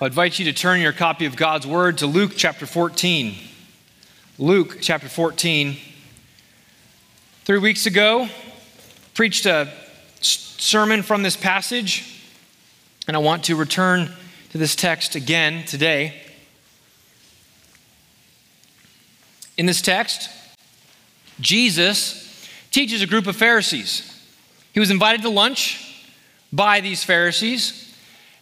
I 0.00 0.06
invite 0.06 0.40
you 0.40 0.44
to 0.46 0.52
turn 0.52 0.80
your 0.80 0.92
copy 0.92 1.24
of 1.24 1.36
God's 1.36 1.68
Word 1.68 1.98
to 1.98 2.08
Luke 2.08 2.32
chapter 2.36 2.66
14. 2.66 3.36
Luke 4.38 4.78
chapter 4.80 5.08
14. 5.08 5.76
Three 7.44 7.58
weeks 7.60 7.86
ago, 7.86 8.28
preached 9.14 9.46
a 9.46 9.72
sermon 10.20 11.04
from 11.04 11.22
this 11.22 11.36
passage, 11.36 12.20
and 13.06 13.16
I 13.16 13.20
want 13.20 13.44
to 13.44 13.54
return 13.54 14.10
to 14.50 14.58
this 14.58 14.74
text 14.74 15.14
again 15.14 15.64
today. 15.64 16.20
In 19.56 19.66
this 19.66 19.80
text, 19.80 20.28
Jesus 21.38 22.48
teaches 22.72 23.00
a 23.00 23.06
group 23.06 23.28
of 23.28 23.36
Pharisees. 23.36 24.10
He 24.72 24.80
was 24.80 24.90
invited 24.90 25.22
to 25.22 25.30
lunch 25.30 26.04
by 26.52 26.80
these 26.80 27.04
Pharisees. 27.04 27.83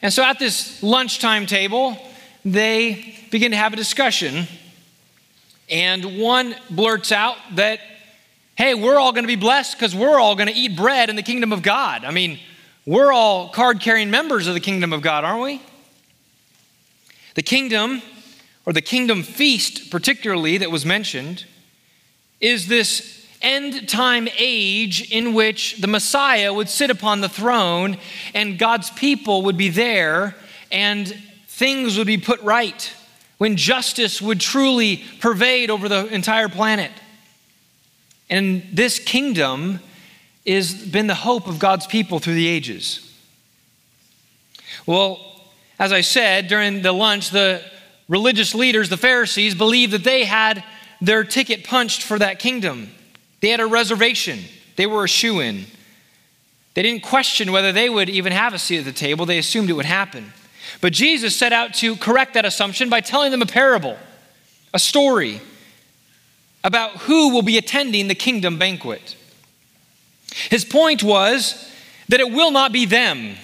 And 0.02 0.12
so 0.12 0.24
at 0.24 0.38
this 0.38 0.82
lunchtime 0.82 1.46
table, 1.46 1.96
they 2.44 3.16
begin 3.30 3.52
to 3.52 3.56
have 3.56 3.72
a 3.72 3.76
discussion. 3.76 4.46
And 5.70 6.18
one 6.18 6.56
blurts 6.68 7.12
out 7.12 7.36
that, 7.54 7.78
hey, 8.56 8.74
we're 8.74 8.98
all 8.98 9.12
going 9.12 9.22
to 9.22 9.28
be 9.28 9.36
blessed 9.36 9.78
because 9.78 9.94
we're 9.94 10.18
all 10.18 10.34
going 10.34 10.48
to 10.48 10.54
eat 10.54 10.76
bread 10.76 11.08
in 11.08 11.16
the 11.16 11.22
kingdom 11.22 11.52
of 11.52 11.62
God. 11.62 12.04
I 12.04 12.10
mean, 12.10 12.40
we're 12.84 13.12
all 13.12 13.48
card 13.48 13.80
carrying 13.80 14.10
members 14.10 14.48
of 14.48 14.54
the 14.54 14.60
kingdom 14.60 14.92
of 14.92 15.02
God, 15.02 15.24
aren't 15.24 15.42
we? 15.42 15.62
The 17.34 17.42
kingdom, 17.42 18.02
or 18.66 18.72
the 18.72 18.82
kingdom 18.82 19.22
feast, 19.22 19.90
particularly, 19.90 20.58
that 20.58 20.70
was 20.70 20.84
mentioned, 20.84 21.46
is 22.40 22.66
this 22.66 23.21
end 23.42 23.88
time 23.88 24.28
age 24.38 25.10
in 25.10 25.34
which 25.34 25.80
the 25.80 25.86
Messiah 25.86 26.52
would 26.52 26.68
sit 26.68 26.90
upon 26.90 27.20
the 27.20 27.28
throne 27.28 27.98
and 28.34 28.58
God's 28.58 28.90
people 28.90 29.42
would 29.42 29.56
be 29.56 29.68
there 29.68 30.34
and 30.70 31.08
things 31.48 31.98
would 31.98 32.06
be 32.06 32.18
put 32.18 32.40
right, 32.42 32.92
when 33.38 33.56
justice 33.56 34.22
would 34.22 34.40
truly 34.40 35.04
pervade 35.20 35.70
over 35.70 35.88
the 35.88 36.06
entire 36.06 36.48
planet. 36.48 36.92
And 38.30 38.62
this 38.72 38.98
kingdom 38.98 39.80
has 40.46 40.74
been 40.74 41.06
the 41.06 41.14
hope 41.14 41.46
of 41.46 41.58
God's 41.58 41.86
people 41.86 42.18
through 42.18 42.34
the 42.34 42.48
ages. 42.48 43.12
Well, 44.86 45.20
as 45.78 45.92
I 45.92 46.00
said 46.00 46.48
during 46.48 46.82
the 46.82 46.92
lunch, 46.92 47.30
the 47.30 47.62
religious 48.08 48.54
leaders, 48.54 48.88
the 48.88 48.96
Pharisees, 48.96 49.54
believed 49.54 49.92
that 49.92 50.04
they 50.04 50.24
had 50.24 50.64
their 51.00 51.24
ticket 51.24 51.64
punched 51.64 52.02
for 52.02 52.18
that 52.18 52.38
kingdom. 52.38 52.90
They 53.42 53.50
had 53.50 53.60
a 53.60 53.66
reservation, 53.66 54.40
they 54.76 54.86
were 54.86 55.04
a 55.04 55.08
shoe 55.08 55.40
in. 55.40 55.66
They 56.74 56.82
didn't 56.82 57.02
question 57.02 57.52
whether 57.52 57.70
they 57.70 57.90
would 57.90 58.08
even 58.08 58.32
have 58.32 58.54
a 58.54 58.58
seat 58.58 58.78
at 58.78 58.86
the 58.86 58.92
table, 58.92 59.26
they 59.26 59.36
assumed 59.36 59.68
it 59.68 59.74
would 59.74 59.84
happen. 59.84 60.32
But 60.80 60.94
Jesus 60.94 61.36
set 61.36 61.52
out 61.52 61.74
to 61.74 61.96
correct 61.96 62.32
that 62.32 62.46
assumption 62.46 62.88
by 62.88 63.02
telling 63.02 63.30
them 63.30 63.42
a 63.42 63.46
parable, 63.46 63.98
a 64.72 64.78
story 64.78 65.42
about 66.64 66.92
who 67.02 67.30
will 67.30 67.42
be 67.42 67.58
attending 67.58 68.08
the 68.08 68.14
kingdom 68.14 68.58
banquet. 68.58 69.16
His 70.48 70.64
point 70.64 71.02
was 71.02 71.70
that 72.08 72.20
it 72.20 72.30
will 72.30 72.52
not 72.52 72.72
be 72.72 72.86
them, 72.86 73.34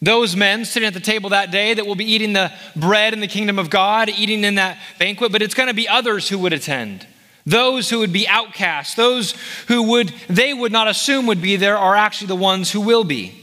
those 0.00 0.34
men 0.34 0.64
sitting 0.64 0.86
at 0.86 0.94
the 0.94 1.00
table 1.00 1.30
that 1.30 1.50
day, 1.50 1.74
that 1.74 1.86
will 1.86 1.94
be 1.94 2.10
eating 2.10 2.32
the 2.32 2.52
bread 2.74 3.12
in 3.12 3.20
the 3.20 3.28
kingdom 3.28 3.58
of 3.58 3.70
God, 3.70 4.08
eating 4.08 4.42
in 4.42 4.56
that 4.56 4.78
banquet, 4.98 5.30
but 5.30 5.42
it's 5.42 5.54
going 5.54 5.68
to 5.68 5.74
be 5.74 5.86
others 5.86 6.28
who 6.28 6.38
would 6.38 6.52
attend. 6.52 7.06
Those 7.48 7.88
who 7.88 8.00
would 8.00 8.12
be 8.12 8.28
outcasts, 8.28 8.94
those 8.94 9.34
who 9.68 9.82
would 9.84 10.12
they 10.28 10.52
would 10.52 10.70
not 10.70 10.86
assume 10.86 11.26
would 11.26 11.40
be 11.40 11.56
there 11.56 11.78
are 11.78 11.96
actually 11.96 12.26
the 12.26 12.36
ones 12.36 12.70
who 12.70 12.80
will 12.82 13.04
be. 13.04 13.42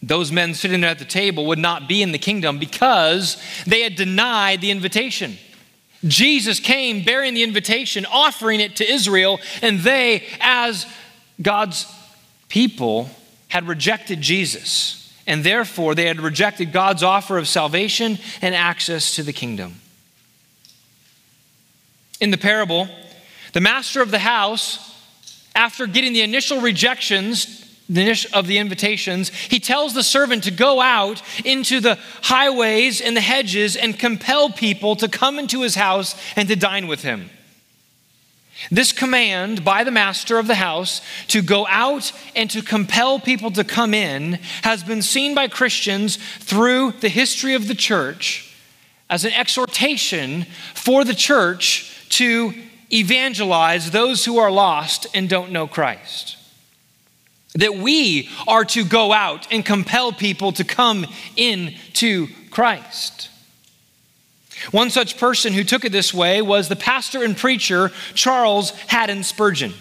Those 0.00 0.30
men 0.30 0.54
sitting 0.54 0.80
there 0.80 0.90
at 0.90 1.00
the 1.00 1.04
table 1.04 1.46
would 1.46 1.58
not 1.58 1.88
be 1.88 2.02
in 2.02 2.12
the 2.12 2.18
kingdom 2.18 2.60
because 2.60 3.42
they 3.66 3.82
had 3.82 3.96
denied 3.96 4.60
the 4.60 4.70
invitation. 4.70 5.38
Jesus 6.04 6.60
came 6.60 7.04
bearing 7.04 7.34
the 7.34 7.42
invitation, 7.42 8.06
offering 8.06 8.60
it 8.60 8.76
to 8.76 8.88
Israel, 8.88 9.40
and 9.60 9.80
they, 9.80 10.24
as 10.40 10.86
God's 11.42 11.84
people, 12.48 13.10
had 13.48 13.66
rejected 13.66 14.20
Jesus. 14.20 15.12
And 15.26 15.42
therefore, 15.42 15.96
they 15.96 16.06
had 16.06 16.20
rejected 16.20 16.72
God's 16.72 17.02
offer 17.02 17.38
of 17.38 17.48
salvation 17.48 18.18
and 18.40 18.54
access 18.54 19.16
to 19.16 19.24
the 19.24 19.32
kingdom 19.32 19.80
in 22.20 22.30
the 22.30 22.38
parable, 22.38 22.88
the 23.52 23.60
master 23.60 24.02
of 24.02 24.10
the 24.10 24.18
house, 24.18 24.86
after 25.54 25.86
getting 25.86 26.12
the 26.12 26.22
initial 26.22 26.60
rejections 26.60 27.60
of 28.32 28.46
the 28.46 28.58
invitations, 28.58 29.30
he 29.30 29.58
tells 29.58 29.94
the 29.94 30.02
servant 30.02 30.44
to 30.44 30.50
go 30.52 30.80
out 30.80 31.22
into 31.44 31.80
the 31.80 31.98
highways 32.22 33.00
and 33.00 33.16
the 33.16 33.20
hedges 33.20 33.74
and 33.74 33.98
compel 33.98 34.50
people 34.50 34.94
to 34.96 35.08
come 35.08 35.38
into 35.38 35.62
his 35.62 35.74
house 35.74 36.14
and 36.36 36.48
to 36.48 36.54
dine 36.54 36.86
with 36.86 37.02
him. 37.02 37.30
This 38.70 38.92
command 38.92 39.64
by 39.64 39.84
the 39.84 39.90
master 39.90 40.38
of 40.38 40.46
the 40.46 40.54
house 40.54 41.00
to 41.28 41.42
go 41.42 41.66
out 41.66 42.12
and 42.36 42.48
to 42.50 42.62
compel 42.62 43.18
people 43.18 43.50
to 43.52 43.64
come 43.64 43.94
in 43.94 44.34
has 44.62 44.84
been 44.84 45.02
seen 45.02 45.34
by 45.34 45.48
Christians 45.48 46.16
through 46.16 46.92
the 47.00 47.08
history 47.08 47.54
of 47.54 47.68
the 47.68 47.74
church 47.74 48.54
as 49.08 49.24
an 49.24 49.32
exhortation 49.32 50.46
for 50.74 51.04
the 51.04 51.14
church 51.14 51.89
to 52.10 52.54
evangelize 52.92 53.90
those 53.90 54.24
who 54.24 54.38
are 54.38 54.50
lost 54.50 55.06
and 55.14 55.28
don't 55.28 55.52
know 55.52 55.66
Christ. 55.66 56.36
That 57.54 57.76
we 57.76 58.28
are 58.46 58.64
to 58.66 58.84
go 58.84 59.12
out 59.12 59.48
and 59.50 59.64
compel 59.64 60.12
people 60.12 60.52
to 60.52 60.64
come 60.64 61.06
in 61.36 61.74
to 61.94 62.28
Christ. 62.50 63.28
One 64.70 64.90
such 64.90 65.18
person 65.18 65.52
who 65.52 65.64
took 65.64 65.84
it 65.84 65.92
this 65.92 66.12
way 66.12 66.42
was 66.42 66.68
the 66.68 66.76
pastor 66.76 67.24
and 67.24 67.36
preacher 67.36 67.90
Charles 68.14 68.70
Haddon 68.88 69.24
Spurgeon. 69.24 69.72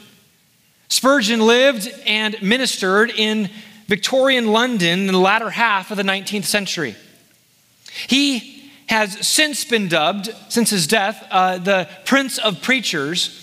Spurgeon 0.87 1.41
lived 1.41 1.91
and 2.05 2.41
ministered 2.41 3.11
in 3.11 3.49
Victorian 3.87 4.47
London 4.47 5.01
in 5.01 5.07
the 5.07 5.17
latter 5.17 5.49
half 5.49 5.91
of 5.91 5.97
the 5.97 6.03
19th 6.03 6.45
century. 6.45 6.95
He 8.07 8.58
has 8.89 9.25
since 9.27 9.63
been 9.65 9.87
dubbed, 9.87 10.29
since 10.49 10.71
his 10.71 10.87
death, 10.87 11.25
uh, 11.29 11.59
the 11.59 11.87
Prince 12.05 12.39
of 12.39 12.61
Preachers 12.61 13.39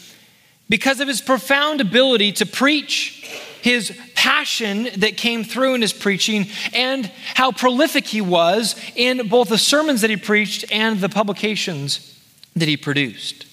because 0.69 1.01
of 1.01 1.09
his 1.09 1.21
profound 1.21 1.81
ability 1.81 2.33
to 2.33 2.47
preach, 2.47 3.25
his 3.63 3.97
passion 4.15 4.89
that 4.97 5.17
came 5.17 5.45
through 5.45 5.75
in 5.75 5.83
his 5.83 5.93
preaching, 5.93 6.47
and 6.75 7.07
how 7.35 7.53
prolific 7.53 8.07
he 8.07 8.21
was 8.21 8.75
in 8.97 9.29
both 9.29 9.49
the 9.49 9.59
sermons 9.59 10.01
that 10.01 10.11
he 10.11 10.17
preached 10.17 10.65
and 10.73 11.01
the 11.01 11.09
publications 11.09 12.21
that 12.57 12.67
he 12.67 12.77
produced. 12.77 13.47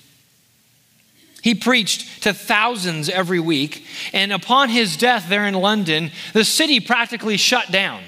He 1.43 1.53
preached 1.53 2.23
to 2.23 2.33
thousands 2.33 3.09
every 3.09 3.39
week, 3.39 3.85
and 4.13 4.31
upon 4.31 4.69
his 4.69 4.97
death 4.97 5.27
there 5.29 5.45
in 5.45 5.53
London, 5.53 6.09
the 6.33 6.45
city 6.45 6.79
practically 6.79 7.37
shut 7.37 7.71
down. 7.71 8.01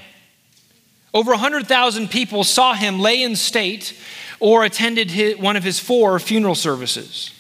Over 1.15 1.31
100,000 1.31 2.09
people 2.09 2.43
saw 2.43 2.73
him 2.73 2.99
lay 2.99 3.23
in 3.23 3.37
state 3.37 3.97
or 4.41 4.65
attended 4.65 5.09
his, 5.09 5.37
one 5.37 5.55
of 5.55 5.63
his 5.63 5.79
four 5.79 6.19
funeral 6.19 6.55
services. 6.55 7.31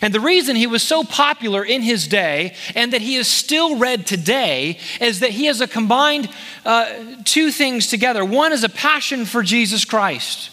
And 0.00 0.14
the 0.14 0.20
reason 0.20 0.56
he 0.56 0.66
was 0.66 0.82
so 0.82 1.04
popular 1.04 1.62
in 1.62 1.82
his 1.82 2.08
day 2.08 2.54
and 2.74 2.94
that 2.94 3.02
he 3.02 3.16
is 3.16 3.28
still 3.28 3.76
read 3.76 4.06
today 4.06 4.78
is 4.98 5.20
that 5.20 5.30
he 5.30 5.44
has 5.44 5.60
a 5.60 5.68
combined 5.68 6.30
uh, 6.64 6.90
two 7.24 7.50
things 7.50 7.88
together. 7.88 8.24
One 8.24 8.50
is 8.50 8.64
a 8.64 8.68
passion 8.70 9.26
for 9.26 9.42
Jesus 9.42 9.84
Christ 9.84 10.50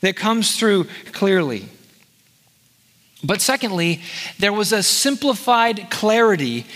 that 0.00 0.14
comes 0.14 0.56
through 0.56 0.84
clearly. 1.10 1.68
But 3.24 3.40
secondly, 3.40 4.00
there 4.38 4.52
was 4.52 4.72
a 4.72 4.82
simplified 4.82 5.88
clarity 5.90 6.66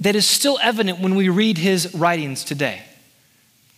that 0.00 0.14
is 0.14 0.26
still 0.26 0.58
evident 0.60 0.98
when 0.98 1.14
we 1.14 1.30
read 1.30 1.56
his 1.56 1.94
writings 1.94 2.44
today. 2.44 2.82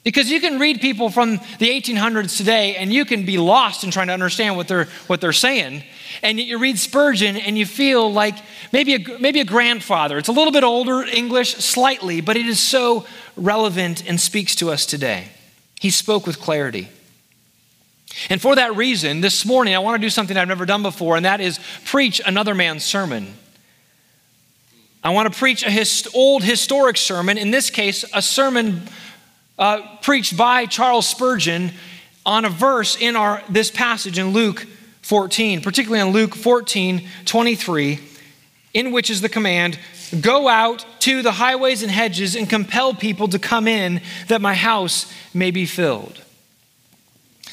Because 0.04 0.30
you 0.30 0.38
can 0.38 0.58
read 0.58 0.82
people 0.82 1.08
from 1.08 1.36
the 1.58 1.70
1800s 1.70 2.36
today 2.36 2.76
and 2.76 2.92
you 2.92 3.06
can 3.06 3.24
be 3.24 3.38
lost 3.38 3.84
in 3.84 3.90
trying 3.90 4.08
to 4.08 4.12
understand 4.12 4.54
what 4.54 4.68
they're, 4.68 4.84
what 5.06 5.22
they're 5.22 5.32
saying. 5.32 5.82
And 6.22 6.38
you 6.38 6.58
read 6.58 6.78
Spurgeon 6.78 7.38
and 7.38 7.56
you 7.56 7.64
feel 7.64 8.12
like 8.12 8.36
maybe 8.70 8.94
a, 8.96 9.18
maybe 9.18 9.40
a 9.40 9.46
grandfather. 9.46 10.18
It's 10.18 10.28
a 10.28 10.32
little 10.32 10.52
bit 10.52 10.62
older 10.62 11.02
English, 11.02 11.54
slightly, 11.54 12.20
but 12.20 12.36
it 12.36 12.44
is 12.44 12.60
so 12.60 13.06
relevant 13.34 14.06
and 14.06 14.20
speaks 14.20 14.54
to 14.56 14.70
us 14.70 14.84
today. 14.84 15.28
He 15.80 15.88
spoke 15.88 16.26
with 16.26 16.38
clarity. 16.38 16.90
And 18.28 18.40
for 18.40 18.54
that 18.56 18.76
reason, 18.76 19.22
this 19.22 19.46
morning 19.46 19.74
I 19.74 19.78
want 19.78 20.00
to 20.00 20.06
do 20.06 20.10
something 20.10 20.36
I've 20.36 20.48
never 20.48 20.66
done 20.66 20.82
before, 20.82 21.16
and 21.16 21.24
that 21.24 21.40
is 21.40 21.58
preach 21.86 22.20
another 22.24 22.54
man's 22.54 22.84
sermon. 22.84 23.34
I 25.02 25.10
want 25.10 25.32
to 25.32 25.38
preach 25.38 25.64
a 25.64 25.70
hist- 25.70 26.08
old 26.14 26.44
historic 26.44 26.96
sermon, 26.96 27.38
in 27.38 27.50
this 27.50 27.70
case, 27.70 28.04
a 28.12 28.22
sermon 28.22 28.82
uh, 29.58 29.80
preached 30.02 30.36
by 30.36 30.66
Charles 30.66 31.08
Spurgeon 31.08 31.72
on 32.26 32.44
a 32.44 32.50
verse 32.50 32.96
in 32.96 33.16
our, 33.16 33.42
this 33.48 33.70
passage 33.70 34.18
in 34.18 34.30
Luke 34.30 34.66
14, 35.02 35.60
particularly 35.60 36.06
in 36.06 36.12
Luke 36.12 36.34
14 36.34 37.08
23, 37.24 38.00
in 38.72 38.92
which 38.92 39.10
is 39.10 39.20
the 39.20 39.28
command 39.28 39.78
Go 40.20 40.48
out 40.48 40.84
to 41.00 41.22
the 41.22 41.32
highways 41.32 41.82
and 41.82 41.90
hedges 41.90 42.36
and 42.36 42.48
compel 42.48 42.94
people 42.94 43.28
to 43.28 43.38
come 43.38 43.66
in 43.66 44.00
that 44.28 44.40
my 44.40 44.54
house 44.54 45.12
may 45.32 45.50
be 45.50 45.66
filled. 45.66 46.20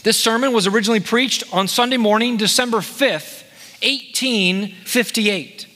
This 0.03 0.17
sermon 0.17 0.51
was 0.53 0.67
originally 0.67 0.99
preached 0.99 1.43
on 1.53 1.67
Sunday 1.67 1.97
morning, 1.97 2.37
December 2.37 2.77
5th, 2.79 3.43
1858. 3.83 5.67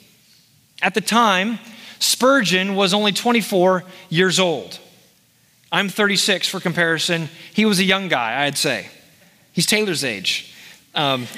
At 0.81 0.93
the 0.93 1.01
time, 1.01 1.59
Spurgeon 1.99 2.75
was 2.75 2.93
only 2.93 3.11
24 3.11 3.83
years 4.09 4.39
old. 4.39 4.79
I'm 5.71 5.89
36 5.89 6.47
for 6.47 6.59
comparison. 6.59 7.29
He 7.53 7.65
was 7.65 7.79
a 7.79 7.83
young 7.83 8.07
guy, 8.07 8.45
I'd 8.45 8.57
say. 8.57 8.87
He's 9.51 9.65
Taylor's 9.65 10.03
age. 10.03 10.53
Um, 10.93 11.27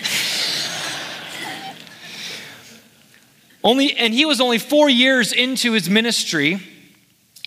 only, 3.64 3.96
and 3.96 4.14
he 4.14 4.26
was 4.26 4.42
only 4.42 4.58
four 4.58 4.90
years 4.90 5.34
into 5.34 5.74
his 5.74 5.90
ministry 5.90 6.60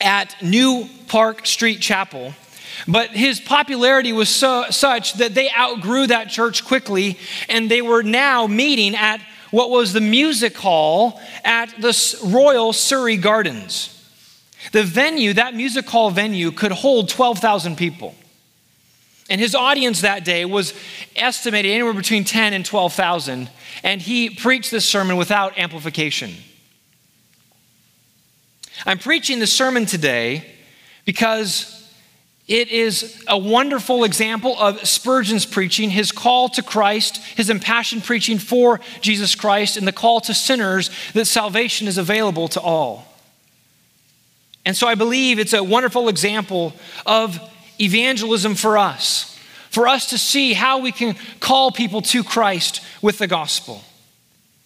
at 0.00 0.34
New 0.42 0.88
Park 1.08 1.46
Street 1.46 1.80
Chapel. 1.80 2.34
But 2.88 3.10
his 3.10 3.40
popularity 3.40 4.12
was 4.12 4.28
so, 4.28 4.66
such 4.70 5.14
that 5.14 5.34
they 5.34 5.50
outgrew 5.50 6.06
that 6.06 6.30
church 6.30 6.64
quickly, 6.64 7.18
and 7.48 7.70
they 7.70 7.82
were 7.82 8.02
now 8.02 8.46
meeting 8.46 8.94
at 8.94 9.20
what 9.50 9.70
was 9.70 9.92
the 9.92 10.00
music 10.00 10.56
hall 10.56 11.20
at 11.44 11.68
the 11.80 12.18
Royal 12.24 12.72
Surrey 12.72 13.16
Gardens. 13.16 13.99
The 14.72 14.82
venue, 14.82 15.32
that 15.34 15.54
music 15.54 15.88
hall 15.88 16.10
venue, 16.10 16.50
could 16.52 16.72
hold 16.72 17.08
12,000 17.08 17.76
people. 17.76 18.14
And 19.30 19.40
his 19.40 19.54
audience 19.54 20.00
that 20.00 20.24
day 20.24 20.44
was 20.44 20.74
estimated 21.14 21.70
anywhere 21.70 21.94
between 21.94 22.24
10 22.24 22.52
and 22.52 22.66
12,000. 22.66 23.48
And 23.84 24.02
he 24.02 24.28
preached 24.28 24.70
this 24.70 24.84
sermon 24.84 25.16
without 25.16 25.56
amplification. 25.56 26.34
I'm 28.84 28.98
preaching 28.98 29.38
this 29.38 29.52
sermon 29.52 29.86
today 29.86 30.44
because 31.04 31.76
it 32.48 32.68
is 32.68 33.22
a 33.28 33.38
wonderful 33.38 34.02
example 34.02 34.58
of 34.58 34.84
Spurgeon's 34.86 35.46
preaching, 35.46 35.90
his 35.90 36.10
call 36.10 36.48
to 36.50 36.62
Christ, 36.62 37.18
his 37.36 37.50
impassioned 37.50 38.02
preaching 38.02 38.38
for 38.38 38.80
Jesus 39.00 39.36
Christ, 39.36 39.76
and 39.76 39.86
the 39.86 39.92
call 39.92 40.20
to 40.22 40.34
sinners 40.34 40.90
that 41.14 41.26
salvation 41.26 41.86
is 41.86 41.98
available 41.98 42.48
to 42.48 42.60
all. 42.60 43.06
And 44.64 44.76
so 44.76 44.86
I 44.86 44.94
believe 44.94 45.38
it's 45.38 45.52
a 45.52 45.64
wonderful 45.64 46.08
example 46.08 46.74
of 47.06 47.38
evangelism 47.80 48.54
for 48.54 48.76
us, 48.76 49.38
for 49.70 49.88
us 49.88 50.10
to 50.10 50.18
see 50.18 50.52
how 50.52 50.78
we 50.78 50.92
can 50.92 51.16
call 51.40 51.70
people 51.70 52.02
to 52.02 52.22
Christ 52.22 52.82
with 53.00 53.18
the 53.18 53.26
gospel. 53.26 53.82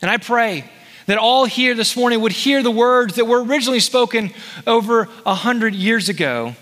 And 0.02 0.11
I 0.11 0.17
pray 0.17 0.64
that 1.06 1.19
all 1.19 1.44
here 1.44 1.75
this 1.75 1.96
morning 1.96 2.20
would 2.23 2.32
hear 2.32 2.62
the 2.62 2.70
words 2.70 3.17
that 3.17 3.26
were 3.26 3.43
originally 3.43 3.81
spoken 3.81 4.32
over 4.67 5.08
a 5.25 5.35
hundred 5.35 5.75
years 5.75 6.08
ago, 6.08 6.55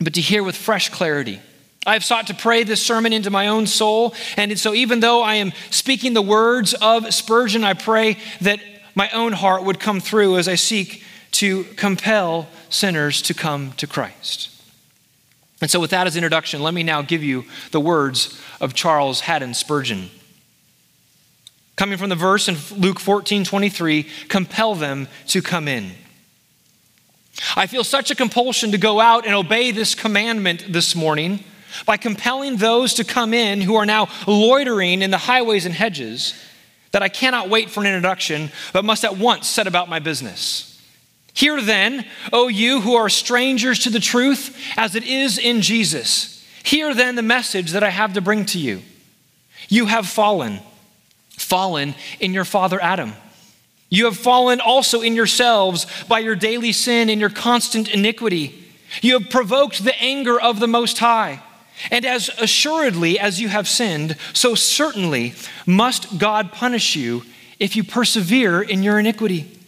but 0.00 0.14
to 0.14 0.20
hear 0.20 0.44
with 0.44 0.56
fresh 0.56 0.90
clarity. 0.90 1.40
I 1.86 1.94
have 1.94 2.04
sought 2.04 2.26
to 2.26 2.34
pray 2.34 2.62
this 2.62 2.82
sermon 2.82 3.12
into 3.12 3.30
my 3.30 3.48
own 3.48 3.66
soul, 3.66 4.14
and 4.36 4.56
so 4.58 4.74
even 4.74 5.00
though 5.00 5.22
I 5.22 5.36
am 5.36 5.52
speaking 5.70 6.12
the 6.12 6.22
words 6.22 6.74
of 6.74 7.12
Spurgeon, 7.12 7.64
I 7.64 7.72
pray 7.72 8.18
that 8.42 8.60
my 8.94 9.08
own 9.10 9.32
heart 9.32 9.64
would 9.64 9.80
come 9.80 9.98
through 9.98 10.36
as 10.36 10.46
I 10.46 10.56
seek 10.56 11.02
to 11.32 11.64
compel 11.76 12.48
sinners 12.68 13.22
to 13.22 13.34
come 13.34 13.72
to 13.72 13.86
Christ. 13.86 14.50
And 15.60 15.70
so, 15.70 15.78
with 15.78 15.90
that 15.90 16.06
as 16.06 16.16
introduction, 16.16 16.62
let 16.62 16.74
me 16.74 16.82
now 16.82 17.02
give 17.02 17.22
you 17.22 17.44
the 17.70 17.80
words 17.80 18.40
of 18.60 18.74
Charles 18.74 19.20
Haddon 19.20 19.54
Spurgeon. 19.54 20.10
Coming 21.76 21.98
from 21.98 22.08
the 22.08 22.16
verse 22.16 22.48
in 22.48 22.56
Luke 22.76 22.98
14 23.00 23.44
23, 23.44 24.06
compel 24.28 24.74
them 24.74 25.08
to 25.28 25.42
come 25.42 25.68
in. 25.68 25.92
I 27.56 27.66
feel 27.66 27.84
such 27.84 28.10
a 28.10 28.14
compulsion 28.14 28.72
to 28.72 28.78
go 28.78 29.00
out 29.00 29.26
and 29.26 29.34
obey 29.34 29.70
this 29.70 29.94
commandment 29.94 30.64
this 30.68 30.94
morning 30.94 31.44
by 31.86 31.96
compelling 31.96 32.56
those 32.56 32.94
to 32.94 33.04
come 33.04 33.32
in 33.32 33.60
who 33.60 33.76
are 33.76 33.86
now 33.86 34.08
loitering 34.26 35.02
in 35.02 35.10
the 35.10 35.18
highways 35.18 35.66
and 35.66 35.74
hedges 35.74 36.34
that 36.92 37.02
I 37.02 37.08
cannot 37.08 37.48
wait 37.48 37.70
for 37.70 37.80
an 37.80 37.86
introduction, 37.86 38.50
but 38.72 38.84
must 38.84 39.04
at 39.04 39.16
once 39.16 39.46
set 39.46 39.66
about 39.66 39.88
my 39.88 40.00
business. 40.00 40.69
Hear 41.32 41.60
then, 41.60 42.06
O 42.32 42.48
you 42.48 42.80
who 42.80 42.94
are 42.94 43.08
strangers 43.08 43.80
to 43.80 43.90
the 43.90 44.00
truth 44.00 44.56
as 44.76 44.94
it 44.94 45.04
is 45.04 45.38
in 45.38 45.62
Jesus. 45.62 46.44
Hear 46.62 46.94
then 46.94 47.14
the 47.14 47.22
message 47.22 47.72
that 47.72 47.82
I 47.82 47.90
have 47.90 48.14
to 48.14 48.20
bring 48.20 48.44
to 48.46 48.58
you. 48.58 48.82
You 49.68 49.86
have 49.86 50.06
fallen 50.06 50.60
fallen 51.40 51.94
in 52.20 52.32
your 52.32 52.44
father 52.44 52.80
Adam. 52.82 53.12
You 53.88 54.04
have 54.04 54.16
fallen 54.16 54.60
also 54.60 55.00
in 55.00 55.16
yourselves 55.16 55.86
by 56.06 56.20
your 56.20 56.36
daily 56.36 56.72
sin 56.72 57.08
and 57.08 57.20
your 57.20 57.30
constant 57.30 57.88
iniquity. 57.88 58.64
You 59.02 59.18
have 59.18 59.30
provoked 59.30 59.82
the 59.82 60.00
anger 60.00 60.40
of 60.40 60.60
the 60.60 60.68
Most 60.68 60.98
High. 60.98 61.42
And 61.90 62.04
as 62.04 62.28
assuredly 62.38 63.18
as 63.18 63.40
you 63.40 63.48
have 63.48 63.66
sinned, 63.66 64.16
so 64.32 64.54
certainly 64.54 65.34
must 65.66 66.18
God 66.18 66.52
punish 66.52 66.94
you 66.94 67.24
if 67.58 67.74
you 67.74 67.82
persevere 67.82 68.62
in 68.62 68.82
your 68.82 68.98
iniquity. 68.98 69.59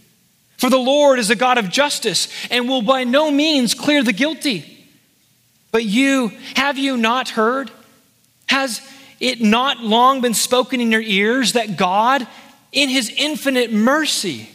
For 0.63 0.71
the 0.71 0.79
Lord 0.79 1.19
is 1.19 1.29
a 1.29 1.35
God 1.35 1.59
of 1.59 1.71
justice 1.71 2.29
and 2.49 2.69
will 2.69 2.83
by 2.83 3.03
no 3.03 3.33
means 3.33 3.75
clear 3.75 4.05
the 4.05 4.13
guilty. 4.13 4.87
But 5.73 5.85
you, 5.85 6.29
have 6.55 6.79
you 6.79 6.97
not 6.97 7.31
heard? 7.31 7.73
Has 8.47 8.81
it 9.19 9.41
not 9.41 9.81
long 9.81 10.21
been 10.21 10.35
spoken 10.35 10.81
in 10.81 10.93
your 10.93 11.01
ears 11.01 11.55
that 11.55 11.77
God, 11.77 12.29
in 12.71 12.89
his 12.89 13.13
infinite 13.17 13.73
mercy, 13.73 14.51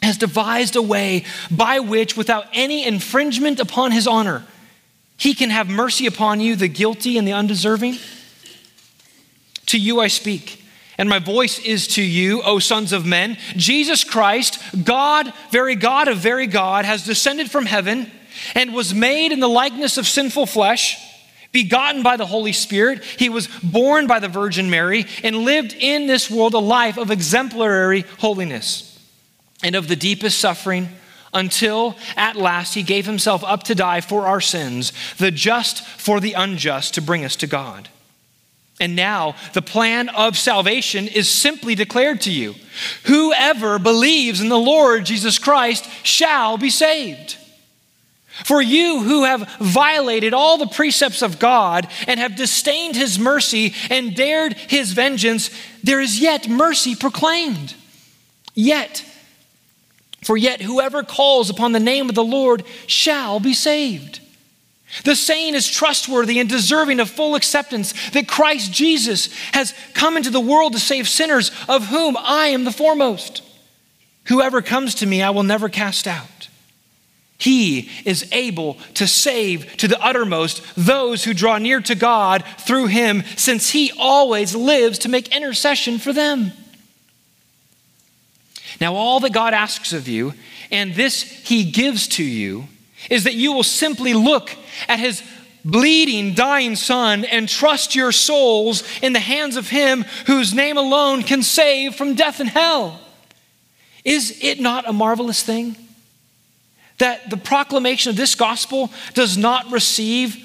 has 0.00 0.16
devised 0.16 0.74
a 0.74 0.80
way 0.80 1.26
by 1.50 1.80
which, 1.80 2.16
without 2.16 2.46
any 2.54 2.86
infringement 2.86 3.60
upon 3.60 3.92
his 3.92 4.06
honor, 4.06 4.42
he 5.18 5.34
can 5.34 5.50
have 5.50 5.68
mercy 5.68 6.06
upon 6.06 6.40
you, 6.40 6.56
the 6.56 6.66
guilty 6.66 7.18
and 7.18 7.28
the 7.28 7.34
undeserving? 7.34 7.98
To 9.66 9.78
you 9.78 10.00
I 10.00 10.06
speak, 10.06 10.64
and 10.98 11.08
my 11.08 11.18
voice 11.18 11.58
is 11.58 11.86
to 11.88 12.02
you, 12.02 12.42
O 12.42 12.58
sons 12.58 12.92
of 12.92 13.04
men. 13.04 13.36
Jesus 13.56 14.04
Christ, 14.04 14.58
God, 14.84 15.32
very 15.50 15.74
God 15.74 16.08
of 16.08 16.18
very 16.18 16.46
God, 16.46 16.84
has 16.84 17.04
descended 17.04 17.50
from 17.50 17.66
heaven 17.66 18.10
and 18.54 18.74
was 18.74 18.94
made 18.94 19.32
in 19.32 19.40
the 19.40 19.48
likeness 19.48 19.98
of 19.98 20.06
sinful 20.06 20.46
flesh 20.46 20.98
begotten 21.52 22.02
by 22.02 22.16
the 22.16 22.26
Holy 22.26 22.52
Spirit. 22.52 23.02
He 23.04 23.28
was 23.28 23.48
born 23.62 24.06
by 24.06 24.18
the 24.18 24.28
Virgin 24.28 24.68
Mary 24.70 25.06
and 25.22 25.36
lived 25.36 25.74
in 25.78 26.06
this 26.06 26.30
world 26.30 26.54
a 26.54 26.58
life 26.58 26.98
of 26.98 27.10
exemplary 27.10 28.04
holiness 28.18 28.92
and 29.62 29.74
of 29.74 29.88
the 29.88 29.96
deepest 29.96 30.38
suffering 30.38 30.88
until 31.32 31.96
at 32.16 32.36
last 32.36 32.74
he 32.74 32.82
gave 32.82 33.06
himself 33.06 33.44
up 33.44 33.62
to 33.64 33.74
die 33.74 34.00
for 34.00 34.26
our 34.26 34.40
sins, 34.40 34.92
the 35.18 35.30
just 35.30 35.84
for 35.84 36.20
the 36.20 36.32
unjust, 36.32 36.94
to 36.94 37.02
bring 37.02 37.24
us 37.24 37.36
to 37.36 37.46
God. 37.46 37.88
And 38.78 38.94
now 38.94 39.36
the 39.54 39.62
plan 39.62 40.10
of 40.10 40.36
salvation 40.36 41.08
is 41.08 41.30
simply 41.30 41.74
declared 41.74 42.20
to 42.22 42.32
you. 42.32 42.54
Whoever 43.04 43.78
believes 43.78 44.40
in 44.40 44.48
the 44.48 44.58
Lord 44.58 45.06
Jesus 45.06 45.38
Christ 45.38 45.88
shall 46.02 46.58
be 46.58 46.68
saved. 46.68 47.38
For 48.44 48.60
you 48.60 49.02
who 49.02 49.24
have 49.24 49.48
violated 49.60 50.34
all 50.34 50.58
the 50.58 50.66
precepts 50.66 51.22
of 51.22 51.38
God 51.38 51.88
and 52.06 52.20
have 52.20 52.36
disdained 52.36 52.94
his 52.94 53.18
mercy 53.18 53.74
and 53.88 54.14
dared 54.14 54.52
his 54.52 54.92
vengeance, 54.92 55.48
there 55.82 56.02
is 56.02 56.20
yet 56.20 56.46
mercy 56.46 56.94
proclaimed. 56.94 57.74
Yet, 58.54 59.02
for 60.22 60.36
yet 60.36 60.60
whoever 60.60 61.02
calls 61.02 61.48
upon 61.48 61.72
the 61.72 61.80
name 61.80 62.10
of 62.10 62.14
the 62.14 62.24
Lord 62.24 62.64
shall 62.86 63.40
be 63.40 63.54
saved. 63.54 64.20
The 65.04 65.16
saying 65.16 65.54
is 65.54 65.68
trustworthy 65.68 66.38
and 66.38 66.48
deserving 66.48 67.00
of 67.00 67.10
full 67.10 67.34
acceptance 67.34 67.92
that 68.10 68.28
Christ 68.28 68.72
Jesus 68.72 69.32
has 69.52 69.74
come 69.94 70.16
into 70.16 70.30
the 70.30 70.40
world 70.40 70.72
to 70.72 70.78
save 70.78 71.08
sinners, 71.08 71.50
of 71.68 71.86
whom 71.86 72.16
I 72.16 72.48
am 72.48 72.64
the 72.64 72.72
foremost. 72.72 73.42
Whoever 74.26 74.62
comes 74.62 74.94
to 74.96 75.06
me, 75.06 75.22
I 75.22 75.30
will 75.30 75.42
never 75.42 75.68
cast 75.68 76.06
out. 76.06 76.48
He 77.38 77.90
is 78.04 78.28
able 78.32 78.78
to 78.94 79.06
save 79.06 79.76
to 79.76 79.88
the 79.88 80.02
uttermost 80.02 80.62
those 80.76 81.24
who 81.24 81.34
draw 81.34 81.58
near 81.58 81.80
to 81.82 81.94
God 81.94 82.44
through 82.60 82.86
him, 82.86 83.24
since 83.36 83.70
he 83.70 83.92
always 83.98 84.54
lives 84.54 85.00
to 85.00 85.08
make 85.08 85.34
intercession 85.34 85.98
for 85.98 86.12
them. 86.12 86.52
Now, 88.80 88.94
all 88.94 89.20
that 89.20 89.32
God 89.32 89.52
asks 89.52 89.92
of 89.92 90.08
you, 90.08 90.34
and 90.70 90.94
this 90.94 91.22
he 91.22 91.70
gives 91.70 92.08
to 92.08 92.24
you, 92.24 92.68
is 93.10 93.24
that 93.24 93.34
you 93.34 93.52
will 93.52 93.62
simply 93.62 94.14
look 94.14 94.50
at 94.88 94.98
his 94.98 95.22
bleeding, 95.64 96.34
dying 96.34 96.76
son 96.76 97.24
and 97.24 97.48
trust 97.48 97.94
your 97.94 98.12
souls 98.12 98.82
in 99.02 99.12
the 99.12 99.20
hands 99.20 99.56
of 99.56 99.68
him 99.68 100.04
whose 100.26 100.54
name 100.54 100.76
alone 100.76 101.22
can 101.22 101.42
save 101.42 101.94
from 101.94 102.14
death 102.14 102.40
and 102.40 102.48
hell. 102.48 103.00
Is 104.04 104.38
it 104.42 104.60
not 104.60 104.88
a 104.88 104.92
marvelous 104.92 105.42
thing? 105.42 105.76
that 106.98 107.28
the 107.30 107.36
proclamation 107.36 108.10
of 108.10 108.16
this 108.16 108.34
gospel 108.34 108.90
does 109.14 109.36
not 109.36 109.70
receive 109.70 110.42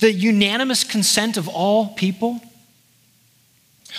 the 0.00 0.12
unanimous 0.12 0.84
consent 0.84 1.36
of 1.36 1.48
all 1.48 1.88
people? 1.88 2.40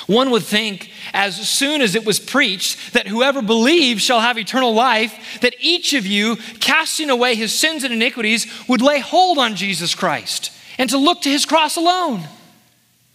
One 0.08 0.32
would 0.32 0.44
think, 0.44 0.92
as 1.14 1.50
soon 1.50 1.82
as 1.82 1.96
it 1.96 2.06
was 2.06 2.20
preached, 2.20 2.94
that 2.94 3.08
whoever 3.08 3.42
believes 3.42 4.02
shall 4.04 4.20
have 4.22 4.38
eternal 4.38 4.74
life, 4.74 5.40
that 5.42 5.56
each 5.60 5.94
of 5.94 6.06
you, 6.06 6.38
casting 6.60 7.10
away 7.10 7.36
his 7.36 7.54
sins 7.54 7.84
and 7.84 7.94
iniquities, 7.94 8.48
would 8.68 8.82
lay 8.82 9.00
hold 9.00 9.38
on 9.38 9.56
Jesus 9.56 9.96
Christ 9.96 10.52
and 10.78 10.90
to 10.90 10.98
look 10.98 11.22
to 11.22 11.30
his 11.30 11.46
cross 11.46 11.76
alone. 11.76 12.24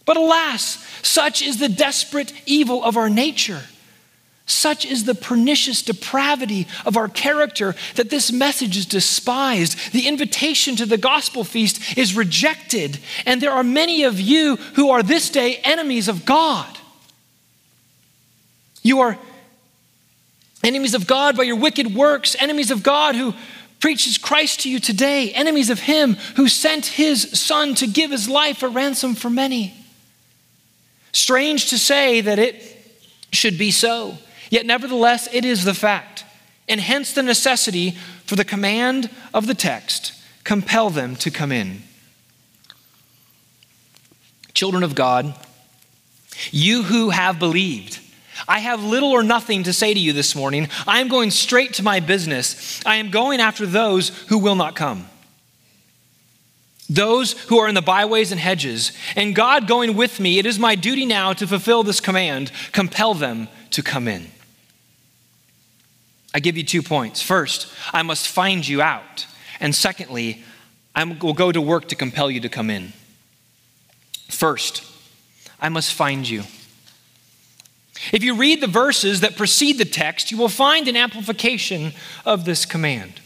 But 0.05 0.17
alas, 0.17 0.85
such 1.01 1.41
is 1.41 1.59
the 1.59 1.69
desperate 1.69 2.31
evil 2.45 2.83
of 2.83 2.95
our 2.95 3.09
nature. 3.09 3.61
Such 4.49 4.85
is 4.85 5.03
the 5.03 5.13
pernicious 5.13 5.81
depravity 5.81 6.67
of 6.85 6.95
our 6.95 7.09
character 7.09 7.75
that 7.95 8.09
this 8.09 8.31
message 8.31 8.77
is 8.77 8.85
despised. 8.85 9.91
The 9.91 10.07
invitation 10.07 10.77
to 10.77 10.85
the 10.85 10.97
gospel 10.97 11.43
feast 11.43 11.97
is 11.97 12.15
rejected, 12.15 12.97
and 13.25 13.41
there 13.41 13.51
are 13.51 13.63
many 13.63 14.03
of 14.03 14.21
you 14.21 14.55
who 14.75 14.89
are 14.89 15.03
this 15.03 15.29
day 15.29 15.57
enemies 15.65 16.07
of 16.07 16.25
God. 16.25 16.77
You 18.83 19.01
are 19.01 19.19
enemies 20.63 20.93
of 20.93 21.07
God 21.07 21.35
by 21.35 21.43
your 21.43 21.57
wicked 21.57 21.93
works, 21.93 22.33
enemies 22.39 22.71
of 22.71 22.83
God 22.83 23.15
who 23.15 23.33
preaches 23.81 24.17
Christ 24.17 24.61
to 24.61 24.69
you 24.69 24.79
today, 24.79 25.33
enemies 25.33 25.69
of 25.69 25.81
Him 25.81 26.13
who 26.37 26.47
sent 26.47 26.85
His 26.85 27.37
Son 27.37 27.75
to 27.75 27.85
give 27.85 28.11
His 28.11 28.29
life 28.29 28.63
a 28.63 28.69
ransom 28.69 29.13
for 29.13 29.29
many. 29.29 29.73
Strange 31.11 31.69
to 31.71 31.77
say 31.77 32.21
that 32.21 32.39
it 32.39 32.63
should 33.33 33.57
be 33.57 33.71
so. 33.71 34.17
Yet, 34.49 34.65
nevertheless, 34.65 35.27
it 35.33 35.45
is 35.45 35.63
the 35.63 35.73
fact, 35.73 36.25
and 36.67 36.79
hence 36.79 37.13
the 37.13 37.23
necessity 37.23 37.91
for 38.25 38.35
the 38.35 38.45
command 38.45 39.09
of 39.33 39.47
the 39.47 39.53
text 39.53 40.13
compel 40.43 40.89
them 40.89 41.15
to 41.17 41.29
come 41.29 41.51
in. 41.51 41.83
Children 44.53 44.83
of 44.83 44.95
God, 44.95 45.35
you 46.51 46.83
who 46.83 47.09
have 47.09 47.37
believed, 47.37 47.99
I 48.47 48.59
have 48.59 48.83
little 48.83 49.11
or 49.11 49.23
nothing 49.23 49.63
to 49.63 49.73
say 49.73 49.93
to 49.93 49.99
you 49.99 50.13
this 50.13 50.35
morning. 50.35 50.69
I 50.85 50.99
am 50.99 51.07
going 51.07 51.31
straight 51.31 51.73
to 51.75 51.83
my 51.83 51.99
business. 51.99 52.79
I 52.85 52.97
am 52.97 53.09
going 53.09 53.39
after 53.39 53.65
those 53.65 54.09
who 54.27 54.37
will 54.37 54.55
not 54.55 54.75
come. 54.75 55.07
Those 56.89 57.33
who 57.33 57.57
are 57.57 57.67
in 57.67 57.75
the 57.75 57.81
byways 57.81 58.31
and 58.31 58.39
hedges, 58.39 58.93
and 59.15 59.35
God 59.35 59.67
going 59.67 59.97
with 59.97 60.19
me, 60.19 60.39
it 60.39 60.45
is 60.45 60.57
my 60.57 60.75
duty 60.75 61.05
now 61.05 61.33
to 61.33 61.47
fulfill 61.47 61.83
this 61.83 61.99
command 61.99 62.51
compel 62.71 63.13
them 63.13 63.49
to 63.71 63.83
come 63.83 64.07
in. 64.07 64.27
I 66.37 66.39
give 66.39 66.55
you 66.55 66.63
two 66.63 66.83
points. 66.83 67.19
First, 67.19 67.67
I 67.91 68.03
must 68.03 68.27
find 68.27 68.65
you 68.67 68.79
out. 68.79 69.25
And 69.59 69.73
secondly, 69.73 70.43
I 70.93 71.03
will 71.03 71.33
go 71.33 71.51
to 71.51 71.59
work 71.59 71.87
to 71.87 71.95
compel 71.95 72.29
you 72.29 72.39
to 72.41 72.47
come 72.47 72.69
in. 72.69 72.93
First, 74.29 74.85
I 75.59 75.69
must 75.69 75.95
find 75.95 76.29
you. 76.29 76.43
If 78.13 78.23
you 78.23 78.35
read 78.35 78.61
the 78.61 78.67
verses 78.67 79.21
that 79.21 79.35
precede 79.35 79.79
the 79.79 79.85
text, 79.85 80.29
you 80.29 80.37
will 80.37 80.47
find 80.47 80.87
an 80.87 80.95
amplification 80.95 81.93
of 82.23 82.45
this 82.45 82.67
command. 82.67 83.19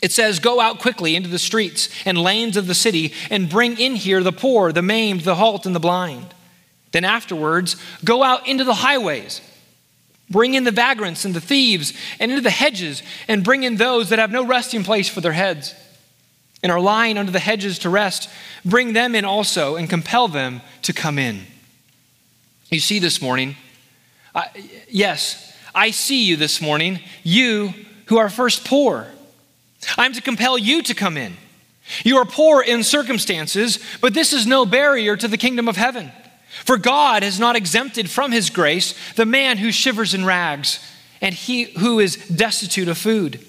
It 0.00 0.12
says, 0.12 0.38
Go 0.38 0.60
out 0.60 0.78
quickly 0.78 1.16
into 1.16 1.28
the 1.28 1.40
streets 1.40 1.88
and 2.06 2.16
lanes 2.16 2.56
of 2.56 2.68
the 2.68 2.76
city 2.76 3.12
and 3.28 3.50
bring 3.50 3.76
in 3.76 3.96
here 3.96 4.22
the 4.22 4.30
poor, 4.30 4.70
the 4.70 4.82
maimed, 4.82 5.22
the 5.22 5.34
halt, 5.34 5.66
and 5.66 5.74
the 5.74 5.80
blind. 5.80 6.32
Then 6.92 7.04
afterwards, 7.04 7.74
go 8.04 8.22
out 8.22 8.46
into 8.46 8.62
the 8.62 8.74
highways 8.74 9.40
Bring 10.30 10.54
in 10.54 10.64
the 10.64 10.70
vagrants 10.70 11.24
and 11.24 11.34
the 11.34 11.40
thieves 11.40 11.92
and 12.18 12.30
into 12.30 12.42
the 12.42 12.50
hedges, 12.50 13.02
and 13.28 13.44
bring 13.44 13.62
in 13.62 13.76
those 13.76 14.08
that 14.10 14.18
have 14.18 14.30
no 14.30 14.44
resting 14.44 14.84
place 14.84 15.08
for 15.08 15.20
their 15.20 15.32
heads 15.32 15.74
and 16.62 16.72
are 16.72 16.80
lying 16.80 17.18
under 17.18 17.30
the 17.30 17.38
hedges 17.38 17.80
to 17.80 17.90
rest. 17.90 18.30
Bring 18.64 18.94
them 18.94 19.14
in 19.14 19.26
also 19.26 19.76
and 19.76 19.88
compel 19.88 20.28
them 20.28 20.62
to 20.82 20.94
come 20.94 21.18
in. 21.18 21.42
You 22.70 22.80
see 22.80 22.98
this 22.98 23.20
morning, 23.20 23.56
uh, 24.34 24.44
yes, 24.88 25.54
I 25.74 25.90
see 25.90 26.24
you 26.24 26.36
this 26.36 26.62
morning, 26.62 27.00
you 27.22 27.74
who 28.06 28.16
are 28.16 28.30
first 28.30 28.64
poor. 28.64 29.08
I'm 29.98 30.14
to 30.14 30.22
compel 30.22 30.56
you 30.56 30.82
to 30.82 30.94
come 30.94 31.18
in. 31.18 31.34
You 32.02 32.16
are 32.16 32.24
poor 32.24 32.62
in 32.62 32.82
circumstances, 32.82 33.78
but 34.00 34.14
this 34.14 34.32
is 34.32 34.46
no 34.46 34.64
barrier 34.64 35.16
to 35.16 35.28
the 35.28 35.36
kingdom 35.36 35.68
of 35.68 35.76
heaven. 35.76 36.10
For 36.62 36.78
God 36.78 37.22
has 37.22 37.40
not 37.40 37.56
exempted 37.56 38.08
from 38.08 38.30
his 38.30 38.50
grace 38.50 38.94
the 39.14 39.26
man 39.26 39.58
who 39.58 39.72
shivers 39.72 40.14
in 40.14 40.24
rags 40.24 40.78
and 41.20 41.34
he 41.34 41.64
who 41.64 41.98
is 41.98 42.16
destitute 42.28 42.88
of 42.88 42.96
food. 42.96 43.44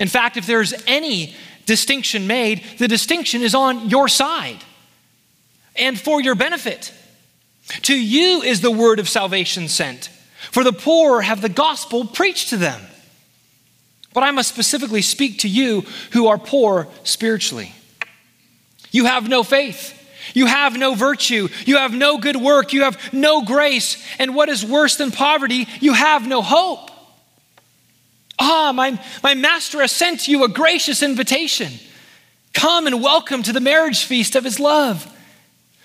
In 0.00 0.08
fact, 0.08 0.36
if 0.36 0.46
there's 0.46 0.74
any 0.86 1.34
distinction 1.66 2.26
made, 2.26 2.62
the 2.78 2.88
distinction 2.88 3.42
is 3.42 3.54
on 3.54 3.88
your 3.88 4.08
side 4.08 4.58
and 5.76 5.98
for 5.98 6.20
your 6.20 6.34
benefit. 6.34 6.92
To 7.82 7.94
you 7.94 8.42
is 8.42 8.60
the 8.60 8.70
word 8.70 8.98
of 8.98 9.08
salvation 9.08 9.68
sent, 9.68 10.10
for 10.50 10.64
the 10.64 10.72
poor 10.72 11.22
have 11.22 11.40
the 11.40 11.48
gospel 11.48 12.04
preached 12.04 12.50
to 12.50 12.56
them. 12.56 12.80
But 14.12 14.22
I 14.22 14.30
must 14.30 14.48
specifically 14.48 15.02
speak 15.02 15.40
to 15.40 15.48
you 15.48 15.82
who 16.12 16.26
are 16.26 16.38
poor 16.38 16.88
spiritually. 17.02 17.74
You 18.90 19.06
have 19.06 19.28
no 19.28 19.42
faith. 19.42 20.00
You 20.32 20.46
have 20.46 20.76
no 20.76 20.94
virtue. 20.94 21.48
You 21.66 21.76
have 21.76 21.92
no 21.92 22.18
good 22.18 22.36
work. 22.36 22.72
You 22.72 22.84
have 22.84 23.12
no 23.12 23.42
grace. 23.42 24.02
And 24.18 24.34
what 24.34 24.48
is 24.48 24.64
worse 24.64 24.96
than 24.96 25.10
poverty, 25.10 25.66
you 25.80 25.92
have 25.92 26.26
no 26.26 26.40
hope. 26.40 26.90
Ah, 28.38 28.72
my, 28.74 28.98
my 29.22 29.34
master 29.34 29.80
has 29.80 29.92
sent 29.92 30.26
you 30.26 30.44
a 30.44 30.48
gracious 30.48 31.02
invitation. 31.02 31.72
Come 32.52 32.86
and 32.86 33.02
welcome 33.02 33.42
to 33.42 33.52
the 33.52 33.60
marriage 33.60 34.04
feast 34.04 34.34
of 34.36 34.44
his 34.44 34.58
love. 34.58 35.10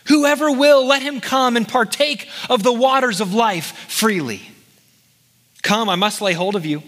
Whoever 0.06 0.52
will, 0.52 0.86
let 0.88 1.02
him 1.02 1.22
come 1.22 1.56
and 1.56 1.68
partake 1.68 2.28
of 2.50 2.64
the 2.64 2.74
waters 2.74 3.22
of 3.22 3.34
life 3.34 3.76
freely. 3.88 4.42
Come, 5.62 5.90
I 5.90 5.96
must 5.96 6.22
lay 6.22 6.34
hold 6.34 6.56
of 6.56 6.66
you. 6.66 6.82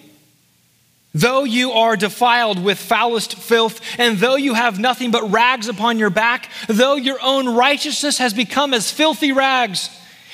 Though 1.13 1.43
you 1.43 1.73
are 1.73 1.97
defiled 1.97 2.63
with 2.63 2.79
foulest 2.79 3.35
filth, 3.37 3.81
and 3.97 4.17
though 4.17 4.37
you 4.37 4.53
have 4.53 4.79
nothing 4.79 5.11
but 5.11 5.29
rags 5.29 5.67
upon 5.67 5.99
your 5.99 6.09
back, 6.09 6.49
though 6.67 6.95
your 6.95 7.19
own 7.21 7.49
righteousness 7.49 8.17
has 8.19 8.33
become 8.33 8.73
as 8.73 8.91
filthy 8.91 9.33
rags, 9.33 9.89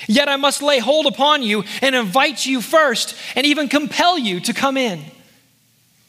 yet 0.06 0.28
I 0.28 0.36
must 0.36 0.62
lay 0.62 0.78
hold 0.78 1.06
upon 1.06 1.42
you 1.42 1.64
and 1.82 1.96
invite 1.96 2.46
you 2.46 2.60
first, 2.60 3.16
and 3.34 3.44
even 3.44 3.68
compel 3.68 4.16
you 4.16 4.38
to 4.40 4.52
come 4.52 4.76
in. 4.76 5.02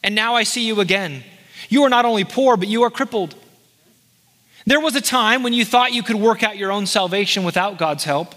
And 0.04 0.14
now 0.14 0.36
I 0.36 0.44
see 0.44 0.66
you 0.66 0.80
again. 0.80 1.24
You 1.68 1.82
are 1.82 1.90
not 1.90 2.04
only 2.04 2.24
poor, 2.24 2.56
but 2.56 2.68
you 2.68 2.84
are 2.84 2.90
crippled. 2.90 3.34
There 4.66 4.80
was 4.80 4.94
a 4.94 5.00
time 5.00 5.42
when 5.42 5.52
you 5.52 5.64
thought 5.64 5.92
you 5.92 6.04
could 6.04 6.16
work 6.16 6.44
out 6.44 6.56
your 6.56 6.70
own 6.70 6.86
salvation 6.86 7.42
without 7.42 7.76
God's 7.76 8.04
help, 8.04 8.34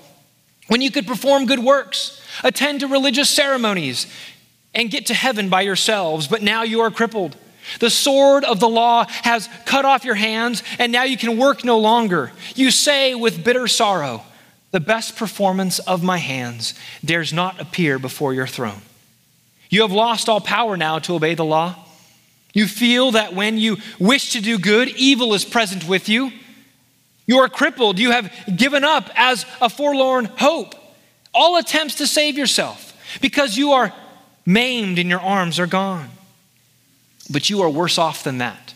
when 0.68 0.82
you 0.82 0.90
could 0.90 1.06
perform 1.06 1.46
good 1.46 1.60
works, 1.60 2.22
attend 2.44 2.80
to 2.80 2.88
religious 2.88 3.30
ceremonies, 3.30 4.08
and 4.74 4.92
get 4.92 5.08
to 5.08 5.14
heaven 5.14 5.50
by 5.50 5.62
yourselves, 5.62 6.28
but 6.28 6.42
now 6.42 6.64
you 6.64 6.82
are 6.82 6.92
crippled. 6.92 7.38
The 7.80 7.90
sword 7.90 8.44
of 8.44 8.60
the 8.60 8.70
law 8.70 9.06
has 9.08 9.50
cut 9.66 9.86
off 9.86 10.06
your 10.06 10.16
hands, 10.16 10.64
and 10.80 10.92
now 10.92 11.04
you 11.04 11.18
can 11.18 11.38
work 11.38 11.64
no 11.64 11.80
longer. 11.80 12.32
You 12.56 12.72
say 12.72 13.16
with 13.16 13.44
bitter 13.44 13.68
sorrow, 13.68 14.24
The 14.72 14.80
best 14.80 15.16
performance 15.16 15.80
of 15.80 16.04
my 16.04 16.18
hands 16.18 16.74
dares 17.04 17.32
not 17.32 17.62
appear 17.62 18.00
before 18.00 18.34
your 18.34 18.48
throne. 18.48 18.82
You 19.70 19.82
have 19.82 19.92
lost 19.92 20.30
all 20.30 20.42
power 20.42 20.78
now 20.78 21.00
to 21.00 21.16
obey 21.16 21.36
the 21.36 21.46
law. 21.46 21.76
You 22.54 22.68
feel 22.68 23.12
that 23.12 23.34
when 23.34 23.58
you 23.58 23.78
wish 24.00 24.34
to 24.34 24.42
do 24.42 24.60
good, 24.60 24.90
evil 24.90 25.34
is 25.34 25.46
present 25.46 25.88
with 25.88 26.08
you. 26.08 26.32
You 27.26 27.40
are 27.40 27.50
crippled. 27.50 27.98
You 27.98 28.12
have 28.12 28.32
given 28.56 28.84
up 28.84 29.10
as 29.16 29.46
a 29.62 29.70
forlorn 29.70 30.26
hope. 30.26 30.76
All 31.34 31.58
attempts 31.58 31.96
to 31.96 32.06
save 32.06 32.38
yourself 32.38 32.94
because 33.22 33.58
you 33.58 33.72
are 33.72 33.94
maimed, 34.46 35.00
and 35.00 35.10
your 35.10 35.22
arms 35.22 35.60
are 35.60 35.68
gone. 35.68 36.10
But 37.30 37.50
you 37.50 37.62
are 37.62 37.70
worse 37.70 37.98
off 37.98 38.24
than 38.24 38.40
that. 38.40 38.74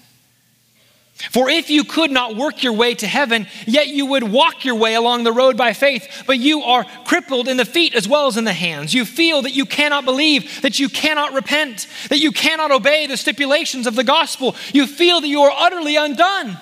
For 1.31 1.49
if 1.49 1.71
you 1.71 1.83
could 1.83 2.11
not 2.11 2.35
work 2.35 2.61
your 2.61 2.73
way 2.73 2.93
to 2.95 3.07
heaven, 3.07 3.47
yet 3.65 3.87
you 3.87 4.05
would 4.05 4.23
walk 4.23 4.63
your 4.63 4.75
way 4.75 4.93
along 4.93 5.23
the 5.23 5.31
road 5.31 5.57
by 5.57 5.73
faith, 5.73 6.23
but 6.27 6.37
you 6.37 6.61
are 6.61 6.85
crippled 7.05 7.47
in 7.47 7.57
the 7.57 7.65
feet 7.65 7.95
as 7.95 8.07
well 8.07 8.27
as 8.27 8.37
in 8.37 8.43
the 8.43 8.53
hands. 8.53 8.93
You 8.93 9.03
feel 9.03 9.41
that 9.41 9.55
you 9.55 9.65
cannot 9.65 10.05
believe, 10.05 10.61
that 10.61 10.79
you 10.79 10.89
cannot 10.89 11.33
repent, 11.33 11.87
that 12.09 12.19
you 12.19 12.31
cannot 12.31 12.69
obey 12.69 13.07
the 13.07 13.17
stipulations 13.17 13.87
of 13.87 13.95
the 13.95 14.03
gospel. 14.03 14.55
You 14.73 14.85
feel 14.85 15.19
that 15.21 15.27
you 15.27 15.41
are 15.41 15.51
utterly 15.51 15.95
undone, 15.95 16.55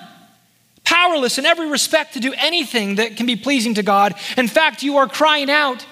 powerless 0.84 1.36
in 1.36 1.44
every 1.44 1.68
respect 1.68 2.14
to 2.14 2.20
do 2.20 2.32
anything 2.38 2.94
that 2.94 3.18
can 3.18 3.26
be 3.26 3.36
pleasing 3.36 3.74
to 3.74 3.82
God. 3.82 4.14
In 4.38 4.48
fact, 4.48 4.82
you 4.82 4.96
are 4.96 5.06
crying 5.06 5.50
out, 5.50 5.84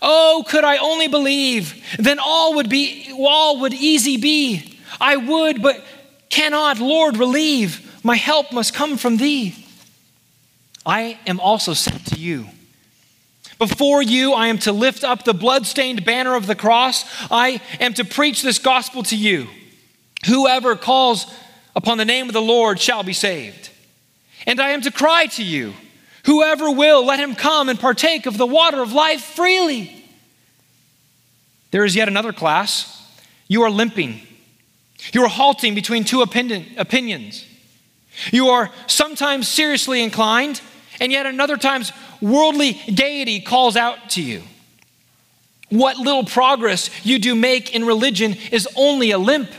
Oh, 0.00 0.44
could 0.48 0.64
I 0.64 0.78
only 0.78 1.08
believe, 1.08 1.84
then 1.98 2.18
all 2.18 2.54
would 2.54 2.68
be 2.68 3.12
all 3.18 3.60
would 3.60 3.74
easy 3.74 4.16
be. 4.16 4.78
I 5.00 5.16
would, 5.16 5.62
but 5.62 5.82
cannot, 6.30 6.78
Lord, 6.78 7.16
relieve. 7.16 7.84
My 8.04 8.16
help 8.16 8.52
must 8.52 8.74
come 8.74 8.96
from 8.96 9.16
thee. 9.16 9.54
I 10.86 11.18
am 11.26 11.40
also 11.40 11.74
sent 11.74 12.06
to 12.06 12.20
you. 12.20 12.46
Before 13.58 14.00
you, 14.00 14.32
I 14.34 14.46
am 14.46 14.58
to 14.60 14.72
lift 14.72 15.02
up 15.02 15.24
the 15.24 15.34
bloodstained 15.34 16.04
banner 16.04 16.36
of 16.36 16.46
the 16.46 16.54
cross. 16.54 17.04
I 17.30 17.60
am 17.80 17.92
to 17.94 18.04
preach 18.04 18.42
this 18.42 18.58
gospel 18.58 19.02
to 19.04 19.16
you. 19.16 19.48
Whoever 20.26 20.76
calls 20.76 21.26
upon 21.74 21.98
the 21.98 22.04
name 22.04 22.28
of 22.28 22.32
the 22.32 22.40
Lord 22.40 22.80
shall 22.80 23.02
be 23.02 23.12
saved. 23.12 23.70
And 24.46 24.60
I 24.60 24.70
am 24.70 24.80
to 24.82 24.92
cry 24.92 25.26
to 25.26 25.44
you. 25.44 25.74
Whoever 26.28 26.70
will, 26.70 27.06
let 27.06 27.20
him 27.20 27.34
come 27.34 27.70
and 27.70 27.80
partake 27.80 28.26
of 28.26 28.36
the 28.36 28.46
water 28.46 28.82
of 28.82 28.92
life 28.92 29.22
freely. 29.22 30.04
There 31.70 31.86
is 31.86 31.96
yet 31.96 32.06
another 32.06 32.34
class. 32.34 33.02
You 33.46 33.62
are 33.62 33.70
limping. 33.70 34.20
You 35.14 35.24
are 35.24 35.28
halting 35.28 35.74
between 35.74 36.04
two 36.04 36.20
opinions. 36.20 37.46
You 38.30 38.48
are 38.48 38.70
sometimes 38.86 39.48
seriously 39.48 40.02
inclined, 40.02 40.60
and 41.00 41.10
yet 41.10 41.24
another 41.24 41.56
times 41.56 41.92
worldly 42.20 42.74
gaiety 42.74 43.40
calls 43.40 43.74
out 43.74 44.10
to 44.10 44.22
you. 44.22 44.42
What 45.70 45.96
little 45.96 46.24
progress 46.24 46.90
you 47.06 47.18
do 47.18 47.34
make 47.34 47.74
in 47.74 47.86
religion 47.86 48.36
is 48.52 48.68
only 48.76 49.12
a 49.12 49.18
limp. 49.18 49.50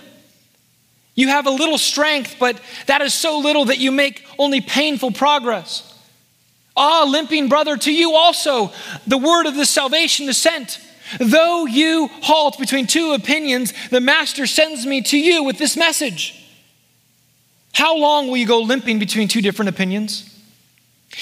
You 1.15 1.29
have 1.29 1.47
a 1.47 1.51
little 1.51 1.79
strength, 1.79 2.35
but 2.39 2.61
that 2.85 3.01
is 3.01 3.15
so 3.15 3.39
little 3.39 3.65
that 3.65 3.79
you 3.79 3.91
make 3.91 4.23
only 4.38 4.61
painful 4.61 5.09
progress. 5.13 5.88
Ah, 6.81 7.03
limping 7.05 7.50
brother, 7.50 7.75
to 7.75 7.93
you 7.93 8.13
also 8.13 8.71
the 9.05 9.17
word 9.17 9.45
of 9.45 9.55
this 9.55 9.69
salvation 9.69 10.29
is 10.29 10.38
sent. 10.38 10.79
Though 11.19 11.65
you 11.65 12.09
halt 12.21 12.57
between 12.57 12.88
two 12.88 13.12
opinions, 13.12 13.74
the 13.89 14.00
Master 14.00 14.48
sends 14.48 14.86
me 14.86 15.01
to 15.01 15.17
you 15.17 15.43
with 15.43 15.57
this 15.57 15.75
message. 15.75 16.41
How 17.74 17.98
long 17.98 18.27
will 18.27 18.38
you 18.38 18.48
go 18.48 18.62
limping 18.62 18.98
between 18.98 19.27
two 19.27 19.41
different 19.41 19.67
opinions? 19.67 20.25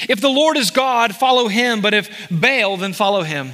If 0.07 0.21
the 0.21 0.29
Lord 0.29 0.57
is 0.57 0.69
God, 0.69 1.15
follow 1.15 1.47
him, 1.47 1.81
but 1.81 1.95
if 1.95 2.29
Baal, 2.29 2.77
then 2.77 2.93
follow 2.93 3.23
him. 3.23 3.51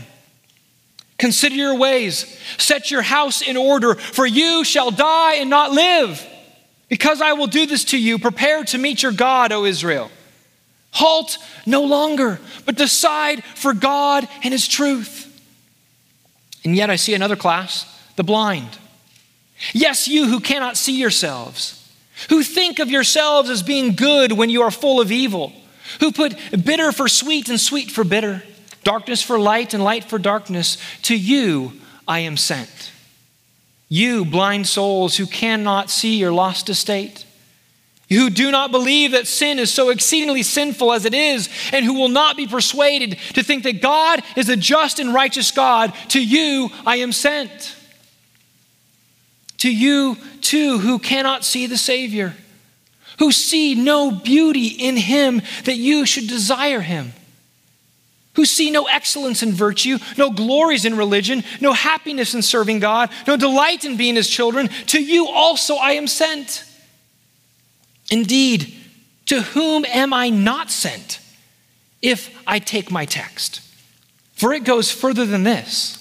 Consider 1.17 1.55
your 1.55 1.77
ways, 1.77 2.37
set 2.57 2.91
your 2.91 3.01
house 3.01 3.41
in 3.41 3.55
order, 3.55 3.95
for 3.95 4.25
you 4.25 4.65
shall 4.65 4.91
die 4.91 5.35
and 5.35 5.49
not 5.49 5.71
live. 5.71 6.25
Because 6.89 7.21
I 7.21 7.31
will 7.33 7.47
do 7.47 7.65
this 7.65 7.85
to 7.85 7.97
you, 7.97 8.19
prepare 8.19 8.65
to 8.65 8.77
meet 8.77 9.03
your 9.03 9.13
God, 9.13 9.53
O 9.53 9.63
Israel. 9.63 10.11
Halt 10.93 11.37
no 11.65 11.83
longer, 11.83 12.39
but 12.65 12.75
decide 12.75 13.43
for 13.43 13.73
God 13.73 14.27
and 14.43 14.51
his 14.51 14.67
truth. 14.67 15.29
And 16.63 16.75
yet 16.75 16.89
I 16.89 16.95
see 16.95 17.13
another 17.13 17.35
class, 17.35 17.85
the 18.15 18.23
blind. 18.23 18.77
Yes, 19.73 20.07
you 20.07 20.27
who 20.27 20.39
cannot 20.39 20.77
see 20.77 20.99
yourselves, 20.99 21.79
who 22.29 22.43
think 22.43 22.79
of 22.79 22.89
yourselves 22.91 23.49
as 23.49 23.63
being 23.63 23.95
good 23.95 24.31
when 24.33 24.49
you 24.49 24.61
are 24.61 24.71
full 24.71 25.01
of 25.01 25.11
evil, 25.11 25.51
who 25.99 26.11
put 26.11 26.35
bitter 26.63 26.91
for 26.91 27.07
sweet 27.07 27.49
and 27.49 27.59
sweet 27.59 27.91
for 27.91 28.03
bitter, 28.03 28.43
darkness 28.83 29.21
for 29.21 29.39
light 29.39 29.73
and 29.73 29.83
light 29.83 30.03
for 30.03 30.19
darkness, 30.19 30.77
to 31.03 31.17
you 31.17 31.73
I 32.07 32.19
am 32.19 32.37
sent. 32.37 32.91
You, 33.89 34.25
blind 34.25 34.67
souls 34.67 35.17
who 35.17 35.25
cannot 35.25 35.89
see 35.89 36.17
your 36.17 36.31
lost 36.31 36.69
estate, 36.69 37.25
who 38.13 38.29
do 38.29 38.51
not 38.51 38.71
believe 38.71 39.11
that 39.11 39.27
sin 39.27 39.59
is 39.59 39.71
so 39.71 39.89
exceedingly 39.89 40.43
sinful 40.43 40.93
as 40.93 41.05
it 41.05 41.13
is, 41.13 41.49
and 41.71 41.85
who 41.85 41.93
will 41.93 42.09
not 42.09 42.37
be 42.37 42.47
persuaded 42.47 43.17
to 43.33 43.43
think 43.43 43.63
that 43.63 43.81
God 43.81 44.21
is 44.35 44.49
a 44.49 44.55
just 44.55 44.99
and 44.99 45.13
righteous 45.13 45.51
God, 45.51 45.93
to 46.09 46.23
you 46.23 46.69
I 46.85 46.97
am 46.97 47.11
sent. 47.11 47.75
To 49.59 49.73
you, 49.73 50.17
too, 50.41 50.79
who 50.79 50.99
cannot 50.99 51.45
see 51.45 51.67
the 51.67 51.77
Savior, 51.77 52.35
who 53.19 53.31
see 53.31 53.75
no 53.75 54.11
beauty 54.11 54.67
in 54.67 54.97
Him 54.97 55.41
that 55.63 55.77
you 55.77 56.05
should 56.05 56.27
desire 56.27 56.81
Him, 56.81 57.13
who 58.33 58.45
see 58.45 58.71
no 58.71 58.85
excellence 58.87 59.41
in 59.41 59.53
virtue, 59.53 59.99
no 60.17 60.31
glories 60.31 60.83
in 60.83 60.97
religion, 60.97 61.43
no 61.61 61.71
happiness 61.71 62.33
in 62.33 62.41
serving 62.41 62.79
God, 62.79 63.09
no 63.25 63.37
delight 63.37 63.85
in 63.85 63.95
being 63.95 64.15
His 64.15 64.27
children, 64.27 64.67
to 64.87 65.01
you 65.01 65.27
also 65.27 65.75
I 65.75 65.91
am 65.91 66.07
sent. 66.07 66.65
Indeed, 68.13 68.71
to 69.25 69.41
whom 69.41 69.85
am 69.85 70.13
I 70.13 70.29
not 70.29 70.69
sent 70.69 71.19
if 71.99 72.39
I 72.45 72.59
take 72.59 72.91
my 72.91 73.05
text? 73.05 73.59
For 74.33 74.53
it 74.53 74.65
goes 74.65 74.91
further 74.91 75.25
than 75.25 75.41
this. 75.41 75.97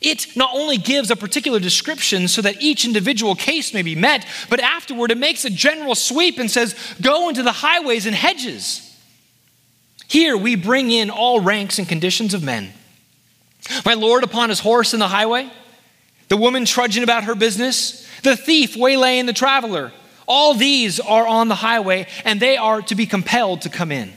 It 0.00 0.34
not 0.38 0.54
only 0.54 0.78
gives 0.78 1.10
a 1.10 1.16
particular 1.16 1.60
description 1.60 2.28
so 2.28 2.40
that 2.40 2.62
each 2.62 2.86
individual 2.86 3.34
case 3.34 3.74
may 3.74 3.82
be 3.82 3.94
met, 3.94 4.26
but 4.48 4.58
afterward 4.58 5.10
it 5.10 5.18
makes 5.18 5.44
a 5.44 5.50
general 5.50 5.94
sweep 5.94 6.38
and 6.38 6.50
says, 6.50 6.74
Go 6.98 7.28
into 7.28 7.42
the 7.42 7.52
highways 7.52 8.06
and 8.06 8.16
hedges. 8.16 8.80
Here 10.08 10.34
we 10.34 10.54
bring 10.54 10.90
in 10.90 11.10
all 11.10 11.40
ranks 11.40 11.78
and 11.78 11.86
conditions 11.86 12.32
of 12.32 12.42
men. 12.42 12.72
My 13.84 13.92
Lord 13.92 14.24
upon 14.24 14.48
his 14.48 14.60
horse 14.60 14.94
in 14.94 14.98
the 14.98 15.08
highway, 15.08 15.50
the 16.28 16.38
woman 16.38 16.64
trudging 16.64 17.02
about 17.02 17.24
her 17.24 17.34
business, 17.34 18.08
the 18.22 18.34
thief 18.34 18.78
waylaying 18.78 19.26
the 19.26 19.34
traveler, 19.34 19.92
all 20.30 20.54
these 20.54 21.00
are 21.00 21.26
on 21.26 21.48
the 21.48 21.56
highway, 21.56 22.06
and 22.24 22.38
they 22.38 22.56
are 22.56 22.80
to 22.82 22.94
be 22.94 23.04
compelled 23.04 23.62
to 23.62 23.68
come 23.68 23.90
in. 23.90 24.12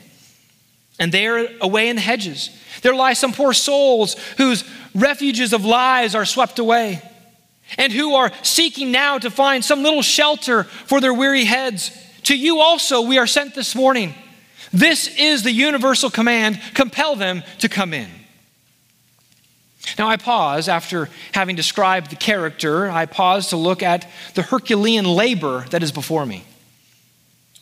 And 1.00 1.12
they 1.12 1.26
are 1.26 1.48
away 1.60 1.90
in 1.90 1.96
the 1.96 2.04
hedges. 2.04 2.52
There 2.84 2.94
lie 2.94 3.14
some 3.14 3.34
poor 3.34 3.52
souls 3.52 4.16
whose 4.38 4.64
refuges 4.94 5.54
of 5.54 5.66
lies 5.66 6.14
are 6.14 6.24
swept 6.24 6.60
away, 6.60 7.02
and 7.80 7.92
who 7.92 8.14
are 8.14 8.32
seeking 8.44 8.92
now 8.92 9.18
to 9.18 9.32
find 9.32 9.66
some 9.66 9.82
little 9.82 10.04
shelter 10.04 10.66
for 10.66 11.02
their 11.02 11.14
weary 11.14 11.46
heads. 11.46 11.90
To 12.24 12.38
you 12.38 12.60
also 12.60 13.02
we 13.02 13.18
are 13.18 13.28
sent 13.28 13.56
this 13.56 13.74
morning. 13.74 14.14
This 14.72 15.08
is 15.18 15.42
the 15.42 15.52
universal 15.52 16.12
command 16.12 16.62
compel 16.76 17.16
them 17.16 17.42
to 17.60 17.70
come 17.70 17.92
in. 17.92 18.10
Now, 20.04 20.10
I 20.10 20.18
pause 20.18 20.68
after 20.68 21.08
having 21.32 21.56
described 21.56 22.12
the 22.12 22.18
character, 22.18 22.92
I 22.92 23.06
pause 23.06 23.48
to 23.52 23.56
look 23.56 23.82
at 23.82 24.06
the 24.34 24.42
Herculean 24.42 25.06
labor 25.06 25.64
that 25.70 25.82
is 25.82 25.94
before 25.94 26.26
me. 26.26 26.44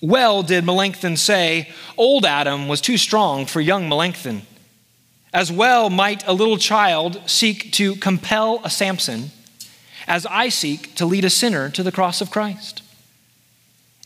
Well, 0.01 0.41
did 0.41 0.65
Melanchthon 0.65 1.17
say, 1.17 1.69
old 1.97 2.25
Adam 2.25 2.67
was 2.67 2.81
too 2.81 2.97
strong 2.97 3.45
for 3.45 3.61
young 3.61 3.87
Melanchthon. 3.87 4.41
As 5.31 5.51
well 5.51 5.91
might 5.91 6.27
a 6.27 6.33
little 6.33 6.57
child 6.57 7.21
seek 7.29 7.71
to 7.73 7.95
compel 7.97 8.59
a 8.63 8.71
Samson, 8.71 9.29
as 10.07 10.25
I 10.25 10.49
seek 10.49 10.95
to 10.95 11.05
lead 11.05 11.25
a 11.25 11.29
sinner 11.29 11.69
to 11.69 11.83
the 11.83 11.91
cross 11.91 12.21
of 12.21 12.31
Christ. 12.31 12.81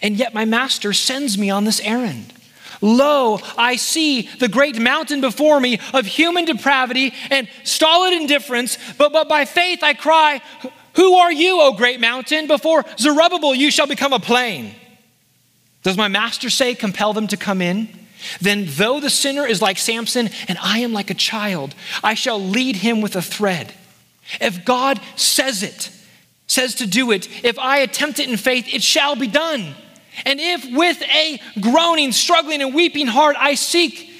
And 0.01 0.17
yet 0.17 0.33
my 0.33 0.43
master 0.43 0.91
sends 0.91 1.37
me 1.37 1.49
on 1.49 1.63
this 1.63 1.79
errand. 1.79 2.33
Lo, 2.81 3.39
I 3.57 3.75
see 3.75 4.23
the 4.39 4.47
great 4.47 4.79
mountain 4.79 5.21
before 5.21 5.59
me 5.59 5.79
of 5.93 6.05
human 6.05 6.45
depravity 6.45 7.13
and 7.29 7.47
stolid 7.63 8.13
indifference, 8.13 8.77
but, 8.97 9.11
but 9.11 9.29
by 9.29 9.45
faith 9.45 9.83
I 9.83 9.93
cry, 9.93 10.41
Who 10.95 11.15
are 11.15 11.31
you, 11.31 11.61
O 11.61 11.73
great 11.73 11.99
mountain? 11.99 12.47
Before 12.47 12.83
Zerubbabel 12.97 13.55
you 13.55 13.71
shall 13.71 13.87
become 13.87 14.13
a 14.13 14.19
plain. 14.19 14.73
Does 15.83 15.97
my 15.97 16.07
master 16.07 16.49
say, 16.49 16.75
Compel 16.75 17.13
them 17.13 17.27
to 17.27 17.37
come 17.37 17.61
in? 17.61 17.89
Then, 18.41 18.65
though 18.67 18.99
the 18.99 19.09
sinner 19.09 19.45
is 19.45 19.61
like 19.61 19.77
Samson 19.77 20.29
and 20.47 20.57
I 20.61 20.79
am 20.79 20.93
like 20.93 21.09
a 21.09 21.15
child, 21.15 21.75
I 22.03 22.15
shall 22.15 22.39
lead 22.39 22.77
him 22.77 23.01
with 23.01 23.15
a 23.15 23.21
thread. 23.21 23.73
If 24.41 24.65
God 24.65 24.99
says 25.15 25.63
it, 25.63 25.91
says 26.47 26.75
to 26.75 26.87
do 26.87 27.11
it, 27.11 27.27
if 27.43 27.59
I 27.59 27.79
attempt 27.79 28.19
it 28.19 28.29
in 28.29 28.37
faith, 28.37 28.73
it 28.73 28.81
shall 28.81 29.15
be 29.15 29.27
done. 29.27 29.75
And 30.25 30.39
if 30.39 30.65
with 30.71 31.01
a 31.01 31.41
groaning, 31.59 32.11
struggling, 32.11 32.61
and 32.61 32.73
weeping 32.73 33.07
heart 33.07 33.35
I 33.39 33.55
seek 33.55 34.11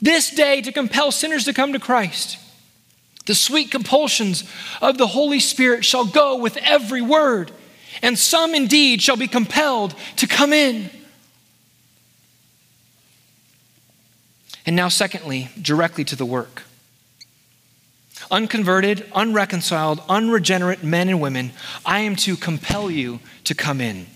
this 0.00 0.30
day 0.30 0.62
to 0.62 0.72
compel 0.72 1.12
sinners 1.12 1.44
to 1.44 1.52
come 1.52 1.72
to 1.74 1.78
Christ, 1.78 2.38
the 3.26 3.34
sweet 3.34 3.70
compulsions 3.70 4.42
of 4.80 4.98
the 4.98 5.06
Holy 5.06 5.38
Spirit 5.38 5.84
shall 5.84 6.04
go 6.04 6.36
with 6.36 6.56
every 6.56 7.02
word, 7.02 7.52
and 8.02 8.18
some 8.18 8.54
indeed 8.54 9.00
shall 9.00 9.16
be 9.16 9.28
compelled 9.28 9.94
to 10.16 10.26
come 10.26 10.52
in. 10.52 10.90
And 14.66 14.74
now, 14.76 14.88
secondly, 14.88 15.50
directly 15.60 16.04
to 16.04 16.16
the 16.16 16.24
work. 16.24 16.62
Unconverted, 18.30 19.06
unreconciled, 19.14 20.00
unregenerate 20.08 20.82
men 20.82 21.08
and 21.08 21.20
women, 21.20 21.52
I 21.84 22.00
am 22.00 22.16
to 22.16 22.36
compel 22.36 22.90
you 22.90 23.20
to 23.44 23.54
come 23.54 23.80
in. 23.80 24.06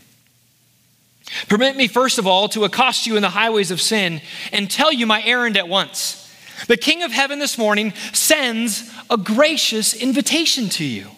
Permit 1.48 1.76
me, 1.76 1.88
first 1.88 2.18
of 2.18 2.26
all, 2.26 2.48
to 2.50 2.64
accost 2.64 3.06
you 3.06 3.16
in 3.16 3.22
the 3.22 3.30
highways 3.30 3.70
of 3.70 3.80
sin 3.80 4.20
and 4.52 4.70
tell 4.70 4.92
you 4.92 5.06
my 5.06 5.22
errand 5.22 5.56
at 5.56 5.68
once. 5.68 6.22
The 6.68 6.76
King 6.76 7.02
of 7.02 7.12
Heaven 7.12 7.38
this 7.38 7.58
morning 7.58 7.92
sends 8.12 8.90
a 9.10 9.16
gracious 9.16 9.94
invitation 9.94 10.68
to 10.70 10.84
you. 10.84 11.08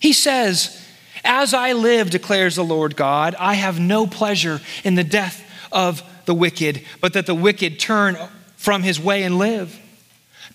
He 0.00 0.12
says, 0.12 0.80
As 1.24 1.52
I 1.52 1.72
live, 1.72 2.10
declares 2.10 2.56
the 2.56 2.64
Lord 2.64 2.96
God, 2.96 3.34
I 3.38 3.54
have 3.54 3.78
no 3.78 4.06
pleasure 4.06 4.60
in 4.82 4.94
the 4.94 5.04
death 5.04 5.44
of 5.70 6.02
the 6.24 6.34
wicked, 6.34 6.84
but 7.00 7.12
that 7.12 7.26
the 7.26 7.34
wicked 7.34 7.78
turn 7.78 8.16
from 8.56 8.82
his 8.82 8.98
way 8.98 9.22
and 9.24 9.38
live. 9.38 9.78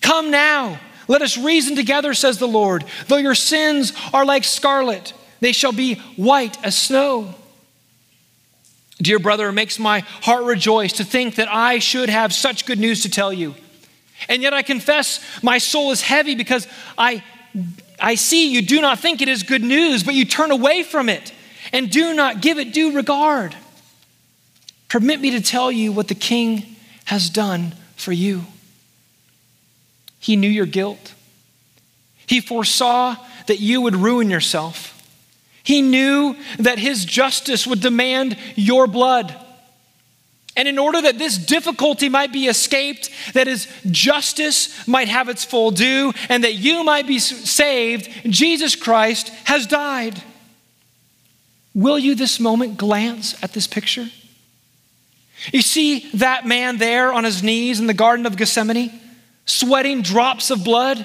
Come 0.00 0.30
now, 0.30 0.80
let 1.08 1.22
us 1.22 1.38
reason 1.38 1.76
together, 1.76 2.14
says 2.14 2.38
the 2.38 2.48
Lord. 2.48 2.84
Though 3.06 3.16
your 3.16 3.34
sins 3.34 3.92
are 4.12 4.24
like 4.24 4.44
scarlet, 4.44 5.12
they 5.40 5.52
shall 5.52 5.72
be 5.72 5.96
white 6.16 6.62
as 6.64 6.76
snow. 6.76 7.34
Dear 9.00 9.18
brother, 9.18 9.48
it 9.48 9.52
makes 9.52 9.78
my 9.78 10.00
heart 10.00 10.44
rejoice 10.44 10.94
to 10.94 11.04
think 11.04 11.34
that 11.34 11.48
I 11.48 11.78
should 11.78 12.08
have 12.08 12.32
such 12.32 12.64
good 12.64 12.78
news 12.78 13.02
to 13.02 13.10
tell 13.10 13.32
you. 13.32 13.54
And 14.28 14.42
yet 14.42 14.54
I 14.54 14.62
confess 14.62 15.20
my 15.42 15.58
soul 15.58 15.90
is 15.90 16.00
heavy 16.00 16.34
because 16.34 16.66
I, 16.96 17.22
I 18.00 18.14
see 18.14 18.50
you 18.50 18.62
do 18.62 18.80
not 18.80 18.98
think 18.98 19.20
it 19.20 19.28
is 19.28 19.42
good 19.42 19.62
news, 19.62 20.02
but 20.02 20.14
you 20.14 20.24
turn 20.24 20.50
away 20.50 20.82
from 20.82 21.08
it 21.08 21.32
and 21.72 21.90
do 21.90 22.14
not 22.14 22.40
give 22.40 22.58
it 22.58 22.72
due 22.72 22.92
regard. 22.92 23.54
Permit 24.88 25.20
me 25.20 25.32
to 25.32 25.42
tell 25.42 25.70
you 25.70 25.92
what 25.92 26.08
the 26.08 26.14
king 26.14 26.76
has 27.04 27.28
done 27.28 27.74
for 27.96 28.12
you. 28.12 28.44
He 30.18 30.36
knew 30.36 30.48
your 30.48 30.66
guilt. 30.66 31.12
He 32.26 32.40
foresaw 32.40 33.16
that 33.46 33.60
you 33.60 33.82
would 33.82 33.94
ruin 33.94 34.30
yourself. 34.30 34.95
He 35.66 35.82
knew 35.82 36.36
that 36.60 36.78
his 36.78 37.04
justice 37.04 37.66
would 37.66 37.80
demand 37.80 38.38
your 38.54 38.86
blood. 38.86 39.34
And 40.56 40.68
in 40.68 40.78
order 40.78 41.02
that 41.02 41.18
this 41.18 41.36
difficulty 41.36 42.08
might 42.08 42.32
be 42.32 42.46
escaped, 42.46 43.10
that 43.34 43.48
his 43.48 43.66
justice 43.90 44.86
might 44.86 45.08
have 45.08 45.28
its 45.28 45.44
full 45.44 45.72
due, 45.72 46.12
and 46.28 46.44
that 46.44 46.54
you 46.54 46.84
might 46.84 47.08
be 47.08 47.18
saved, 47.18 48.08
Jesus 48.32 48.76
Christ 48.76 49.30
has 49.46 49.66
died. 49.66 50.22
Will 51.74 51.98
you 51.98 52.14
this 52.14 52.38
moment 52.38 52.78
glance 52.78 53.34
at 53.42 53.52
this 53.52 53.66
picture? 53.66 54.08
You 55.52 55.62
see 55.62 56.08
that 56.14 56.46
man 56.46 56.78
there 56.78 57.12
on 57.12 57.24
his 57.24 57.42
knees 57.42 57.80
in 57.80 57.88
the 57.88 57.92
Garden 57.92 58.24
of 58.24 58.36
Gethsemane, 58.36 58.92
sweating 59.46 60.00
drops 60.00 60.52
of 60.52 60.62
blood? 60.62 61.04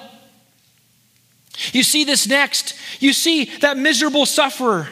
You 1.71 1.83
see 1.83 2.03
this 2.03 2.27
next. 2.27 2.75
You 2.99 3.13
see 3.13 3.45
that 3.59 3.77
miserable 3.77 4.25
sufferer 4.25 4.87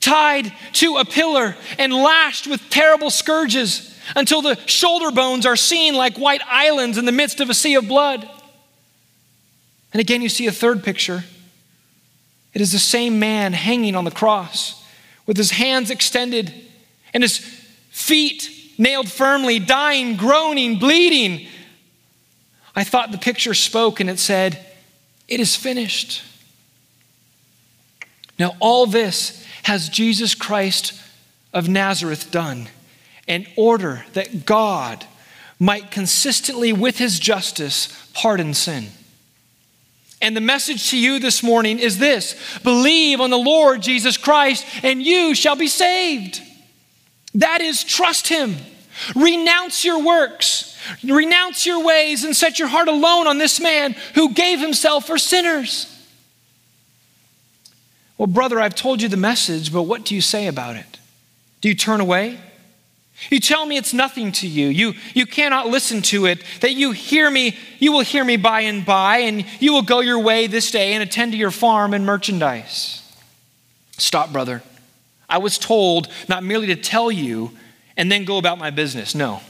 tied 0.00 0.52
to 0.72 0.98
a 0.98 1.04
pillar 1.04 1.56
and 1.78 1.92
lashed 1.92 2.46
with 2.46 2.68
terrible 2.70 3.10
scourges 3.10 3.94
until 4.14 4.42
the 4.42 4.56
shoulder 4.66 5.10
bones 5.10 5.46
are 5.46 5.56
seen 5.56 5.94
like 5.94 6.16
white 6.16 6.42
islands 6.46 6.98
in 6.98 7.06
the 7.06 7.12
midst 7.12 7.40
of 7.40 7.50
a 7.50 7.54
sea 7.54 7.74
of 7.74 7.88
blood. 7.88 8.28
And 9.92 10.00
again, 10.00 10.22
you 10.22 10.28
see 10.28 10.46
a 10.46 10.52
third 10.52 10.84
picture. 10.84 11.24
It 12.54 12.60
is 12.60 12.72
the 12.72 12.78
same 12.78 13.18
man 13.18 13.52
hanging 13.52 13.96
on 13.96 14.04
the 14.04 14.10
cross 14.10 14.84
with 15.26 15.36
his 15.36 15.50
hands 15.50 15.90
extended 15.90 16.52
and 17.12 17.22
his 17.22 17.38
feet 17.90 18.50
nailed 18.78 19.10
firmly, 19.10 19.58
dying, 19.58 20.16
groaning, 20.16 20.78
bleeding. 20.78 21.48
I 22.74 22.84
thought 22.84 23.10
the 23.10 23.18
picture 23.18 23.54
spoke 23.54 24.00
and 24.00 24.08
it 24.08 24.18
said, 24.18 24.65
It 25.28 25.40
is 25.40 25.56
finished. 25.56 26.22
Now, 28.38 28.56
all 28.60 28.86
this 28.86 29.44
has 29.64 29.88
Jesus 29.88 30.34
Christ 30.34 31.00
of 31.52 31.68
Nazareth 31.68 32.30
done 32.30 32.68
in 33.26 33.46
order 33.56 34.04
that 34.12 34.46
God 34.46 35.04
might 35.58 35.90
consistently, 35.90 36.72
with 36.72 36.98
his 36.98 37.18
justice, 37.18 38.10
pardon 38.12 38.54
sin. 38.54 38.88
And 40.20 40.36
the 40.36 40.40
message 40.40 40.90
to 40.90 40.98
you 40.98 41.18
this 41.18 41.42
morning 41.42 41.78
is 41.78 41.98
this 41.98 42.36
believe 42.62 43.20
on 43.20 43.30
the 43.30 43.38
Lord 43.38 43.82
Jesus 43.82 44.16
Christ, 44.16 44.64
and 44.82 45.02
you 45.02 45.34
shall 45.34 45.56
be 45.56 45.68
saved. 45.68 46.42
That 47.34 47.60
is, 47.60 47.84
trust 47.84 48.28
him. 48.28 48.56
Renounce 49.14 49.84
your 49.84 50.02
works, 50.02 50.78
renounce 51.04 51.66
your 51.66 51.84
ways, 51.84 52.24
and 52.24 52.34
set 52.34 52.58
your 52.58 52.68
heart 52.68 52.88
alone 52.88 53.26
on 53.26 53.38
this 53.38 53.60
man 53.60 53.94
who 54.14 54.32
gave 54.32 54.60
himself 54.60 55.06
for 55.06 55.18
sinners. 55.18 55.92
Well, 58.18 58.26
brother, 58.26 58.60
I've 58.60 58.74
told 58.74 59.02
you 59.02 59.08
the 59.08 59.16
message, 59.16 59.72
but 59.72 59.82
what 59.82 60.04
do 60.04 60.14
you 60.14 60.20
say 60.20 60.46
about 60.46 60.76
it? 60.76 60.98
Do 61.60 61.68
you 61.68 61.74
turn 61.74 62.00
away? 62.00 62.38
You 63.30 63.40
tell 63.40 63.64
me 63.64 63.76
it's 63.76 63.94
nothing 63.94 64.32
to 64.32 64.46
you. 64.46 64.68
You, 64.68 64.94
you 65.14 65.26
cannot 65.26 65.68
listen 65.68 66.02
to 66.02 66.26
it, 66.26 66.42
that 66.60 66.72
you 66.72 66.92
hear 66.92 67.30
me, 67.30 67.56
you 67.78 67.92
will 67.92 68.02
hear 68.02 68.24
me 68.24 68.36
by 68.36 68.62
and 68.62 68.84
by, 68.84 69.18
and 69.18 69.44
you 69.58 69.72
will 69.72 69.82
go 69.82 70.00
your 70.00 70.18
way 70.18 70.46
this 70.46 70.70
day 70.70 70.92
and 70.92 71.02
attend 71.02 71.32
to 71.32 71.38
your 71.38 71.50
farm 71.50 71.94
and 71.94 72.04
merchandise. 72.04 73.02
Stop, 73.98 74.32
brother. 74.32 74.62
I 75.28 75.38
was 75.38 75.58
told 75.58 76.08
not 76.28 76.44
merely 76.44 76.68
to 76.68 76.76
tell 76.76 77.10
you 77.10 77.52
and 77.96 78.10
then 78.10 78.24
go 78.24 78.38
about 78.38 78.58
my 78.58 78.70
business. 78.70 79.14
No. 79.14 79.40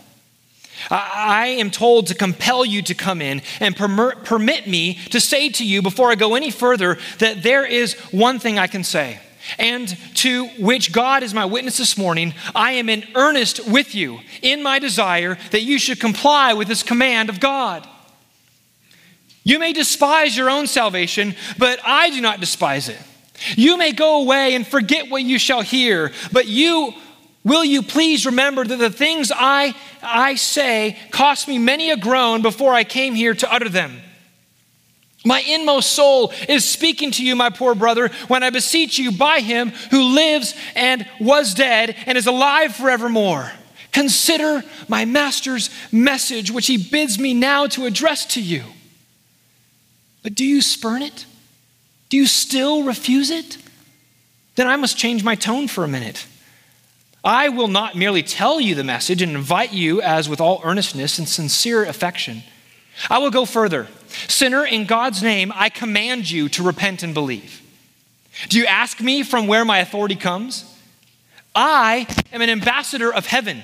I 0.90 1.56
am 1.58 1.70
told 1.70 2.08
to 2.08 2.14
compel 2.14 2.64
you 2.64 2.82
to 2.82 2.94
come 2.94 3.22
in 3.22 3.40
and 3.60 3.74
permit 3.74 4.66
me 4.66 4.94
to 5.10 5.20
say 5.20 5.48
to 5.48 5.66
you 5.66 5.80
before 5.80 6.10
I 6.10 6.16
go 6.16 6.34
any 6.34 6.50
further 6.50 6.98
that 7.18 7.42
there 7.42 7.64
is 7.64 7.94
one 8.12 8.38
thing 8.38 8.58
I 8.58 8.66
can 8.66 8.84
say, 8.84 9.18
and 9.58 9.88
to 10.16 10.46
which 10.58 10.92
God 10.92 11.22
is 11.22 11.32
my 11.32 11.46
witness 11.46 11.78
this 11.78 11.96
morning. 11.96 12.34
I 12.54 12.72
am 12.72 12.90
in 12.90 13.04
earnest 13.14 13.66
with 13.66 13.94
you 13.94 14.20
in 14.42 14.62
my 14.62 14.78
desire 14.78 15.38
that 15.50 15.62
you 15.62 15.78
should 15.78 15.98
comply 15.98 16.52
with 16.52 16.68
this 16.68 16.82
command 16.82 17.30
of 17.30 17.40
God. 17.40 17.88
You 19.44 19.58
may 19.58 19.72
despise 19.72 20.36
your 20.36 20.50
own 20.50 20.66
salvation, 20.66 21.36
but 21.56 21.80
I 21.86 22.10
do 22.10 22.20
not 22.20 22.40
despise 22.40 22.90
it. 22.90 22.98
You 23.54 23.78
may 23.78 23.92
go 23.92 24.22
away 24.22 24.54
and 24.54 24.66
forget 24.66 25.08
what 25.08 25.22
you 25.22 25.38
shall 25.38 25.62
hear, 25.62 26.12
but 26.32 26.48
you 26.48 26.92
Will 27.46 27.64
you 27.64 27.80
please 27.82 28.26
remember 28.26 28.64
that 28.64 28.76
the 28.76 28.90
things 28.90 29.30
I, 29.32 29.72
I 30.02 30.34
say 30.34 30.98
cost 31.12 31.46
me 31.46 31.58
many 31.58 31.92
a 31.92 31.96
groan 31.96 32.42
before 32.42 32.74
I 32.74 32.82
came 32.82 33.14
here 33.14 33.34
to 33.34 33.52
utter 33.52 33.68
them? 33.68 34.02
My 35.24 35.38
inmost 35.42 35.92
soul 35.92 36.32
is 36.48 36.68
speaking 36.68 37.12
to 37.12 37.24
you, 37.24 37.36
my 37.36 37.50
poor 37.50 37.76
brother, 37.76 38.08
when 38.26 38.42
I 38.42 38.50
beseech 38.50 38.98
you 38.98 39.12
by 39.12 39.38
him 39.38 39.68
who 39.92 40.02
lives 40.16 40.56
and 40.74 41.06
was 41.20 41.54
dead 41.54 41.94
and 42.06 42.18
is 42.18 42.26
alive 42.26 42.74
forevermore. 42.74 43.52
Consider 43.92 44.64
my 44.88 45.04
master's 45.04 45.70
message, 45.92 46.50
which 46.50 46.66
he 46.66 46.76
bids 46.76 47.16
me 47.16 47.32
now 47.32 47.68
to 47.68 47.86
address 47.86 48.26
to 48.34 48.42
you. 48.42 48.64
But 50.24 50.34
do 50.34 50.44
you 50.44 50.60
spurn 50.62 51.00
it? 51.00 51.26
Do 52.08 52.16
you 52.16 52.26
still 52.26 52.82
refuse 52.82 53.30
it? 53.30 53.56
Then 54.56 54.66
I 54.66 54.74
must 54.74 54.98
change 54.98 55.22
my 55.22 55.36
tone 55.36 55.68
for 55.68 55.84
a 55.84 55.88
minute. 55.88 56.26
I 57.26 57.48
will 57.48 57.66
not 57.66 57.96
merely 57.96 58.22
tell 58.22 58.60
you 58.60 58.76
the 58.76 58.84
message 58.84 59.20
and 59.20 59.32
invite 59.34 59.72
you 59.72 60.00
as 60.00 60.28
with 60.28 60.40
all 60.40 60.60
earnestness 60.62 61.18
and 61.18 61.28
sincere 61.28 61.84
affection. 61.84 62.44
I 63.10 63.18
will 63.18 63.32
go 63.32 63.44
further. 63.44 63.88
Sinner, 64.28 64.64
in 64.64 64.86
God's 64.86 65.24
name, 65.24 65.52
I 65.52 65.68
command 65.68 66.30
you 66.30 66.48
to 66.50 66.62
repent 66.62 67.02
and 67.02 67.12
believe. 67.12 67.62
Do 68.48 68.58
you 68.58 68.66
ask 68.66 69.00
me 69.00 69.24
from 69.24 69.48
where 69.48 69.64
my 69.64 69.78
authority 69.78 70.14
comes? 70.14 70.72
I 71.52 72.06
am 72.32 72.42
an 72.42 72.48
ambassador 72.48 73.12
of 73.12 73.26
heaven. 73.26 73.60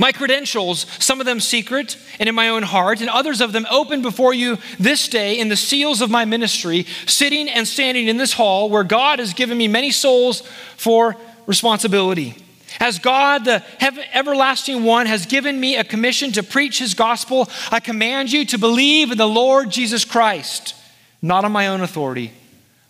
My 0.00 0.10
credentials, 0.10 0.86
some 0.98 1.20
of 1.20 1.26
them 1.26 1.40
secret 1.40 1.98
and 2.18 2.26
in 2.26 2.34
my 2.34 2.48
own 2.48 2.62
heart, 2.62 3.02
and 3.02 3.10
others 3.10 3.42
of 3.42 3.52
them 3.52 3.66
open 3.70 4.00
before 4.00 4.32
you 4.32 4.56
this 4.78 5.08
day 5.08 5.38
in 5.38 5.50
the 5.50 5.56
seals 5.56 6.00
of 6.00 6.10
my 6.10 6.24
ministry, 6.24 6.86
sitting 7.04 7.50
and 7.50 7.68
standing 7.68 8.08
in 8.08 8.16
this 8.16 8.32
hall 8.32 8.70
where 8.70 8.82
God 8.82 9.18
has 9.18 9.34
given 9.34 9.58
me 9.58 9.68
many 9.68 9.90
souls 9.90 10.40
for 10.78 11.16
responsibility. 11.46 12.36
As 12.80 12.98
God, 12.98 13.44
the 13.44 13.62
everlasting 14.12 14.84
one, 14.84 15.06
has 15.06 15.26
given 15.26 15.58
me 15.58 15.76
a 15.76 15.84
commission 15.84 16.32
to 16.32 16.42
preach 16.42 16.78
his 16.78 16.94
gospel, 16.94 17.48
I 17.70 17.80
command 17.80 18.32
you 18.32 18.44
to 18.46 18.58
believe 18.58 19.12
in 19.12 19.18
the 19.18 19.28
Lord 19.28 19.70
Jesus 19.70 20.04
Christ, 20.04 20.74
not 21.22 21.44
on 21.44 21.52
my 21.52 21.68
own 21.68 21.82
authority, 21.82 22.32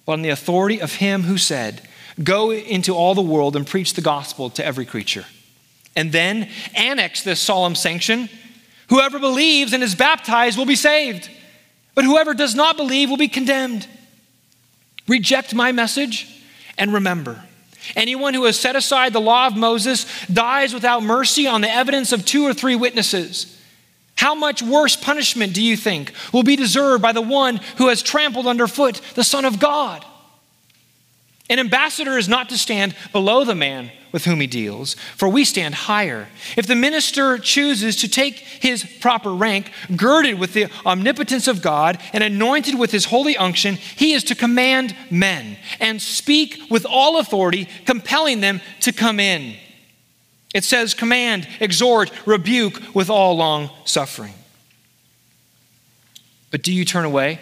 but 0.06 0.12
on 0.12 0.22
the 0.22 0.30
authority 0.30 0.80
of 0.80 0.94
him 0.94 1.22
who 1.22 1.38
said, 1.38 1.82
Go 2.22 2.52
into 2.52 2.94
all 2.94 3.14
the 3.14 3.22
world 3.22 3.56
and 3.56 3.66
preach 3.66 3.94
the 3.94 4.00
gospel 4.00 4.48
to 4.50 4.64
every 4.64 4.86
creature. 4.86 5.26
And 5.96 6.12
then 6.12 6.48
annex 6.74 7.22
this 7.22 7.40
solemn 7.40 7.74
sanction 7.74 8.28
whoever 8.88 9.18
believes 9.18 9.72
and 9.72 9.82
is 9.82 9.94
baptized 9.94 10.58
will 10.58 10.66
be 10.66 10.76
saved, 10.76 11.30
but 11.94 12.04
whoever 12.04 12.34
does 12.34 12.54
not 12.54 12.76
believe 12.76 13.10
will 13.10 13.16
be 13.16 13.28
condemned. 13.28 13.86
Reject 15.08 15.54
my 15.54 15.72
message 15.72 16.28
and 16.78 16.92
remember 16.92 17.43
Anyone 17.96 18.34
who 18.34 18.44
has 18.44 18.58
set 18.58 18.76
aside 18.76 19.12
the 19.12 19.20
law 19.20 19.46
of 19.46 19.56
Moses 19.56 20.06
dies 20.26 20.72
without 20.72 21.02
mercy 21.02 21.46
on 21.46 21.60
the 21.60 21.70
evidence 21.70 22.12
of 22.12 22.24
two 22.24 22.44
or 22.44 22.54
three 22.54 22.76
witnesses. 22.76 23.50
How 24.16 24.34
much 24.34 24.62
worse 24.62 24.96
punishment 24.96 25.54
do 25.54 25.62
you 25.62 25.76
think 25.76 26.12
will 26.32 26.42
be 26.42 26.56
deserved 26.56 27.02
by 27.02 27.12
the 27.12 27.20
one 27.20 27.60
who 27.76 27.88
has 27.88 28.02
trampled 28.02 28.46
underfoot 28.46 29.00
the 29.14 29.24
Son 29.24 29.44
of 29.44 29.58
God? 29.58 30.04
An 31.50 31.58
ambassador 31.58 32.16
is 32.16 32.28
not 32.28 32.48
to 32.48 32.58
stand 32.58 32.94
below 33.12 33.44
the 33.44 33.54
man 33.54 33.90
with 34.12 34.24
whom 34.24 34.40
he 34.40 34.46
deals, 34.46 34.94
for 35.16 35.28
we 35.28 35.44
stand 35.44 35.74
higher. 35.74 36.28
If 36.56 36.66
the 36.66 36.74
minister 36.74 37.36
chooses 37.36 37.96
to 37.96 38.08
take 38.08 38.36
his 38.36 38.84
proper 39.00 39.34
rank, 39.34 39.70
girded 39.94 40.38
with 40.38 40.54
the 40.54 40.70
omnipotence 40.86 41.46
of 41.46 41.60
God 41.60 42.00
and 42.12 42.24
anointed 42.24 42.78
with 42.78 42.92
his 42.92 43.06
holy 43.06 43.36
unction, 43.36 43.74
he 43.74 44.14
is 44.14 44.24
to 44.24 44.34
command 44.34 44.96
men 45.10 45.58
and 45.80 46.00
speak 46.00 46.62
with 46.70 46.86
all 46.86 47.18
authority, 47.18 47.68
compelling 47.84 48.40
them 48.40 48.60
to 48.80 48.92
come 48.92 49.20
in. 49.20 49.56
It 50.54 50.64
says, 50.64 50.94
command, 50.94 51.46
exhort, 51.60 52.10
rebuke 52.24 52.80
with 52.94 53.10
all 53.10 53.36
long 53.36 53.68
suffering. 53.84 54.34
But 56.52 56.62
do 56.62 56.72
you 56.72 56.84
turn 56.84 57.04
away 57.04 57.40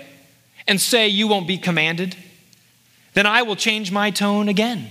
and 0.67 0.81
say 0.81 1.07
you 1.07 1.29
won't 1.29 1.47
be 1.47 1.59
commanded? 1.59 2.17
Then 3.15 3.27
I 3.27 3.43
will 3.43 3.57
change 3.57 3.93
my 3.93 4.11
tone 4.11 4.49
again. 4.49 4.91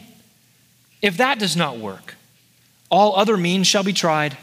If 1.02 1.18
that 1.18 1.40
does 1.40 1.58
not 1.58 1.78
work, 1.78 2.16
all 2.90 3.16
other 3.16 3.38
means 3.38 3.68
shall 3.68 3.84
be 3.84 3.94
tried. 3.94 4.38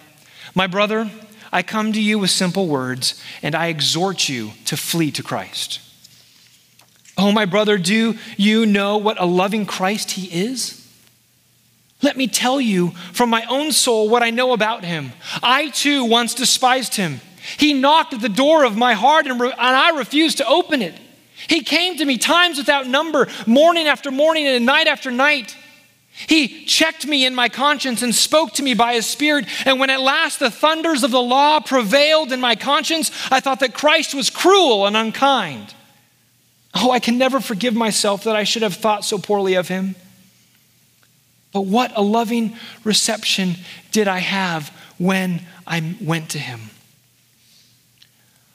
My 0.55 0.67
brother, 0.67 1.11
I 1.53 1.62
come 1.62 1.93
to 1.93 2.03
you 2.03 2.19
with 2.19 2.31
simple 2.31 2.67
words, 2.67 3.23
and 3.43 3.55
I 3.55 3.69
exhort 3.69 4.29
you 4.29 4.53
to 4.64 4.77
flee 4.77 5.11
to 5.12 5.23
Christ. 5.23 5.81
Oh, 7.17 7.33
my 7.33 7.45
brother, 7.47 7.79
do 7.79 8.17
you 8.37 8.67
know 8.67 8.97
what 8.97 9.21
a 9.21 9.27
loving 9.27 9.67
Christ 9.67 10.12
he 10.12 10.27
is? 10.27 10.75
Let 12.01 12.17
me 12.17 12.29
tell 12.29 12.61
you 12.61 12.91
from 13.12 13.29
my 13.29 13.45
own 13.49 13.73
soul 13.73 14.09
what 14.09 14.23
I 14.23 14.31
know 14.31 14.53
about 14.53 14.85
him. 14.85 15.12
I 15.43 15.71
too 15.71 16.05
once 16.05 16.35
despised 16.35 16.95
him. 16.95 17.21
He 17.57 17.73
knocked 17.73 18.14
at 18.14 18.21
the 18.21 18.29
door 18.29 18.64
of 18.64 18.77
my 18.77 18.95
heart, 18.95 19.27
and, 19.27 19.41
re- 19.41 19.51
and 19.51 19.59
I 19.59 19.97
refused 19.97 20.38
to 20.38 20.47
open 20.47 20.81
it. 20.81 20.95
He 21.46 21.62
came 21.62 21.96
to 21.96 22.05
me 22.05 22.18
times 22.18 22.59
without 22.59 22.87
number, 22.87 23.29
morning 23.46 23.87
after 23.87 24.11
morning 24.11 24.46
and 24.46 24.66
night 24.66 24.87
after 24.87 25.11
night. 25.11 25.57
He 26.27 26.64
checked 26.64 27.07
me 27.07 27.24
in 27.24 27.35
my 27.35 27.48
conscience 27.48 28.03
and 28.03 28.12
spoke 28.12 28.55
to 28.55 28.62
me 28.62 28.74
by 28.74 28.94
his 28.94 29.07
Spirit. 29.07 29.46
And 29.64 29.79
when 29.79 29.90
at 29.90 30.01
last 30.01 30.40
the 30.40 30.51
thunders 30.51 31.05
of 31.05 31.12
the 31.12 31.22
law 31.22 31.61
prevailed 31.61 32.33
in 32.33 32.40
my 32.40 32.57
conscience, 32.57 33.12
I 33.31 33.38
thought 33.38 33.61
that 33.61 33.72
Christ 33.72 34.14
was 34.14 34.29
cruel 34.29 34.87
and 34.87 34.96
unkind. 34.96 35.74
Oh, 36.74 36.90
I 36.90 36.98
can 36.98 37.18
never 37.18 37.40
forgive 37.40 37.74
myself 37.74 38.24
that 38.24 38.35
I 38.35 38.44
should 38.44 38.62
have 38.62 38.74
thought 38.74 39.05
so 39.05 39.18
poorly 39.18 39.55
of 39.55 39.68
him. 39.68 39.94
But 41.53 41.62
what 41.62 41.92
a 41.96 42.03
loving 42.03 42.57
reception 42.85 43.55
did 43.92 44.09
I 44.09 44.18
have 44.18 44.68
when 44.98 45.42
I 45.66 45.96
went 46.01 46.31
to 46.31 46.38
him. 46.38 46.61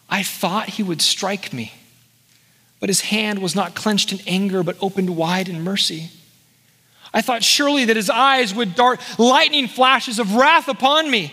I 0.10 0.22
thought 0.22 0.70
he 0.70 0.84
would 0.84 1.02
strike 1.02 1.54
me, 1.54 1.74
but 2.84 2.90
his 2.90 3.00
hand 3.00 3.40
was 3.40 3.56
not 3.56 3.76
clenched 3.76 4.12
in 4.12 4.20
anger, 4.28 4.62
but 4.62 4.76
opened 4.82 5.16
wide 5.16 5.48
in 5.48 5.64
mercy. 5.64 6.10
I 7.14 7.22
thought 7.22 7.42
surely 7.42 7.86
that 7.86 7.96
his 7.96 8.10
eyes 8.10 8.54
would 8.54 8.76
dart 8.76 9.00
lightning 9.18 9.70
flashes 9.70 10.20
of 10.20 10.36
wrath 10.36 10.68
upon 10.68 11.10
me, 11.10 11.32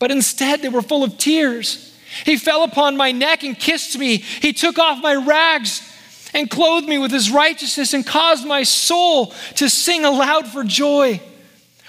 but 0.00 0.10
instead 0.10 0.62
they 0.62 0.68
were 0.68 0.82
full 0.82 1.04
of 1.04 1.18
tears. 1.18 1.96
He 2.24 2.36
fell 2.36 2.64
upon 2.64 2.96
my 2.96 3.12
neck 3.12 3.44
and 3.44 3.56
kissed 3.56 3.96
me. 3.96 4.16
He 4.16 4.52
took 4.52 4.76
off 4.76 5.00
my 5.00 5.14
rags 5.14 5.88
and 6.34 6.50
clothed 6.50 6.88
me 6.88 6.98
with 6.98 7.12
his 7.12 7.30
righteousness 7.30 7.94
and 7.94 8.04
caused 8.04 8.44
my 8.44 8.64
soul 8.64 9.32
to 9.54 9.70
sing 9.70 10.04
aloud 10.04 10.48
for 10.48 10.64
joy. 10.64 11.20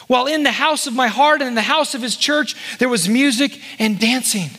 While 0.05 0.27
in 0.27 0.43
the 0.43 0.51
house 0.51 0.85
of 0.85 0.93
my 0.93 1.07
heart 1.07 1.41
and 1.41 1.47
in 1.47 1.55
the 1.55 1.61
house 1.63 1.95
of 1.95 2.03
his 2.03 2.15
church, 2.15 2.55
there 2.77 2.89
was 2.89 3.09
music 3.09 3.59
and 3.79 3.97
dancing 3.97 4.51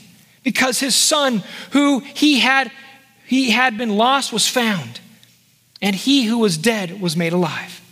because 0.43 0.81
his 0.81 0.97
son, 0.97 1.45
who 1.71 2.01
he 2.01 2.41
had, 2.41 2.73
he 3.29 3.51
had 3.51 3.77
been 3.77 3.95
lost, 3.95 4.33
was 4.33 4.49
found, 4.49 5.01
and 5.83 5.95
he 5.95 6.25
who 6.25 6.39
was 6.39 6.57
dead 6.57 6.99
was 6.99 7.15
made 7.15 7.35
alive. 7.35 7.83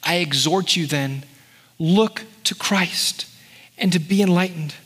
I 0.00 0.18
exhort 0.18 0.76
you 0.76 0.86
then, 0.86 1.24
look 1.76 2.22
to 2.44 2.54
Christ 2.54 3.26
and 3.76 3.92
to 3.92 3.98
be 3.98 4.22
enlightened. 4.22 4.76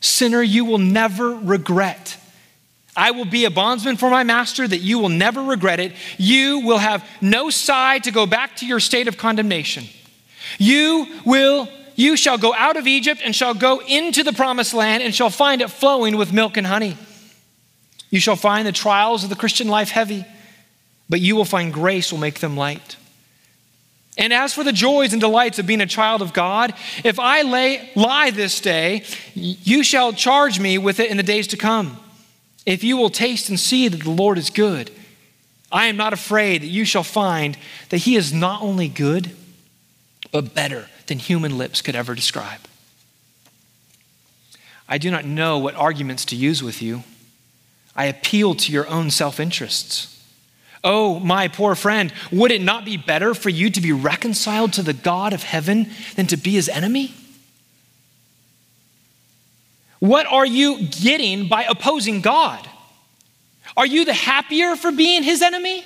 Sinner, 0.00 0.40
you 0.40 0.64
will 0.64 0.78
never 0.78 1.34
regret. 1.34 2.16
I 2.96 3.10
will 3.10 3.24
be 3.24 3.44
a 3.44 3.50
bondsman 3.50 3.96
for 3.96 4.08
my 4.08 4.22
master 4.22 4.68
that 4.68 4.78
you 4.78 5.00
will 5.00 5.08
never 5.08 5.42
regret 5.42 5.80
it. 5.80 5.92
You 6.16 6.60
will 6.60 6.78
have 6.78 7.04
no 7.20 7.50
sigh 7.50 7.98
to 8.00 8.12
go 8.12 8.24
back 8.24 8.54
to 8.58 8.66
your 8.66 8.78
state 8.78 9.08
of 9.08 9.16
condemnation. 9.18 9.86
You 10.58 11.08
will 11.24 11.68
you 11.96 12.16
shall 12.16 12.38
go 12.38 12.54
out 12.54 12.76
of 12.76 12.86
Egypt 12.86 13.20
and 13.24 13.34
shall 13.34 13.54
go 13.54 13.80
into 13.80 14.22
the 14.22 14.32
promised 14.32 14.74
land 14.74 15.02
and 15.02 15.12
shall 15.12 15.28
find 15.28 15.60
it 15.60 15.70
flowing 15.70 16.16
with 16.16 16.32
milk 16.32 16.56
and 16.56 16.66
honey. 16.66 16.96
You 18.12 18.20
shall 18.20 18.36
find 18.36 18.66
the 18.68 18.72
trials 18.72 19.24
of 19.24 19.30
the 19.30 19.36
Christian 19.36 19.68
life 19.68 19.88
heavy, 19.88 20.26
but 21.08 21.22
you 21.22 21.34
will 21.34 21.46
find 21.46 21.72
grace 21.72 22.12
will 22.12 22.20
make 22.20 22.40
them 22.40 22.58
light. 22.58 22.96
And 24.18 24.34
as 24.34 24.52
for 24.52 24.62
the 24.62 24.72
joys 24.72 25.12
and 25.12 25.20
delights 25.20 25.58
of 25.58 25.66
being 25.66 25.80
a 25.80 25.86
child 25.86 26.20
of 26.20 26.34
God, 26.34 26.74
if 27.04 27.18
I 27.18 27.40
lay, 27.40 27.90
lie 27.96 28.30
this 28.30 28.60
day, 28.60 29.04
you 29.34 29.82
shall 29.82 30.12
charge 30.12 30.60
me 30.60 30.76
with 30.76 31.00
it 31.00 31.10
in 31.10 31.16
the 31.16 31.22
days 31.22 31.46
to 31.48 31.56
come. 31.56 31.96
If 32.66 32.84
you 32.84 32.98
will 32.98 33.08
taste 33.08 33.48
and 33.48 33.58
see 33.58 33.88
that 33.88 34.04
the 34.04 34.10
Lord 34.10 34.36
is 34.36 34.50
good, 34.50 34.90
I 35.72 35.86
am 35.86 35.96
not 35.96 36.12
afraid 36.12 36.60
that 36.60 36.66
you 36.66 36.84
shall 36.84 37.02
find 37.02 37.56
that 37.88 37.98
he 37.98 38.14
is 38.14 38.30
not 38.30 38.60
only 38.60 38.88
good, 38.88 39.34
but 40.30 40.54
better 40.54 40.90
than 41.06 41.18
human 41.18 41.56
lips 41.56 41.80
could 41.80 41.96
ever 41.96 42.14
describe. 42.14 42.60
I 44.86 44.98
do 44.98 45.10
not 45.10 45.24
know 45.24 45.56
what 45.56 45.74
arguments 45.76 46.26
to 46.26 46.36
use 46.36 46.62
with 46.62 46.82
you. 46.82 47.04
I 47.94 48.06
appeal 48.06 48.54
to 48.54 48.72
your 48.72 48.88
own 48.88 49.10
self 49.10 49.38
interests. 49.40 50.08
Oh, 50.84 51.20
my 51.20 51.46
poor 51.46 51.74
friend, 51.74 52.12
would 52.32 52.50
it 52.50 52.60
not 52.60 52.84
be 52.84 52.96
better 52.96 53.34
for 53.34 53.50
you 53.50 53.70
to 53.70 53.80
be 53.80 53.92
reconciled 53.92 54.72
to 54.74 54.82
the 54.82 54.92
God 54.92 55.32
of 55.32 55.44
heaven 55.44 55.90
than 56.16 56.26
to 56.28 56.36
be 56.36 56.52
his 56.52 56.68
enemy? 56.68 57.14
What 60.00 60.26
are 60.26 60.46
you 60.46 60.88
getting 60.88 61.46
by 61.46 61.62
opposing 61.62 62.20
God? 62.20 62.68
Are 63.76 63.86
you 63.86 64.04
the 64.04 64.12
happier 64.12 64.74
for 64.74 64.90
being 64.90 65.22
his 65.22 65.40
enemy? 65.40 65.84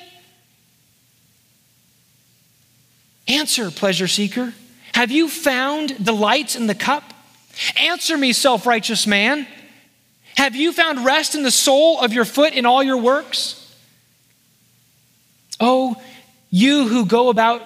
Answer, 3.28 3.70
pleasure 3.70 4.08
seeker. 4.08 4.54
Have 4.94 5.10
you 5.10 5.28
found 5.28 6.02
delights 6.02 6.56
in 6.56 6.66
the 6.66 6.74
cup? 6.74 7.12
Answer 7.78 8.16
me, 8.16 8.32
self 8.32 8.64
righteous 8.64 9.06
man. 9.06 9.46
Have 10.36 10.54
you 10.54 10.72
found 10.72 11.04
rest 11.04 11.34
in 11.34 11.42
the 11.42 11.50
sole 11.50 12.00
of 12.00 12.12
your 12.12 12.24
foot 12.24 12.52
in 12.52 12.66
all 12.66 12.82
your 12.82 12.98
works? 12.98 13.62
Oh, 15.58 16.00
you 16.50 16.88
who 16.88 17.06
go 17.06 17.30
about 17.30 17.62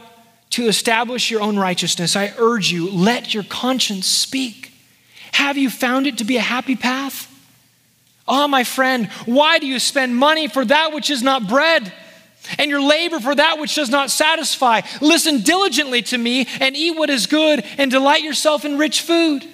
to 0.51 0.67
establish 0.67 1.31
your 1.31 1.41
own 1.41 1.57
righteousness, 1.57 2.17
I 2.17 2.33
urge 2.39 2.73
you, 2.73 2.91
let 2.91 3.35
your 3.35 3.45
conscience 3.45 4.07
speak. 4.07 4.73
Have 5.33 5.57
you 5.57 5.71
found 5.71 6.07
it 6.07 6.19
to 6.19 6.25
be 6.25 6.37
a 6.37 6.43
happy 6.43 6.77
path? 6.77 7.29
Ah, 8.27 8.45
oh, 8.45 8.49
my 8.49 8.65
friend, 8.65 9.09
why 9.27 9.59
do 9.59 9.67
you 9.67 9.79
spend 9.79 10.17
money 10.17 10.49
for 10.49 10.65
that 10.65 10.93
which 10.93 11.11
is 11.11 11.23
not 11.23 11.49
bread? 11.49 11.93
And 12.59 12.71
your 12.71 12.83
labor 12.83 13.21
for 13.21 13.35
that 13.35 13.59
which 13.59 13.75
does 13.75 13.91
not 13.91 14.11
satisfy. 14.11 14.81
Listen 15.01 15.43
diligently 15.43 16.03
to 16.03 16.19
me 16.19 16.47
and 16.61 16.77
eat 16.77 16.97
what 16.97 17.11
is 17.11 17.27
good 17.27 17.65
and 17.79 17.91
delight 17.91 18.23
yourself 18.23 18.65
in 18.65 18.79
rich 18.79 19.03
food. 19.03 19.47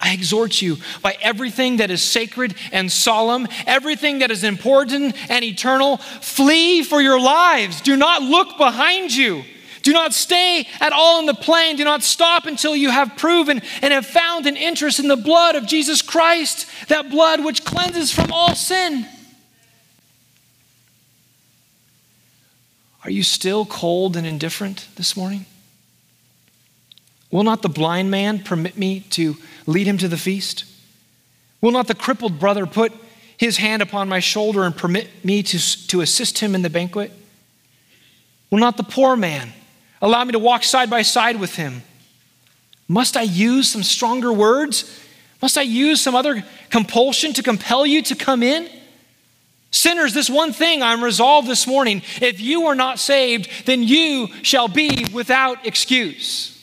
I 0.00 0.12
exhort 0.12 0.62
you 0.62 0.76
by 1.02 1.16
everything 1.20 1.78
that 1.78 1.90
is 1.90 2.02
sacred 2.02 2.54
and 2.70 2.90
solemn, 2.90 3.48
everything 3.66 4.20
that 4.20 4.30
is 4.30 4.44
important 4.44 5.16
and 5.28 5.44
eternal, 5.44 5.96
flee 5.96 6.82
for 6.82 7.02
your 7.02 7.20
lives. 7.20 7.80
Do 7.80 7.96
not 7.96 8.22
look 8.22 8.56
behind 8.56 9.14
you. 9.14 9.42
Do 9.82 9.92
not 9.92 10.14
stay 10.14 10.66
at 10.80 10.92
all 10.92 11.18
in 11.20 11.26
the 11.26 11.34
plain. 11.34 11.76
Do 11.76 11.84
not 11.84 12.02
stop 12.02 12.46
until 12.46 12.76
you 12.76 12.90
have 12.90 13.16
proven 13.16 13.60
and 13.82 13.92
have 13.92 14.06
found 14.06 14.46
an 14.46 14.56
interest 14.56 15.00
in 15.00 15.08
the 15.08 15.16
blood 15.16 15.56
of 15.56 15.66
Jesus 15.66 16.02
Christ, 16.02 16.68
that 16.88 17.10
blood 17.10 17.44
which 17.44 17.64
cleanses 17.64 18.12
from 18.12 18.32
all 18.32 18.54
sin. 18.54 19.06
Are 23.04 23.10
you 23.10 23.22
still 23.22 23.64
cold 23.64 24.16
and 24.16 24.26
indifferent 24.26 24.86
this 24.96 25.16
morning? 25.16 25.46
Will 27.30 27.44
not 27.44 27.62
the 27.62 27.68
blind 27.68 28.10
man 28.10 28.40
permit 28.40 28.76
me 28.76 29.00
to 29.10 29.36
lead 29.68 29.86
him 29.86 29.98
to 29.98 30.08
the 30.08 30.16
feast? 30.16 30.64
Will 31.60 31.70
not 31.70 31.86
the 31.86 31.94
crippled 31.94 32.40
brother 32.40 32.66
put 32.66 32.92
his 33.36 33.58
hand 33.58 33.82
upon 33.82 34.08
my 34.08 34.18
shoulder 34.18 34.64
and 34.64 34.74
permit 34.74 35.08
me 35.24 35.42
to, 35.44 35.86
to 35.88 36.00
assist 36.00 36.38
him 36.38 36.54
in 36.54 36.62
the 36.62 36.70
banquet? 36.70 37.12
Will 38.50 38.58
not 38.58 38.76
the 38.76 38.82
poor 38.82 39.14
man 39.14 39.52
allow 40.00 40.24
me 40.24 40.32
to 40.32 40.38
walk 40.38 40.64
side 40.64 40.88
by 40.88 41.02
side 41.02 41.38
with 41.38 41.56
him? 41.56 41.82
Must 42.88 43.16
I 43.16 43.22
use 43.22 43.70
some 43.70 43.82
stronger 43.82 44.32
words? 44.32 45.00
Must 45.42 45.58
I 45.58 45.62
use 45.62 46.00
some 46.00 46.14
other 46.14 46.42
compulsion 46.70 47.34
to 47.34 47.42
compel 47.42 47.84
you 47.84 48.00
to 48.02 48.14
come 48.14 48.42
in? 48.42 48.70
Sinners, 49.70 50.14
this 50.14 50.30
one 50.30 50.54
thing 50.54 50.82
I'm 50.82 51.04
resolved 51.04 51.46
this 51.46 51.66
morning 51.66 52.00
if 52.22 52.40
you 52.40 52.66
are 52.66 52.74
not 52.74 52.98
saved, 52.98 53.50
then 53.66 53.82
you 53.82 54.28
shall 54.42 54.66
be 54.66 55.04
without 55.12 55.66
excuse. 55.66 56.57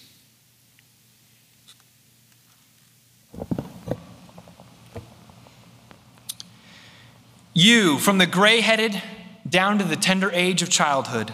You, 7.57 7.99
from 7.99 8.17
the 8.17 8.27
gray 8.27 8.59
headed 8.59 9.01
down 9.47 9.77
to 9.77 9.85
the 9.85 9.95
tender 9.95 10.29
age 10.33 10.61
of 10.61 10.69
childhood, 10.69 11.33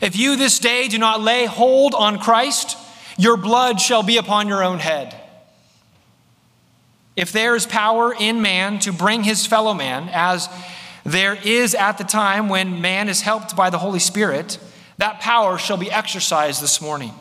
if 0.00 0.16
you 0.16 0.36
this 0.36 0.58
day 0.58 0.88
do 0.88 0.96
not 0.96 1.20
lay 1.20 1.44
hold 1.44 1.94
on 1.94 2.18
Christ, 2.18 2.78
your 3.18 3.36
blood 3.36 3.78
shall 3.78 4.02
be 4.02 4.16
upon 4.16 4.48
your 4.48 4.64
own 4.64 4.78
head. 4.78 5.14
If 7.14 7.30
there 7.30 7.54
is 7.54 7.66
power 7.66 8.14
in 8.18 8.40
man 8.40 8.78
to 8.80 8.92
bring 8.92 9.22
his 9.22 9.44
fellow 9.44 9.74
man, 9.74 10.08
as 10.12 10.48
there 11.04 11.34
is 11.34 11.74
at 11.74 11.98
the 11.98 12.04
time 12.04 12.48
when 12.48 12.80
man 12.80 13.10
is 13.10 13.20
helped 13.20 13.54
by 13.54 13.68
the 13.68 13.78
Holy 13.78 13.98
Spirit, 13.98 14.58
that 14.96 15.20
power 15.20 15.58
shall 15.58 15.76
be 15.76 15.90
exercised 15.90 16.62
this 16.62 16.80
morning. 16.80 17.12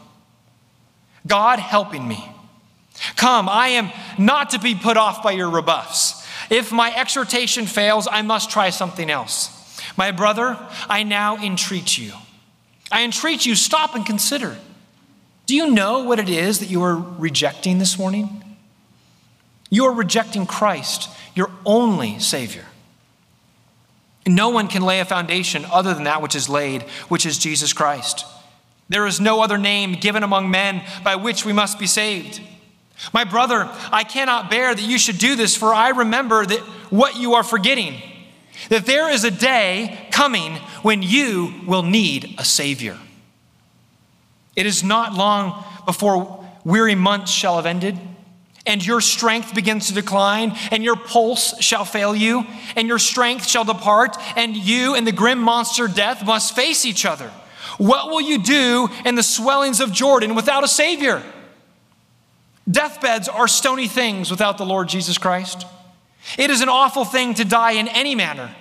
God 1.25 1.59
helping 1.59 2.07
me. 2.07 2.23
Come, 3.17 3.49
I 3.49 3.69
am 3.69 3.91
not 4.17 4.51
to 4.51 4.59
be 4.59 4.75
put 4.75 4.95
off 4.95 5.21
by 5.21 5.31
your 5.31 5.49
rebuffs. 5.49 6.16
If 6.49 6.71
my 6.71 6.95
exhortation 6.95 7.65
fails, 7.65 8.07
I 8.09 8.21
must 8.21 8.49
try 8.49 8.69
something 8.69 9.09
else. 9.09 9.53
My 9.97 10.11
brother, 10.11 10.57
I 10.89 11.03
now 11.03 11.37
entreat 11.37 11.97
you. 11.97 12.13
I 12.91 13.03
entreat 13.03 13.45
you, 13.45 13.55
stop 13.55 13.95
and 13.95 14.05
consider. 14.05 14.57
Do 15.45 15.55
you 15.55 15.71
know 15.71 16.03
what 16.03 16.19
it 16.19 16.29
is 16.29 16.59
that 16.59 16.69
you 16.69 16.83
are 16.83 16.95
rejecting 16.95 17.79
this 17.79 17.97
morning? 17.97 18.43
You 19.69 19.85
are 19.85 19.93
rejecting 19.93 20.45
Christ, 20.45 21.09
your 21.35 21.51
only 21.65 22.19
Savior. 22.19 22.65
No 24.25 24.49
one 24.49 24.67
can 24.67 24.81
lay 24.81 24.99
a 24.99 25.05
foundation 25.05 25.65
other 25.71 25.93
than 25.93 26.03
that 26.03 26.21
which 26.21 26.35
is 26.35 26.49
laid, 26.49 26.83
which 27.09 27.25
is 27.25 27.37
Jesus 27.37 27.71
Christ. 27.73 28.25
There 28.89 29.05
is 29.05 29.19
no 29.19 29.41
other 29.41 29.57
name 29.57 29.93
given 29.93 30.23
among 30.23 30.49
men 30.49 30.81
by 31.03 31.15
which 31.15 31.45
we 31.45 31.53
must 31.53 31.79
be 31.79 31.87
saved. 31.87 32.41
My 33.13 33.23
brother, 33.23 33.69
I 33.91 34.03
cannot 34.03 34.49
bear 34.49 34.73
that 34.73 34.81
you 34.81 34.97
should 34.97 35.17
do 35.17 35.35
this, 35.35 35.55
for 35.55 35.73
I 35.73 35.89
remember 35.89 36.45
that 36.45 36.59
what 36.89 37.15
you 37.15 37.35
are 37.35 37.43
forgetting, 37.43 38.01
that 38.69 38.85
there 38.85 39.09
is 39.09 39.23
a 39.23 39.31
day 39.31 40.07
coming 40.11 40.55
when 40.81 41.03
you 41.03 41.53
will 41.65 41.83
need 41.83 42.35
a 42.37 42.45
Savior. 42.45 42.97
It 44.55 44.65
is 44.65 44.83
not 44.83 45.13
long 45.13 45.63
before 45.85 46.43
weary 46.63 46.95
months 46.95 47.31
shall 47.31 47.57
have 47.57 47.67
ended, 47.67 47.97
and 48.65 48.85
your 48.85 48.99
strength 48.99 49.53
begins 49.53 49.87
to 49.87 49.93
decline, 49.93 50.57
and 50.71 50.83
your 50.83 50.97
pulse 50.97 51.61
shall 51.61 51.85
fail 51.85 52.15
you, 52.15 52.45
and 52.75 52.87
your 52.87 52.99
strength 52.99 53.47
shall 53.47 53.63
depart, 53.63 54.17
and 54.35 54.57
you 54.57 54.95
and 54.95 55.07
the 55.07 55.11
grim 55.11 55.39
monster 55.39 55.87
death 55.87 56.25
must 56.25 56.55
face 56.55 56.85
each 56.85 57.05
other. 57.05 57.31
What 57.77 58.09
will 58.09 58.21
you 58.21 58.39
do 58.39 58.89
in 59.05 59.15
the 59.15 59.23
swellings 59.23 59.79
of 59.79 59.93
Jordan 59.93 60.35
without 60.35 60.63
a 60.63 60.67
Savior? 60.67 61.23
Deathbeds 62.69 63.29
are 63.29 63.47
stony 63.47 63.87
things 63.87 64.29
without 64.29 64.57
the 64.57 64.65
Lord 64.65 64.89
Jesus 64.89 65.17
Christ. 65.17 65.65
It 66.37 66.49
is 66.49 66.61
an 66.61 66.69
awful 66.69 67.05
thing 67.05 67.33
to 67.35 67.45
die 67.45 67.73
in 67.73 67.87
any 67.87 68.15
manner. 68.15 68.53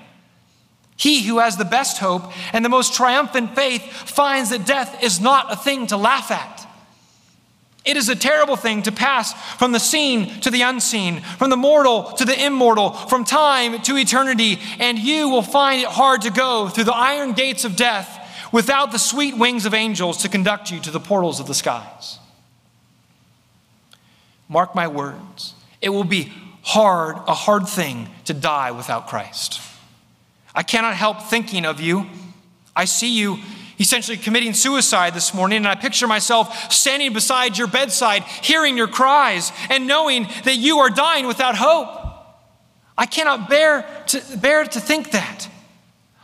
He 0.97 1.23
who 1.23 1.39
has 1.39 1.57
the 1.57 1.65
best 1.65 1.99
hope 1.99 2.33
and 2.53 2.65
the 2.65 2.71
most 2.71 2.95
triumphant 2.95 3.55
faith 3.55 3.83
finds 3.83 4.51
that 4.51 4.65
death 4.65 5.03
is 5.03 5.21
not 5.21 5.53
a 5.53 5.57
thing 5.57 5.89
to 5.89 5.97
laugh 5.97 6.31
at. 6.31 6.67
It 7.85 7.97
is 7.97 8.09
a 8.09 8.17
terrible 8.17 8.57
thing 8.57 8.83
to 8.83 8.93
pass 8.93 9.33
from 9.57 9.73
the 9.73 9.79
seen 9.79 10.41
to 10.41 10.51
the 10.51 10.63
unseen, 10.63 11.21
from 11.21 11.51
the 11.51 11.57
mortal 11.57 12.05
to 12.15 12.25
the 12.25 12.45
immortal, 12.45 12.91
from 12.91 13.25
time 13.25 13.81
to 13.83 13.97
eternity, 13.97 14.59
and 14.81 14.99
you 14.99 15.29
will 15.29 15.43
find 15.43 15.83
it 15.83 15.89
hard 15.89 16.23
to 16.23 16.31
go 16.31 16.69
through 16.69 16.85
the 16.85 16.95
iron 16.95 17.33
gates 17.33 17.65
of 17.65 17.77
death 17.77 18.51
without 18.53 18.91
the 18.91 18.99
sweet 18.99 19.37
wings 19.37 19.67
of 19.67 19.75
angels 19.75 20.19
to 20.19 20.29
conduct 20.29 20.71
you 20.71 20.81
to 20.81 20.91
the 20.91 20.99
portals 20.99 21.39
of 21.39 21.47
the 21.47 21.55
skies. 21.55 22.19
Mark 24.49 24.75
my 24.75 24.87
words, 24.89 25.55
it 25.81 25.89
will 25.89 26.05
be 26.05 26.33
hard, 26.63 27.17
a 27.27 27.35
hard 27.35 27.69
thing 27.69 28.09
to 28.25 28.35
die 28.35 28.71
without 28.71 29.09
Christ. 29.09 29.61
I 30.55 30.63
cannot 30.63 30.95
help 30.95 31.23
thinking 31.23 31.65
of 31.65 31.81
you. 31.81 32.07
I 32.75 32.87
see 32.87 33.17
you 33.17 33.39
essentially 33.79 34.17
committing 34.17 34.55
suicide 34.55 35.15
this 35.15 35.35
morning, 35.35 35.59
and 35.59 35.69
I 35.69 35.75
picture 35.75 36.07
myself 36.07 36.73
standing 36.73 37.13
beside 37.13 37.59
your 37.59 37.69
bedside, 37.69 38.23
hearing 38.25 38.77
your 38.77 38.89
cries, 38.89 39.53
and 39.69 39.87
knowing 39.87 40.27
that 40.45 40.57
you 40.57 40.79
are 40.79 40.91
dying 40.91 41.27
without 41.27 41.57
hope. 41.57 41.89
I 42.97 43.07
cannot 43.07 43.51
bear 43.51 43.87
to, 44.09 44.39
bear 44.39 44.65
to 44.65 44.81
think 44.81 45.11
that. 45.11 45.49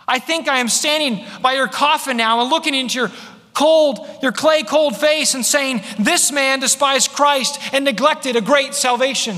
I 0.09 0.19
think 0.19 0.49
I 0.49 0.59
am 0.59 0.69
standing 0.69 1.25
by 1.41 1.55
your 1.55 1.69
coffin 1.69 2.17
now 2.17 2.41
and 2.41 2.51
looking 2.51 2.75
into 2.75 2.99
your 2.99 3.11
cold, 3.55 3.99
your 4.23 4.33
clay 4.33 4.63
cold 4.63 4.97
face 4.97 5.35
and 5.35 5.45
saying, 5.45 5.83
This 5.99 6.33
man 6.33 6.61
despised 6.61 7.13
Christ 7.13 7.59
and 7.73 7.85
neglected 7.85 8.37
a 8.37 8.41
great 8.41 8.75
salvation. 8.75 9.37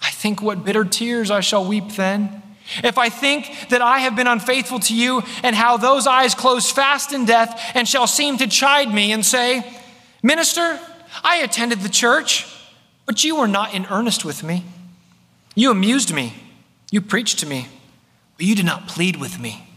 I 0.00 0.10
think 0.10 0.40
what 0.40 0.64
bitter 0.64 0.84
tears 0.84 1.30
I 1.30 1.40
shall 1.40 1.64
weep 1.64 1.92
then. 1.92 2.42
If 2.84 2.98
I 2.98 3.08
think 3.08 3.68
that 3.70 3.80
I 3.80 4.00
have 4.00 4.14
been 4.14 4.26
unfaithful 4.26 4.78
to 4.80 4.94
you, 4.94 5.22
and 5.42 5.56
how 5.56 5.78
those 5.78 6.06
eyes 6.06 6.34
close 6.34 6.70
fast 6.70 7.12
in 7.12 7.24
death 7.24 7.72
and 7.74 7.88
shall 7.88 8.06
seem 8.06 8.36
to 8.38 8.46
chide 8.46 8.92
me 8.92 9.12
and 9.12 9.24
say, 9.24 9.64
Minister, 10.22 10.78
I 11.24 11.36
attended 11.36 11.80
the 11.80 11.88
church, 11.88 12.46
but 13.06 13.24
you 13.24 13.36
were 13.36 13.48
not 13.48 13.72
in 13.74 13.86
earnest 13.86 14.24
with 14.24 14.42
me. 14.42 14.64
You 15.54 15.70
amused 15.70 16.12
me, 16.12 16.34
you 16.90 17.00
preached 17.00 17.38
to 17.40 17.46
me, 17.46 17.68
but 18.36 18.46
you 18.46 18.54
did 18.54 18.66
not 18.66 18.86
plead 18.86 19.16
with 19.16 19.40
me. 19.40 19.67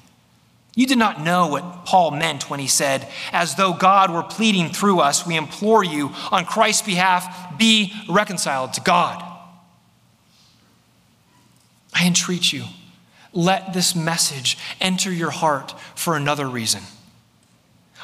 You 0.73 0.85
did 0.85 0.97
not 0.97 1.21
know 1.21 1.47
what 1.47 1.85
Paul 1.85 2.11
meant 2.11 2.49
when 2.49 2.61
he 2.61 2.67
said, 2.67 3.07
As 3.33 3.55
though 3.55 3.73
God 3.73 4.09
were 4.09 4.23
pleading 4.23 4.69
through 4.69 4.99
us, 5.01 5.27
we 5.27 5.35
implore 5.35 5.83
you 5.83 6.11
on 6.31 6.45
Christ's 6.45 6.83
behalf, 6.83 7.57
be 7.57 7.93
reconciled 8.09 8.73
to 8.73 8.81
God. 8.81 9.21
I 11.93 12.07
entreat 12.07 12.53
you, 12.53 12.63
let 13.33 13.73
this 13.73 13.95
message 13.95 14.57
enter 14.79 15.11
your 15.11 15.29
heart 15.29 15.75
for 15.93 16.15
another 16.15 16.47
reason. 16.47 16.81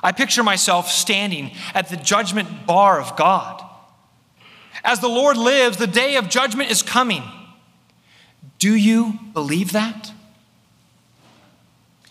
I 0.04 0.12
picture 0.12 0.44
myself 0.44 0.90
standing 0.90 1.52
at 1.74 1.90
the 1.90 1.98
judgment 1.98 2.66
bar 2.68 3.00
of 3.00 3.16
God. 3.16 3.64
As 4.84 5.00
the 5.00 5.08
Lord 5.08 5.38
lives, 5.38 5.78
the 5.78 5.88
day 5.88 6.18
of 6.18 6.30
judgment 6.30 6.70
is 6.70 6.84
coming. 6.84 7.24
Do 8.60 8.76
you 8.76 9.18
believe 9.34 9.72
that? 9.72 10.12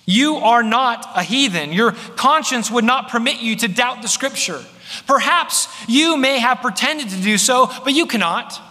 You 0.06 0.36
are 0.36 0.62
not 0.62 1.06
a 1.16 1.24
heathen. 1.24 1.72
Your 1.72 1.92
conscience 1.92 2.70
would 2.70 2.84
not 2.84 3.08
permit 3.08 3.40
you 3.40 3.56
to 3.56 3.68
doubt 3.68 4.02
the 4.02 4.08
scripture. 4.08 4.64
Perhaps 5.06 5.68
you 5.88 6.16
may 6.16 6.38
have 6.38 6.62
pretended 6.62 7.10
to 7.10 7.20
do 7.20 7.36
so, 7.36 7.68
but 7.82 7.92
you 7.92 8.06
cannot. 8.06 8.62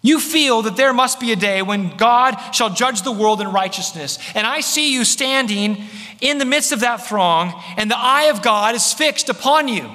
You 0.00 0.20
feel 0.20 0.62
that 0.62 0.76
there 0.76 0.94
must 0.94 1.20
be 1.20 1.32
a 1.32 1.36
day 1.36 1.60
when 1.60 1.96
God 1.96 2.34
shall 2.54 2.70
judge 2.70 3.02
the 3.02 3.12
world 3.12 3.42
in 3.42 3.52
righteousness. 3.52 4.18
And 4.34 4.46
I 4.46 4.60
see 4.60 4.94
you 4.94 5.04
standing 5.04 5.84
in 6.22 6.38
the 6.38 6.46
midst 6.46 6.72
of 6.72 6.80
that 6.80 7.06
throng, 7.06 7.60
and 7.76 7.90
the 7.90 7.98
eye 7.98 8.24
of 8.24 8.40
God 8.40 8.74
is 8.74 8.94
fixed 8.94 9.28
upon 9.28 9.68
you. 9.68 9.90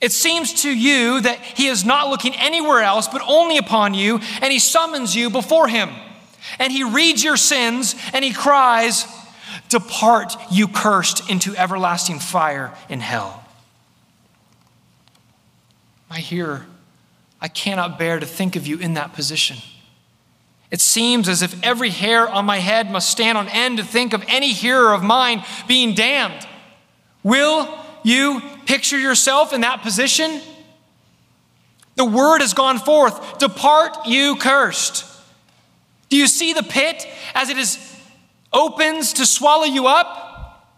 It 0.00 0.10
seems 0.10 0.62
to 0.62 0.70
you 0.70 1.20
that 1.20 1.38
He 1.38 1.68
is 1.68 1.84
not 1.84 2.08
looking 2.08 2.34
anywhere 2.34 2.82
else 2.82 3.06
but 3.06 3.22
only 3.28 3.58
upon 3.58 3.94
you, 3.94 4.18
and 4.40 4.52
He 4.52 4.58
summons 4.58 5.14
you 5.14 5.30
before 5.30 5.68
Him 5.68 5.90
and 6.62 6.72
he 6.72 6.84
reads 6.84 7.24
your 7.24 7.36
sins 7.36 7.96
and 8.12 8.24
he 8.24 8.32
cries, 8.32 9.04
Depart, 9.68 10.36
you 10.48 10.68
cursed, 10.68 11.28
into 11.28 11.56
everlasting 11.56 12.20
fire 12.20 12.72
in 12.88 13.00
hell. 13.00 13.44
My 16.08 16.20
hearer, 16.20 16.64
I 17.40 17.48
cannot 17.48 17.98
bear 17.98 18.20
to 18.20 18.26
think 18.26 18.54
of 18.54 18.64
you 18.64 18.78
in 18.78 18.94
that 18.94 19.12
position. 19.12 19.56
It 20.70 20.80
seems 20.80 21.28
as 21.28 21.42
if 21.42 21.60
every 21.64 21.90
hair 21.90 22.28
on 22.28 22.44
my 22.44 22.58
head 22.58 22.92
must 22.92 23.10
stand 23.10 23.36
on 23.36 23.48
end 23.48 23.78
to 23.78 23.84
think 23.84 24.12
of 24.12 24.24
any 24.28 24.52
hearer 24.52 24.94
of 24.94 25.02
mine 25.02 25.42
being 25.66 25.94
damned. 25.94 26.46
Will 27.24 27.76
you 28.04 28.40
picture 28.66 28.98
yourself 28.98 29.52
in 29.52 29.62
that 29.62 29.82
position? 29.82 30.40
The 31.96 32.04
word 32.04 32.40
has 32.40 32.54
gone 32.54 32.78
forth 32.78 33.38
Depart, 33.38 34.06
you 34.06 34.36
cursed. 34.36 35.11
Do 36.12 36.18
you 36.18 36.26
see 36.26 36.52
the 36.52 36.62
pit 36.62 37.08
as 37.34 37.48
it 37.48 37.56
is 37.56 37.78
opens 38.52 39.14
to 39.14 39.24
swallow 39.24 39.64
you 39.64 39.86
up? 39.86 40.68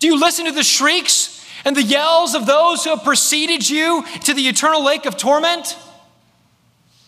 Do 0.00 0.08
you 0.08 0.18
listen 0.18 0.46
to 0.46 0.50
the 0.50 0.64
shrieks 0.64 1.46
and 1.64 1.76
the 1.76 1.82
yells 1.84 2.34
of 2.34 2.44
those 2.44 2.82
who 2.82 2.90
have 2.90 3.04
preceded 3.04 3.70
you 3.70 4.04
to 4.24 4.34
the 4.34 4.48
eternal 4.48 4.84
lake 4.84 5.06
of 5.06 5.16
torment? 5.16 5.78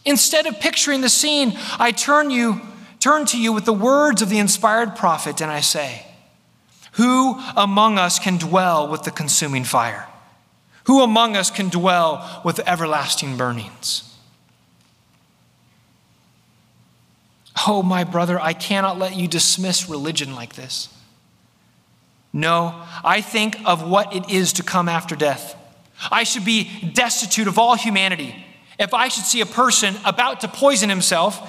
Instead 0.05 0.47
of 0.47 0.61
picturing 0.61 1.01
the 1.01 1.09
scene, 1.09 1.59
I 1.77 1.91
turn 1.91 2.31
you 2.31 2.61
turn 3.01 3.27
to 3.27 3.43
you 3.43 3.53
with 3.53 3.65
the 3.65 3.73
words 3.73 4.23
of 4.23 4.29
the 4.29 4.39
inspired 4.39 4.95
prophet 4.95 5.41
and 5.41 5.51
I 5.51 5.59
say, 5.59 6.07
who 6.93 7.43
among 7.57 7.99
us 7.99 8.21
can 8.21 8.39
dwell 8.39 8.87
with 8.87 9.03
the 9.03 9.11
consuming 9.11 9.65
fire? 9.65 10.07
Who 10.85 11.03
among 11.03 11.35
us 11.35 11.51
can 11.51 11.69
dwell 11.69 12.43
with 12.45 12.61
everlasting 12.61 13.37
burnings? 13.37 14.14
Oh, 17.67 17.83
my 17.83 18.05
brother, 18.05 18.39
I 18.41 18.53
cannot 18.53 18.99
let 18.99 19.17
you 19.17 19.27
dismiss 19.27 19.89
religion 19.89 20.35
like 20.35 20.55
this. 20.55 20.89
No, 22.33 22.83
I 23.05 23.21
think 23.21 23.57
of 23.65 23.89
what 23.89 24.15
it 24.15 24.29
is 24.29 24.55
to 24.55 24.63
come 24.63 24.89
after 24.89 25.15
death. 25.15 25.57
I 26.11 26.25
should 26.25 26.45
be 26.45 26.69
destitute 26.93 27.47
of 27.47 27.59
all 27.59 27.77
humanity 27.77 28.35
if 28.79 28.93
I 28.93 29.09
should 29.09 29.25
see 29.25 29.41
a 29.41 29.47
person 29.47 29.95
about 30.05 30.41
to 30.41 30.49
poison 30.49 30.89
himself 30.89 31.41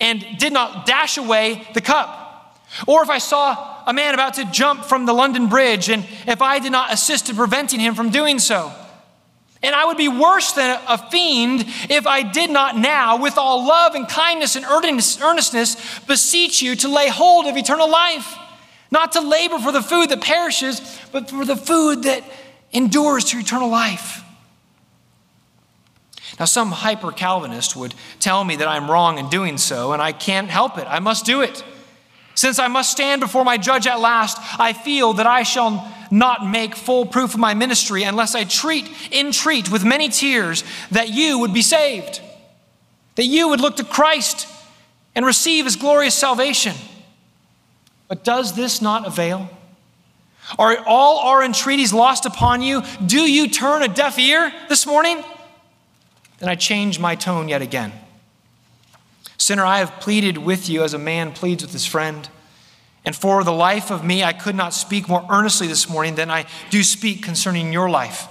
and 0.00 0.24
did 0.38 0.52
not 0.52 0.84
dash 0.84 1.16
away 1.16 1.66
the 1.72 1.80
cup. 1.80 2.60
Or 2.86 3.02
if 3.02 3.08
I 3.08 3.18
saw 3.18 3.82
a 3.86 3.92
man 3.92 4.14
about 4.14 4.34
to 4.34 4.44
jump 4.50 4.84
from 4.84 5.06
the 5.06 5.12
London 5.12 5.48
Bridge 5.48 5.88
and 5.88 6.04
if 6.26 6.42
I 6.42 6.58
did 6.58 6.72
not 6.72 6.92
assist 6.92 7.30
in 7.30 7.36
preventing 7.36 7.80
him 7.80 7.94
from 7.94 8.10
doing 8.10 8.38
so. 8.38 8.72
And 9.64 9.74
I 9.74 9.86
would 9.86 9.96
be 9.96 10.08
worse 10.08 10.52
than 10.52 10.78
a 10.86 10.98
fiend 10.98 11.64
if 11.88 12.06
I 12.06 12.22
did 12.22 12.50
not 12.50 12.76
now, 12.76 13.16
with 13.16 13.38
all 13.38 13.66
love 13.66 13.94
and 13.94 14.06
kindness 14.06 14.56
and 14.56 14.64
earnestness, 14.66 15.98
beseech 16.00 16.60
you 16.60 16.76
to 16.76 16.88
lay 16.88 17.08
hold 17.08 17.46
of 17.46 17.56
eternal 17.56 17.90
life, 17.90 18.36
not 18.90 19.12
to 19.12 19.20
labor 19.22 19.58
for 19.58 19.72
the 19.72 19.80
food 19.80 20.10
that 20.10 20.20
perishes, 20.20 21.00
but 21.12 21.30
for 21.30 21.46
the 21.46 21.56
food 21.56 22.02
that 22.02 22.22
endures 22.72 23.24
to 23.24 23.38
eternal 23.38 23.70
life. 23.70 24.22
Now, 26.38 26.44
some 26.44 26.70
hyper 26.70 27.10
Calvinist 27.10 27.74
would 27.74 27.94
tell 28.20 28.44
me 28.44 28.56
that 28.56 28.68
I'm 28.68 28.90
wrong 28.90 29.16
in 29.18 29.30
doing 29.30 29.56
so, 29.56 29.92
and 29.92 30.02
I 30.02 30.12
can't 30.12 30.50
help 30.50 30.76
it. 30.76 30.86
I 30.86 30.98
must 30.98 31.24
do 31.24 31.40
it. 31.40 31.64
Since 32.34 32.58
I 32.58 32.68
must 32.68 32.90
stand 32.90 33.22
before 33.22 33.44
my 33.44 33.56
judge 33.56 33.86
at 33.86 33.98
last, 33.98 34.36
I 34.60 34.74
feel 34.74 35.14
that 35.14 35.26
I 35.26 35.42
shall 35.44 35.90
not 36.14 36.46
make 36.48 36.76
full 36.76 37.04
proof 37.06 37.34
of 37.34 37.40
my 37.40 37.54
ministry 37.54 38.04
unless 38.04 38.34
I 38.34 38.44
treat, 38.44 38.88
entreat 39.12 39.70
with 39.70 39.84
many 39.84 40.08
tears 40.08 40.62
that 40.92 41.08
you 41.08 41.40
would 41.40 41.52
be 41.52 41.60
saved, 41.60 42.20
that 43.16 43.24
you 43.24 43.48
would 43.48 43.60
look 43.60 43.76
to 43.76 43.84
Christ 43.84 44.46
and 45.14 45.26
receive 45.26 45.64
his 45.64 45.76
glorious 45.76 46.14
salvation. 46.14 46.74
But 48.06 48.22
does 48.22 48.54
this 48.54 48.80
not 48.80 49.06
avail? 49.06 49.50
Are 50.58 50.76
all 50.86 51.18
our 51.18 51.42
entreaties 51.42 51.92
lost 51.92 52.26
upon 52.26 52.62
you? 52.62 52.82
Do 53.04 53.20
you 53.20 53.48
turn 53.48 53.82
a 53.82 53.88
deaf 53.88 54.18
ear 54.18 54.52
this 54.68 54.86
morning? 54.86 55.22
Then 56.38 56.48
I 56.48 56.54
change 56.54 57.00
my 57.00 57.16
tone 57.16 57.48
yet 57.48 57.62
again. 57.62 57.92
Sinner, 59.36 59.64
I 59.64 59.78
have 59.78 60.00
pleaded 60.00 60.38
with 60.38 60.68
you 60.68 60.84
as 60.84 60.94
a 60.94 60.98
man 60.98 61.32
pleads 61.32 61.64
with 61.64 61.72
his 61.72 61.86
friend. 61.86 62.28
And 63.04 63.14
for 63.14 63.44
the 63.44 63.52
life 63.52 63.90
of 63.90 64.04
me, 64.04 64.24
I 64.24 64.32
could 64.32 64.54
not 64.54 64.72
speak 64.72 65.08
more 65.08 65.24
earnestly 65.28 65.66
this 65.66 65.88
morning 65.88 66.14
than 66.14 66.30
I 66.30 66.46
do 66.70 66.82
speak 66.82 67.22
concerning 67.22 67.72
your 67.72 67.90
life. 67.90 68.26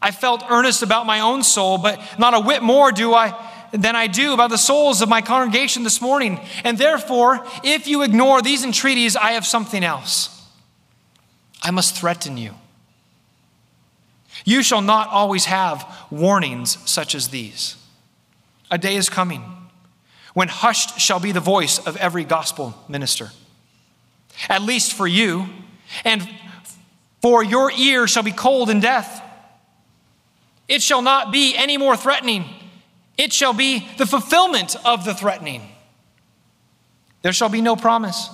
I 0.00 0.10
felt 0.10 0.44
earnest 0.48 0.82
about 0.82 1.06
my 1.06 1.20
own 1.20 1.42
soul, 1.42 1.78
but 1.78 2.00
not 2.18 2.34
a 2.34 2.40
whit 2.40 2.62
more 2.62 2.92
do 2.92 3.14
I 3.14 3.34
than 3.72 3.96
I 3.96 4.06
do 4.06 4.32
about 4.32 4.50
the 4.50 4.58
souls 4.58 5.02
of 5.02 5.08
my 5.08 5.20
congregation 5.20 5.82
this 5.82 6.00
morning. 6.00 6.40
And 6.64 6.78
therefore, 6.78 7.44
if 7.62 7.86
you 7.86 8.02
ignore 8.02 8.40
these 8.40 8.64
entreaties, 8.64 9.16
I 9.16 9.32
have 9.32 9.44
something 9.44 9.84
else. 9.84 10.32
I 11.62 11.70
must 11.70 11.96
threaten 11.96 12.36
you. 12.36 12.54
You 14.44 14.62
shall 14.62 14.80
not 14.80 15.08
always 15.08 15.46
have 15.46 16.06
warnings 16.10 16.78
such 16.88 17.14
as 17.14 17.28
these. 17.28 17.76
A 18.70 18.78
day 18.78 18.96
is 18.96 19.10
coming 19.10 19.42
when 20.32 20.48
hushed 20.48 21.00
shall 21.00 21.18
be 21.18 21.32
the 21.32 21.40
voice 21.40 21.78
of 21.78 21.96
every 21.96 22.24
gospel 22.24 22.74
minister 22.88 23.30
at 24.48 24.62
least 24.62 24.92
for 24.92 25.06
you, 25.06 25.48
and 26.04 26.28
for 27.22 27.42
your 27.42 27.70
ear 27.72 28.06
shall 28.06 28.22
be 28.22 28.32
cold 28.32 28.70
in 28.70 28.80
death. 28.80 29.22
It 30.68 30.82
shall 30.82 31.02
not 31.02 31.32
be 31.32 31.56
any 31.56 31.76
more 31.76 31.96
threatening, 31.96 32.44
it 33.16 33.32
shall 33.32 33.52
be 33.52 33.86
the 33.98 34.06
fulfillment 34.06 34.76
of 34.84 35.04
the 35.04 35.14
threatening. 35.14 35.62
There 37.22 37.32
shall 37.32 37.48
be 37.48 37.60
no 37.60 37.76
promise, 37.76 38.28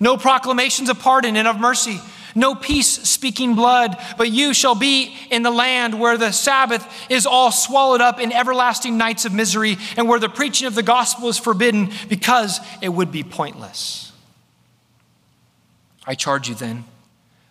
no 0.00 0.16
proclamations 0.16 0.88
of 0.90 0.98
pardon 1.00 1.36
and 1.36 1.48
of 1.48 1.58
mercy, 1.58 1.98
no 2.34 2.54
peace 2.54 2.86
speaking 2.86 3.54
blood, 3.54 3.96
but 4.16 4.30
you 4.30 4.54
shall 4.54 4.74
be 4.74 5.16
in 5.30 5.42
the 5.42 5.50
land 5.50 5.98
where 5.98 6.16
the 6.16 6.30
Sabbath 6.30 6.86
is 7.10 7.26
all 7.26 7.50
swallowed 7.50 8.00
up 8.00 8.20
in 8.20 8.32
everlasting 8.32 8.96
nights 8.96 9.24
of 9.24 9.32
misery, 9.32 9.76
and 9.96 10.08
where 10.08 10.20
the 10.20 10.28
preaching 10.28 10.68
of 10.68 10.74
the 10.74 10.82
gospel 10.82 11.28
is 11.28 11.38
forbidden 11.38 11.90
because 12.08 12.60
it 12.80 12.90
would 12.90 13.10
be 13.10 13.24
pointless. 13.24 14.07
I 16.08 16.14
charge 16.14 16.48
you 16.48 16.54
then, 16.54 16.84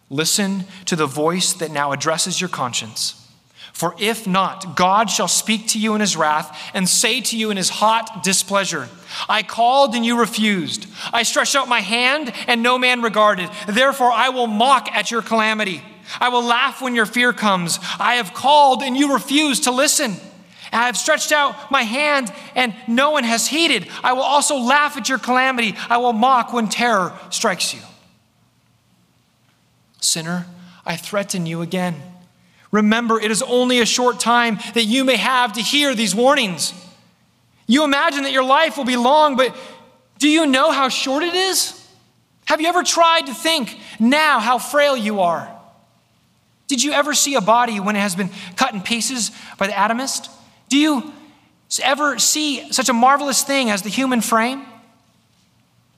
listen 0.09 0.65
to 0.85 0.95
the 0.95 1.05
voice 1.05 1.53
that 1.53 1.69
now 1.69 1.91
addresses 1.91 2.41
your 2.41 2.49
conscience. 2.49 3.23
For 3.71 3.93
if 3.99 4.25
not, 4.25 4.75
God 4.75 5.11
shall 5.11 5.27
speak 5.27 5.67
to 5.67 5.79
you 5.79 5.93
in 5.93 6.01
his 6.01 6.17
wrath 6.17 6.71
and 6.73 6.89
say 6.89 7.21
to 7.21 7.37
you 7.37 7.51
in 7.51 7.57
his 7.57 7.69
hot 7.69 8.23
displeasure, 8.23 8.89
I 9.29 9.43
called 9.43 9.93
and 9.93 10.03
you 10.03 10.19
refused. 10.19 10.87
I 11.13 11.21
stretched 11.21 11.55
out 11.55 11.69
my 11.69 11.81
hand 11.81 12.33
and 12.47 12.63
no 12.63 12.79
man 12.79 13.03
regarded. 13.03 13.47
Therefore, 13.67 14.11
I 14.11 14.29
will 14.29 14.47
mock 14.47 14.91
at 14.91 15.11
your 15.11 15.21
calamity. 15.21 15.83
I 16.19 16.29
will 16.29 16.43
laugh 16.43 16.81
when 16.81 16.95
your 16.95 17.05
fear 17.05 17.33
comes. 17.33 17.77
I 17.99 18.15
have 18.15 18.33
called 18.33 18.81
and 18.81 18.97
you 18.97 19.13
refuse 19.13 19.59
to 19.61 19.71
listen. 19.71 20.15
I 20.73 20.87
have 20.87 20.97
stretched 20.97 21.31
out 21.31 21.69
my 21.69 21.83
hand 21.83 22.33
and 22.55 22.73
no 22.87 23.11
one 23.11 23.23
has 23.23 23.45
heeded. 23.45 23.87
I 24.03 24.13
will 24.13 24.23
also 24.23 24.57
laugh 24.57 24.97
at 24.97 25.09
your 25.09 25.19
calamity. 25.19 25.75
I 25.89 25.97
will 25.97 26.13
mock 26.13 26.51
when 26.51 26.69
terror 26.69 27.13
strikes 27.29 27.75
you. 27.75 27.81
Sinner, 30.01 30.45
I 30.85 30.95
threaten 30.95 31.45
you 31.45 31.61
again. 31.61 32.01
Remember, 32.71 33.19
it 33.19 33.31
is 33.31 33.41
only 33.41 33.79
a 33.79 33.85
short 33.85 34.19
time 34.19 34.59
that 34.73 34.83
you 34.83 35.03
may 35.03 35.15
have 35.15 35.53
to 35.53 35.61
hear 35.61 35.95
these 35.95 36.13
warnings. 36.13 36.73
You 37.65 37.83
imagine 37.83 38.23
that 38.23 38.31
your 38.31 38.43
life 38.43 38.77
will 38.77 38.85
be 38.85 38.97
long, 38.97 39.35
but 39.35 39.55
do 40.19 40.29
you 40.29 40.45
know 40.45 40.71
how 40.71 40.89
short 40.89 41.23
it 41.23 41.33
is? 41.33 41.73
Have 42.45 42.61
you 42.61 42.67
ever 42.67 42.83
tried 42.83 43.27
to 43.27 43.33
think 43.33 43.77
now 43.99 44.39
how 44.39 44.57
frail 44.57 44.95
you 44.95 45.21
are? 45.21 45.53
Did 46.67 46.83
you 46.83 46.91
ever 46.91 47.13
see 47.13 47.35
a 47.35 47.41
body 47.41 47.79
when 47.79 47.95
it 47.95 47.99
has 47.99 48.15
been 48.15 48.29
cut 48.55 48.73
in 48.73 48.81
pieces 48.81 49.31
by 49.57 49.67
the 49.67 49.73
anatomist? 49.73 50.29
Do 50.69 50.77
you 50.77 51.13
ever 51.81 52.19
see 52.19 52.71
such 52.71 52.89
a 52.89 52.93
marvelous 52.93 53.43
thing 53.43 53.69
as 53.69 53.81
the 53.81 53.89
human 53.89 54.21
frame? 54.21 54.65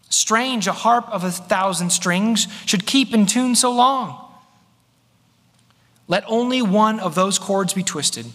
Strange, 0.09 0.67
a 0.67 0.73
harp 0.73 1.07
of 1.09 1.23
a 1.23 1.31
thousand 1.31 1.91
strings 1.91 2.47
should 2.65 2.85
keep 2.85 3.13
in 3.13 3.25
tune 3.25 3.55
so 3.55 3.71
long. 3.71 4.25
Let 6.07 6.23
only 6.27 6.61
one 6.63 6.99
of 6.99 7.13
those 7.13 7.37
chords 7.37 7.73
be 7.73 7.83
twisted. 7.83 8.25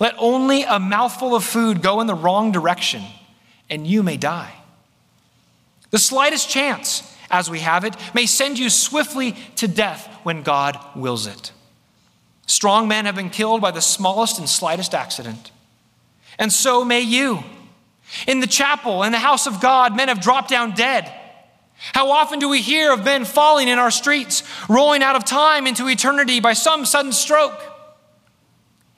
Let 0.00 0.14
only 0.18 0.64
a 0.64 0.80
mouthful 0.80 1.34
of 1.34 1.44
food 1.44 1.82
go 1.82 2.00
in 2.00 2.08
the 2.08 2.14
wrong 2.14 2.50
direction, 2.50 3.02
and 3.70 3.86
you 3.86 4.02
may 4.02 4.16
die. 4.16 4.52
The 5.90 5.98
slightest 5.98 6.50
chance, 6.50 7.16
as 7.30 7.48
we 7.48 7.60
have 7.60 7.84
it, 7.84 7.94
may 8.14 8.26
send 8.26 8.58
you 8.58 8.68
swiftly 8.68 9.32
to 9.56 9.68
death 9.68 10.08
when 10.24 10.42
God 10.42 10.78
wills 10.96 11.26
it. 11.26 11.52
Strong 12.46 12.88
men 12.88 13.04
have 13.04 13.14
been 13.14 13.30
killed 13.30 13.60
by 13.60 13.70
the 13.70 13.80
smallest 13.80 14.38
and 14.38 14.48
slightest 14.48 14.94
accident. 14.94 15.52
And 16.38 16.52
so 16.52 16.84
may 16.84 17.00
you. 17.00 17.44
In 18.26 18.40
the 18.40 18.46
chapel, 18.46 19.02
in 19.02 19.12
the 19.12 19.18
house 19.18 19.46
of 19.46 19.60
God, 19.60 19.96
men 19.96 20.08
have 20.08 20.20
dropped 20.20 20.50
down 20.50 20.72
dead. 20.72 21.12
How 21.92 22.10
often 22.10 22.38
do 22.38 22.48
we 22.48 22.60
hear 22.60 22.92
of 22.92 23.04
men 23.04 23.24
falling 23.24 23.68
in 23.68 23.78
our 23.78 23.90
streets, 23.90 24.42
rolling 24.68 25.02
out 25.02 25.16
of 25.16 25.24
time 25.24 25.66
into 25.66 25.88
eternity 25.88 26.40
by 26.40 26.52
some 26.52 26.84
sudden 26.84 27.12
stroke? 27.12 27.60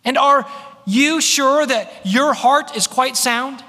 And 0.04 0.18
are 0.18 0.46
you 0.84 1.20
sure 1.20 1.64
that 1.64 1.92
your 2.04 2.34
heart 2.34 2.76
is 2.76 2.86
quite 2.86 3.16
sound? 3.16 3.64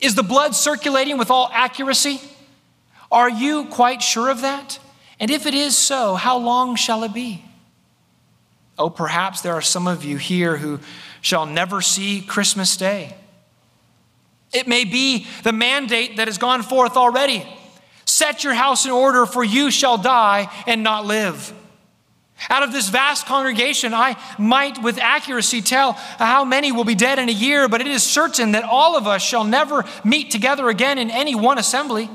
Is 0.00 0.14
the 0.14 0.22
blood 0.22 0.54
circulating 0.56 1.18
with 1.18 1.30
all 1.30 1.50
accuracy? 1.52 2.20
Are 3.12 3.30
you 3.30 3.66
quite 3.66 4.02
sure 4.02 4.28
of 4.28 4.40
that? 4.40 4.78
And 5.20 5.30
if 5.30 5.46
it 5.46 5.54
is 5.54 5.76
so, 5.76 6.14
how 6.14 6.38
long 6.38 6.74
shall 6.74 7.04
it 7.04 7.12
be? 7.12 7.44
Oh, 8.78 8.90
perhaps 8.90 9.42
there 9.42 9.52
are 9.52 9.62
some 9.62 9.86
of 9.86 10.04
you 10.04 10.16
here 10.16 10.56
who 10.56 10.80
shall 11.20 11.44
never 11.44 11.82
see 11.82 12.22
Christmas 12.22 12.76
Day. 12.76 13.14
It 14.52 14.66
may 14.66 14.84
be 14.84 15.26
the 15.42 15.52
mandate 15.52 16.16
that 16.16 16.28
has 16.28 16.38
gone 16.38 16.62
forth 16.62 16.96
already. 16.96 17.46
Set 18.04 18.42
your 18.42 18.54
house 18.54 18.84
in 18.84 18.90
order, 18.90 19.26
for 19.26 19.44
you 19.44 19.70
shall 19.70 19.96
die 19.96 20.50
and 20.66 20.82
not 20.82 21.06
live. 21.06 21.54
Out 22.48 22.62
of 22.62 22.72
this 22.72 22.88
vast 22.88 23.26
congregation, 23.26 23.92
I 23.92 24.16
might 24.38 24.82
with 24.82 24.98
accuracy 24.98 25.60
tell 25.60 25.92
how 25.92 26.44
many 26.44 26.72
will 26.72 26.84
be 26.84 26.94
dead 26.94 27.18
in 27.18 27.28
a 27.28 27.32
year, 27.32 27.68
but 27.68 27.82
it 27.82 27.86
is 27.86 28.02
certain 28.02 28.52
that 28.52 28.64
all 28.64 28.96
of 28.96 29.06
us 29.06 29.22
shall 29.22 29.44
never 29.44 29.84
meet 30.04 30.30
together 30.30 30.68
again 30.68 30.98
in 30.98 31.10
any 31.10 31.34
one 31.34 31.58
assembly. 31.58 32.08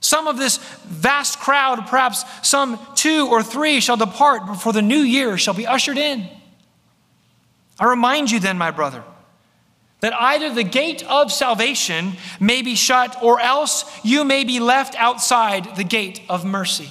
Some 0.00 0.28
of 0.28 0.36
this 0.36 0.58
vast 0.84 1.40
crowd, 1.40 1.86
perhaps 1.86 2.24
some 2.46 2.78
two 2.94 3.26
or 3.28 3.42
three, 3.42 3.80
shall 3.80 3.96
depart 3.96 4.44
before 4.44 4.74
the 4.74 4.82
new 4.82 5.00
year 5.00 5.38
shall 5.38 5.54
be 5.54 5.66
ushered 5.66 5.96
in. 5.96 6.28
I 7.78 7.86
remind 7.86 8.30
you 8.30 8.38
then, 8.38 8.58
my 8.58 8.70
brother, 8.70 9.02
that 10.04 10.12
either 10.20 10.52
the 10.52 10.62
gate 10.62 11.02
of 11.08 11.32
salvation 11.32 12.12
may 12.38 12.60
be 12.60 12.74
shut 12.74 13.16
or 13.22 13.40
else 13.40 13.90
you 14.04 14.22
may 14.22 14.44
be 14.44 14.60
left 14.60 14.94
outside 14.96 15.76
the 15.76 15.82
gate 15.82 16.20
of 16.28 16.44
mercy. 16.44 16.90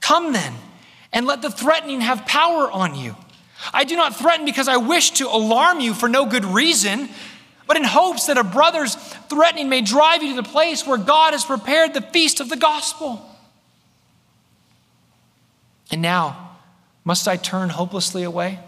Come 0.00 0.32
then, 0.32 0.52
and 1.12 1.24
let 1.24 1.40
the 1.40 1.52
threatening 1.52 2.00
have 2.00 2.26
power 2.26 2.68
on 2.68 2.96
you. 2.96 3.14
I 3.72 3.84
do 3.84 3.94
not 3.94 4.16
threaten 4.16 4.44
because 4.44 4.66
I 4.66 4.76
wish 4.76 5.12
to 5.12 5.28
alarm 5.28 5.78
you 5.78 5.94
for 5.94 6.08
no 6.08 6.26
good 6.26 6.44
reason, 6.44 7.08
but 7.68 7.76
in 7.76 7.84
hopes 7.84 8.26
that 8.26 8.36
a 8.36 8.42
brother's 8.42 8.96
threatening 8.96 9.68
may 9.68 9.80
drive 9.80 10.24
you 10.24 10.30
to 10.30 10.42
the 10.42 10.48
place 10.48 10.84
where 10.84 10.98
God 10.98 11.30
has 11.30 11.44
prepared 11.44 11.94
the 11.94 12.02
feast 12.02 12.40
of 12.40 12.48
the 12.48 12.56
gospel. 12.56 13.24
And 15.92 16.02
now, 16.02 16.56
must 17.04 17.28
I 17.28 17.36
turn 17.36 17.68
hopelessly 17.68 18.24
away? 18.24 18.58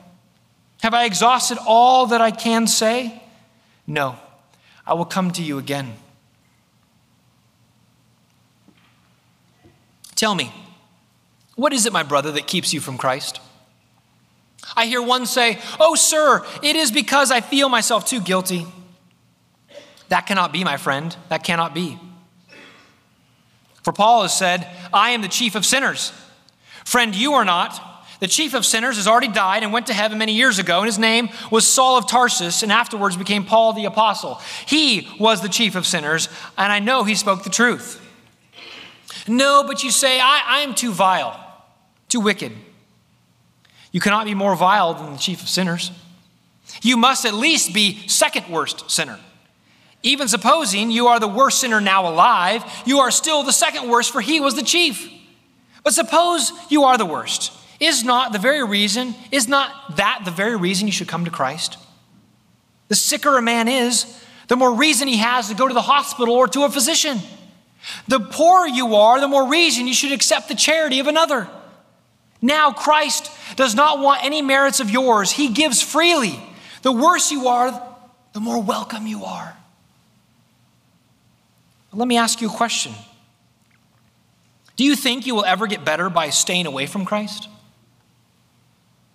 Have 0.84 0.94
I 0.94 1.06
exhausted 1.06 1.58
all 1.66 2.06
that 2.06 2.20
I 2.20 2.30
can 2.30 2.68
say? 2.68 3.18
No, 3.92 4.16
I 4.86 4.94
will 4.94 5.04
come 5.04 5.32
to 5.32 5.42
you 5.42 5.58
again. 5.58 5.92
Tell 10.14 10.34
me, 10.34 10.50
what 11.56 11.74
is 11.74 11.84
it, 11.84 11.92
my 11.92 12.02
brother, 12.02 12.32
that 12.32 12.46
keeps 12.46 12.72
you 12.72 12.80
from 12.80 12.96
Christ? 12.96 13.38
I 14.74 14.86
hear 14.86 15.02
one 15.02 15.26
say, 15.26 15.58
Oh, 15.78 15.94
sir, 15.94 16.42
it 16.62 16.74
is 16.74 16.90
because 16.90 17.30
I 17.30 17.42
feel 17.42 17.68
myself 17.68 18.06
too 18.06 18.22
guilty. 18.22 18.66
That 20.08 20.26
cannot 20.26 20.54
be, 20.54 20.64
my 20.64 20.78
friend. 20.78 21.14
That 21.28 21.44
cannot 21.44 21.74
be. 21.74 21.98
For 23.82 23.92
Paul 23.92 24.22
has 24.22 24.34
said, 24.34 24.66
I 24.90 25.10
am 25.10 25.20
the 25.20 25.28
chief 25.28 25.54
of 25.54 25.66
sinners. 25.66 26.14
Friend, 26.86 27.14
you 27.14 27.34
are 27.34 27.44
not. 27.44 27.91
The 28.22 28.28
chief 28.28 28.54
of 28.54 28.64
sinners 28.64 28.98
has 28.98 29.08
already 29.08 29.26
died 29.26 29.64
and 29.64 29.72
went 29.72 29.88
to 29.88 29.92
heaven 29.92 30.16
many 30.16 30.32
years 30.32 30.60
ago, 30.60 30.78
and 30.78 30.86
his 30.86 30.96
name 30.96 31.28
was 31.50 31.66
Saul 31.66 31.98
of 31.98 32.06
Tarsus, 32.06 32.62
and 32.62 32.70
afterwards 32.70 33.16
became 33.16 33.44
Paul 33.44 33.72
the 33.72 33.86
Apostle. 33.86 34.40
He 34.64 35.08
was 35.18 35.40
the 35.40 35.48
chief 35.48 35.74
of 35.74 35.84
sinners, 35.84 36.28
and 36.56 36.70
I 36.72 36.78
know 36.78 37.02
he 37.02 37.16
spoke 37.16 37.42
the 37.42 37.50
truth. 37.50 38.00
No, 39.26 39.64
but 39.66 39.82
you 39.82 39.90
say, 39.90 40.20
I, 40.20 40.40
I 40.46 40.60
am 40.60 40.76
too 40.76 40.92
vile, 40.92 41.36
too 42.08 42.20
wicked. 42.20 42.52
You 43.90 44.00
cannot 44.00 44.26
be 44.26 44.34
more 44.34 44.54
vile 44.54 44.94
than 44.94 45.14
the 45.14 45.18
chief 45.18 45.42
of 45.42 45.48
sinners. 45.48 45.90
You 46.80 46.96
must 46.96 47.24
at 47.24 47.34
least 47.34 47.74
be 47.74 48.06
second 48.06 48.46
worst 48.48 48.88
sinner. 48.88 49.18
Even 50.04 50.28
supposing 50.28 50.92
you 50.92 51.08
are 51.08 51.18
the 51.18 51.26
worst 51.26 51.58
sinner 51.58 51.80
now 51.80 52.08
alive, 52.08 52.62
you 52.86 53.00
are 53.00 53.10
still 53.10 53.42
the 53.42 53.52
second 53.52 53.88
worst, 53.90 54.12
for 54.12 54.20
he 54.20 54.38
was 54.38 54.54
the 54.54 54.62
chief. 54.62 55.10
But 55.82 55.92
suppose 55.92 56.52
you 56.70 56.84
are 56.84 56.96
the 56.96 57.04
worst. 57.04 57.58
Is 57.82 58.04
not 58.04 58.32
the 58.32 58.38
very 58.38 58.62
reason, 58.62 59.12
is 59.32 59.48
not 59.48 59.96
that 59.96 60.20
the 60.24 60.30
very 60.30 60.54
reason 60.54 60.86
you 60.86 60.92
should 60.92 61.08
come 61.08 61.24
to 61.24 61.32
Christ? 61.32 61.78
The 62.86 62.94
sicker 62.94 63.36
a 63.36 63.42
man 63.42 63.66
is, 63.66 64.24
the 64.46 64.54
more 64.54 64.72
reason 64.72 65.08
he 65.08 65.16
has 65.16 65.48
to 65.48 65.56
go 65.56 65.66
to 65.66 65.74
the 65.74 65.82
hospital 65.82 66.32
or 66.32 66.46
to 66.46 66.62
a 66.62 66.70
physician. 66.70 67.18
The 68.06 68.20
poorer 68.20 68.68
you 68.68 68.94
are, 68.94 69.18
the 69.18 69.26
more 69.26 69.48
reason 69.48 69.88
you 69.88 69.94
should 69.94 70.12
accept 70.12 70.46
the 70.46 70.54
charity 70.54 71.00
of 71.00 71.08
another. 71.08 71.48
Now, 72.40 72.70
Christ 72.70 73.28
does 73.56 73.74
not 73.74 73.98
want 73.98 74.24
any 74.24 74.42
merits 74.42 74.78
of 74.78 74.88
yours, 74.88 75.32
He 75.32 75.48
gives 75.48 75.82
freely. 75.82 76.38
The 76.82 76.92
worse 76.92 77.32
you 77.32 77.48
are, 77.48 77.82
the 78.32 78.38
more 78.38 78.62
welcome 78.62 79.08
you 79.08 79.24
are. 79.24 79.56
Let 81.92 82.06
me 82.06 82.16
ask 82.16 82.40
you 82.40 82.48
a 82.48 82.52
question 82.52 82.92
Do 84.76 84.84
you 84.84 84.94
think 84.94 85.26
you 85.26 85.34
will 85.34 85.44
ever 85.44 85.66
get 85.66 85.84
better 85.84 86.08
by 86.08 86.30
staying 86.30 86.66
away 86.66 86.86
from 86.86 87.04
Christ? 87.04 87.48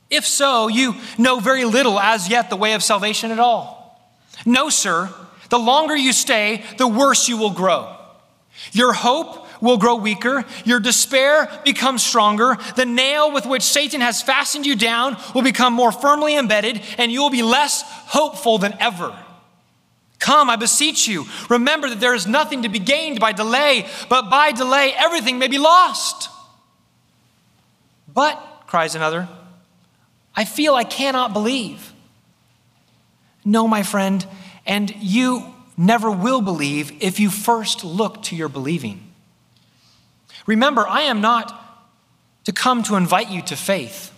If 0.10 0.26
so, 0.26 0.68
you 0.68 0.96
know 1.18 1.40
very 1.40 1.66
little 1.66 2.00
as 2.00 2.30
yet 2.30 2.50
the 2.50 2.56
way 2.56 2.74
of 2.74 2.84
salvation 2.84 3.32
at 3.32 3.40
all. 3.40 4.00
No, 4.46 4.70
sir. 4.70 5.10
The 5.50 5.60
longer 5.60 5.96
you 5.96 6.14
stay, 6.14 6.64
the 6.78 6.88
worse 6.88 7.28
you 7.28 7.38
will 7.38 7.52
grow. 7.52 7.96
Your 8.72 8.94
hope 8.94 9.48
will 9.62 9.78
grow 9.78 9.96
weaker, 9.96 10.46
your 10.66 10.80
despair 10.80 11.50
becomes 11.66 12.06
stronger, 12.06 12.58
the 12.76 12.86
nail 12.86 13.32
with 13.32 13.46
which 13.46 13.64
Satan 13.64 14.02
has 14.02 14.22
fastened 14.22 14.66
you 14.66 14.76
down 14.76 15.18
will 15.34 15.42
become 15.42 15.74
more 15.74 15.92
firmly 15.92 16.38
embedded, 16.38 16.82
and 16.98 17.12
you 17.12 17.22
will 17.22 17.30
be 17.30 17.42
less 17.42 17.82
hopeful 17.82 18.58
than 18.58 18.76
ever. 18.80 19.18
Come, 20.20 20.50
I 20.50 20.56
beseech 20.56 21.08
you. 21.08 21.26
Remember 21.50 21.90
that 21.90 22.00
there 22.00 22.16
is 22.16 22.28
nothing 22.28 22.64
to 22.64 22.70
be 22.70 22.80
gained 22.80 23.20
by 23.20 23.32
delay, 23.32 23.88
but 24.10 24.30
by 24.30 24.52
delay 24.52 24.94
everything 24.98 25.38
may 25.40 25.48
be 25.48 25.60
lost. 25.60 26.30
But, 28.14 28.36
cries 28.66 28.96
another, 28.96 29.28
I 30.38 30.46
feel 30.46 30.76
I 30.76 30.84
cannot 30.84 31.34
believe. 31.34 31.92
No, 33.44 33.68
my 33.68 33.82
friend, 33.82 34.26
and 34.68 34.94
you 34.98 35.54
never 35.76 36.12
will 36.12 36.42
believe 36.42 36.92
if 37.02 37.20
you 37.20 37.32
first 37.32 37.84
look 37.84 38.22
to 38.24 38.36
your 38.36 38.48
believing. 38.48 39.04
Remember, 40.46 40.88
I 40.88 41.02
am 41.02 41.22
not 41.22 41.54
to 42.46 42.52
come 42.52 42.84
to 42.84 42.96
invite 42.96 43.30
you 43.30 43.42
to 43.42 43.56
faith, 43.56 44.14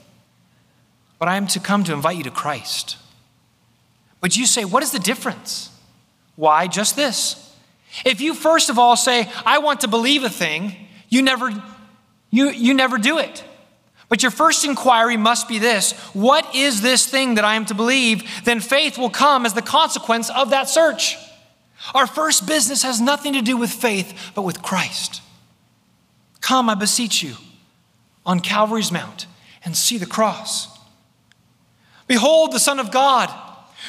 but 1.18 1.30
I 1.30 1.38
am 1.38 1.48
to 1.48 1.60
come 1.60 1.86
to 1.86 1.94
invite 1.94 2.18
you 2.18 2.24
to 2.24 2.32
Christ. 2.32 2.98
But 4.20 4.36
you 4.36 4.46
say, 4.46 4.66
what 4.66 4.84
is 4.84 4.92
the 4.92 5.00
difference? 5.00 5.72
Why? 6.36 6.68
Just 6.68 6.96
this. 6.96 7.56
If 8.06 8.20
you 8.20 8.34
first 8.34 8.70
of 8.70 8.78
all 8.78 8.96
say, 8.96 9.30
I 9.46 9.60
want 9.60 9.82
to 9.82 9.88
believe 9.88 10.24
a 10.24 10.30
thing, 10.30 10.76
you 11.08 11.22
never, 11.22 11.50
you, 12.30 12.50
you 12.50 12.74
never 12.74 12.98
do 12.98 13.20
it. 13.20 13.44
But 14.10 14.24
your 14.24 14.32
first 14.32 14.66
inquiry 14.66 15.18
must 15.18 15.48
be 15.48 15.60
this 15.60 15.94
What 16.14 16.56
is 16.56 16.82
this 16.82 17.06
thing 17.06 17.36
that 17.36 17.46
I 17.46 17.56
am 17.56 17.66
to 17.68 17.76
believe? 17.76 18.44
Then 18.44 18.60
faith 18.60 18.98
will 18.98 19.10
come 19.10 19.46
as 19.46 19.54
the 19.54 19.62
consequence 19.62 20.30
of 20.30 20.50
that 20.50 20.68
search. 20.68 21.16
Our 21.94 22.08
first 22.08 22.46
business 22.46 22.84
has 22.84 23.00
nothing 23.00 23.34
to 23.34 23.42
do 23.42 23.56
with 23.56 23.72
faith, 23.72 24.32
but 24.36 24.42
with 24.42 24.62
Christ. 24.62 25.22
Come, 26.42 26.70
I 26.70 26.76
beseech 26.76 27.24
you, 27.24 27.36
on 28.26 28.40
Calvary's 28.42 28.92
Mount 28.92 29.28
and 29.64 29.76
see 29.76 29.98
the 29.98 30.06
cross. 30.06 30.68
Behold 32.08 32.52
the 32.52 32.60
Son 32.60 32.80
of 32.80 32.92
God, 32.92 33.30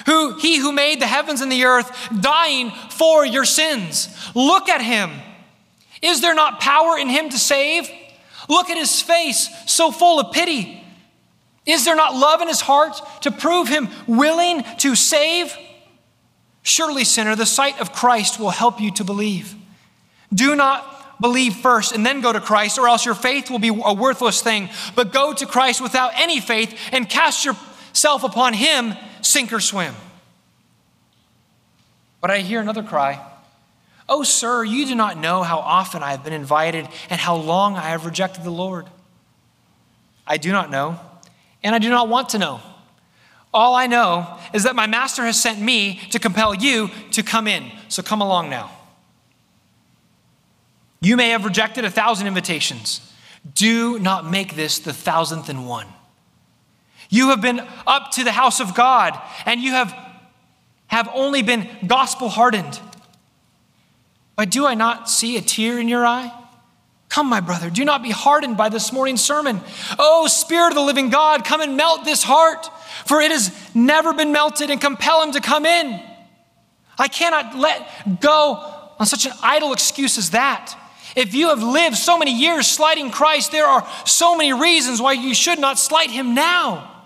who 0.06 0.38
he 0.38 0.58
who 0.58 0.72
made 0.72 1.00
the 1.00 1.06
heavens 1.06 1.40
and 1.40 1.50
the 1.50 1.64
earth, 1.64 1.90
dying 2.20 2.70
for 2.90 3.24
your 3.24 3.44
sins. 3.44 4.08
Look 4.34 4.68
at 4.68 4.82
him. 4.82 5.10
Is 6.02 6.20
there 6.20 6.34
not 6.34 6.60
power 6.60 6.98
in 6.98 7.08
him 7.08 7.28
to 7.30 7.38
save? 7.38 7.90
Look 8.50 8.68
at 8.68 8.76
his 8.76 9.00
face, 9.00 9.48
so 9.66 9.92
full 9.92 10.18
of 10.18 10.32
pity. 10.32 10.84
Is 11.64 11.84
there 11.84 11.94
not 11.94 12.16
love 12.16 12.42
in 12.42 12.48
his 12.48 12.60
heart 12.60 13.00
to 13.20 13.30
prove 13.30 13.68
him 13.68 13.88
willing 14.08 14.64
to 14.78 14.96
save? 14.96 15.56
Surely, 16.62 17.04
sinner, 17.04 17.36
the 17.36 17.46
sight 17.46 17.80
of 17.80 17.92
Christ 17.92 18.40
will 18.40 18.50
help 18.50 18.80
you 18.80 18.90
to 18.94 19.04
believe. 19.04 19.54
Do 20.34 20.56
not 20.56 21.20
believe 21.20 21.54
first 21.54 21.92
and 21.92 22.04
then 22.04 22.22
go 22.22 22.32
to 22.32 22.40
Christ, 22.40 22.76
or 22.76 22.88
else 22.88 23.06
your 23.06 23.14
faith 23.14 23.50
will 23.50 23.60
be 23.60 23.68
a 23.68 23.94
worthless 23.94 24.42
thing. 24.42 24.68
But 24.96 25.12
go 25.12 25.32
to 25.32 25.46
Christ 25.46 25.80
without 25.80 26.10
any 26.16 26.40
faith 26.40 26.76
and 26.90 27.08
cast 27.08 27.44
yourself 27.44 28.24
upon 28.24 28.54
him, 28.54 28.94
sink 29.22 29.52
or 29.52 29.60
swim. 29.60 29.94
But 32.20 32.32
I 32.32 32.38
hear 32.38 32.60
another 32.60 32.82
cry 32.82 33.29
Oh, 34.12 34.24
sir, 34.24 34.64
you 34.64 34.86
do 34.86 34.96
not 34.96 35.18
know 35.18 35.44
how 35.44 35.58
often 35.58 36.02
I 36.02 36.10
have 36.10 36.24
been 36.24 36.32
invited 36.32 36.88
and 37.08 37.20
how 37.20 37.36
long 37.36 37.76
I 37.76 37.90
have 37.90 38.04
rejected 38.04 38.42
the 38.42 38.50
Lord. 38.50 38.86
I 40.26 40.36
do 40.36 40.50
not 40.50 40.68
know, 40.68 40.98
and 41.62 41.76
I 41.76 41.78
do 41.78 41.88
not 41.88 42.08
want 42.08 42.30
to 42.30 42.38
know. 42.38 42.60
All 43.54 43.76
I 43.76 43.86
know 43.86 44.36
is 44.52 44.64
that 44.64 44.74
my 44.74 44.88
master 44.88 45.24
has 45.24 45.40
sent 45.40 45.60
me 45.60 46.00
to 46.10 46.18
compel 46.18 46.54
you 46.54 46.90
to 47.12 47.22
come 47.22 47.46
in. 47.46 47.70
So 47.88 48.02
come 48.02 48.20
along 48.20 48.50
now. 48.50 48.72
You 51.00 51.16
may 51.16 51.30
have 51.30 51.44
rejected 51.44 51.84
a 51.84 51.90
thousand 51.90 52.26
invitations. 52.26 53.00
Do 53.54 53.98
not 54.00 54.28
make 54.28 54.56
this 54.56 54.80
the 54.80 54.92
thousandth 54.92 55.48
and 55.48 55.68
one. 55.68 55.86
You 57.08 57.28
have 57.28 57.40
been 57.40 57.60
up 57.86 58.10
to 58.12 58.24
the 58.24 58.32
house 58.32 58.60
of 58.60 58.74
God, 58.74 59.18
and 59.46 59.60
you 59.60 59.70
have, 59.70 59.96
have 60.88 61.08
only 61.14 61.42
been 61.42 61.68
gospel 61.86 62.28
hardened. 62.28 62.80
Do 64.44 64.66
I 64.66 64.74
not 64.74 65.10
see 65.10 65.36
a 65.36 65.40
tear 65.40 65.78
in 65.78 65.88
your 65.88 66.06
eye? 66.06 66.32
Come, 67.10 67.28
my 67.28 67.40
brother, 67.40 67.70
do 67.70 67.84
not 67.84 68.04
be 68.04 68.10
hardened 68.10 68.56
by 68.56 68.68
this 68.68 68.92
morning's 68.92 69.20
sermon. 69.20 69.60
Oh, 69.98 70.28
Spirit 70.28 70.68
of 70.68 70.74
the 70.76 70.80
living 70.80 71.10
God, 71.10 71.44
come 71.44 71.60
and 71.60 71.76
melt 71.76 72.04
this 72.04 72.22
heart, 72.22 72.70
for 73.04 73.20
it 73.20 73.32
has 73.32 73.52
never 73.74 74.14
been 74.14 74.30
melted, 74.30 74.70
and 74.70 74.80
compel 74.80 75.20
him 75.24 75.32
to 75.32 75.40
come 75.40 75.66
in. 75.66 76.00
I 76.96 77.08
cannot 77.08 77.56
let 77.56 78.20
go 78.20 78.92
on 78.98 79.06
such 79.06 79.26
an 79.26 79.32
idle 79.42 79.72
excuse 79.72 80.18
as 80.18 80.30
that. 80.30 80.76
If 81.16 81.34
you 81.34 81.48
have 81.48 81.64
lived 81.64 81.96
so 81.96 82.16
many 82.16 82.32
years 82.32 82.68
slighting 82.68 83.10
Christ, 83.10 83.50
there 83.50 83.66
are 83.66 83.84
so 84.06 84.36
many 84.36 84.52
reasons 84.52 85.02
why 85.02 85.14
you 85.14 85.34
should 85.34 85.58
not 85.58 85.80
slight 85.80 86.10
him 86.10 86.34
now. 86.34 87.04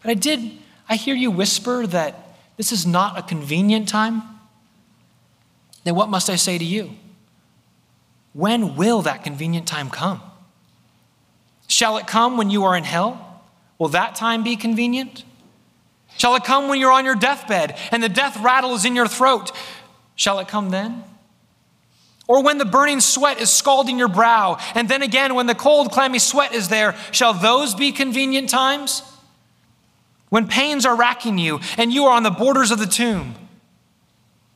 But 0.00 0.12
I 0.12 0.14
did, 0.14 0.52
I 0.88 0.94
hear 0.94 1.16
you 1.16 1.32
whisper 1.32 1.88
that 1.88 2.36
this 2.56 2.70
is 2.70 2.86
not 2.86 3.18
a 3.18 3.22
convenient 3.22 3.88
time 3.88 4.37
then 5.84 5.94
what 5.94 6.08
must 6.08 6.28
I 6.28 6.36
say 6.36 6.58
to 6.58 6.64
you? 6.64 6.92
When 8.32 8.76
will 8.76 9.02
that 9.02 9.24
convenient 9.24 9.66
time 9.66 9.90
come? 9.90 10.20
Shall 11.66 11.96
it 11.98 12.06
come 12.06 12.36
when 12.36 12.50
you 12.50 12.64
are 12.64 12.76
in 12.76 12.84
hell? 12.84 13.42
Will 13.78 13.88
that 13.88 14.14
time 14.14 14.42
be 14.42 14.56
convenient? 14.56 15.24
Shall 16.16 16.34
it 16.34 16.44
come 16.44 16.68
when 16.68 16.80
you're 16.80 16.92
on 16.92 17.04
your 17.04 17.14
deathbed 17.14 17.78
and 17.92 18.02
the 18.02 18.08
death 18.08 18.36
rattle 18.40 18.74
is 18.74 18.84
in 18.84 18.96
your 18.96 19.06
throat? 19.06 19.52
Shall 20.16 20.40
it 20.40 20.48
come 20.48 20.70
then? 20.70 21.04
Or 22.26 22.42
when 22.42 22.58
the 22.58 22.64
burning 22.64 23.00
sweat 23.00 23.40
is 23.40 23.50
scalding 23.50 23.98
your 23.98 24.08
brow, 24.08 24.58
and 24.74 24.88
then 24.88 25.02
again 25.02 25.34
when 25.34 25.46
the 25.46 25.54
cold, 25.54 25.90
clammy 25.90 26.18
sweat 26.18 26.52
is 26.52 26.68
there, 26.68 26.94
shall 27.10 27.32
those 27.32 27.74
be 27.74 27.90
convenient 27.90 28.50
times? 28.50 29.02
When 30.28 30.46
pains 30.46 30.84
are 30.84 30.94
racking 30.94 31.38
you 31.38 31.60
and 31.78 31.92
you 31.92 32.04
are 32.04 32.14
on 32.14 32.22
the 32.22 32.30
borders 32.30 32.70
of 32.70 32.78
the 32.78 32.86
tomb, 32.86 33.34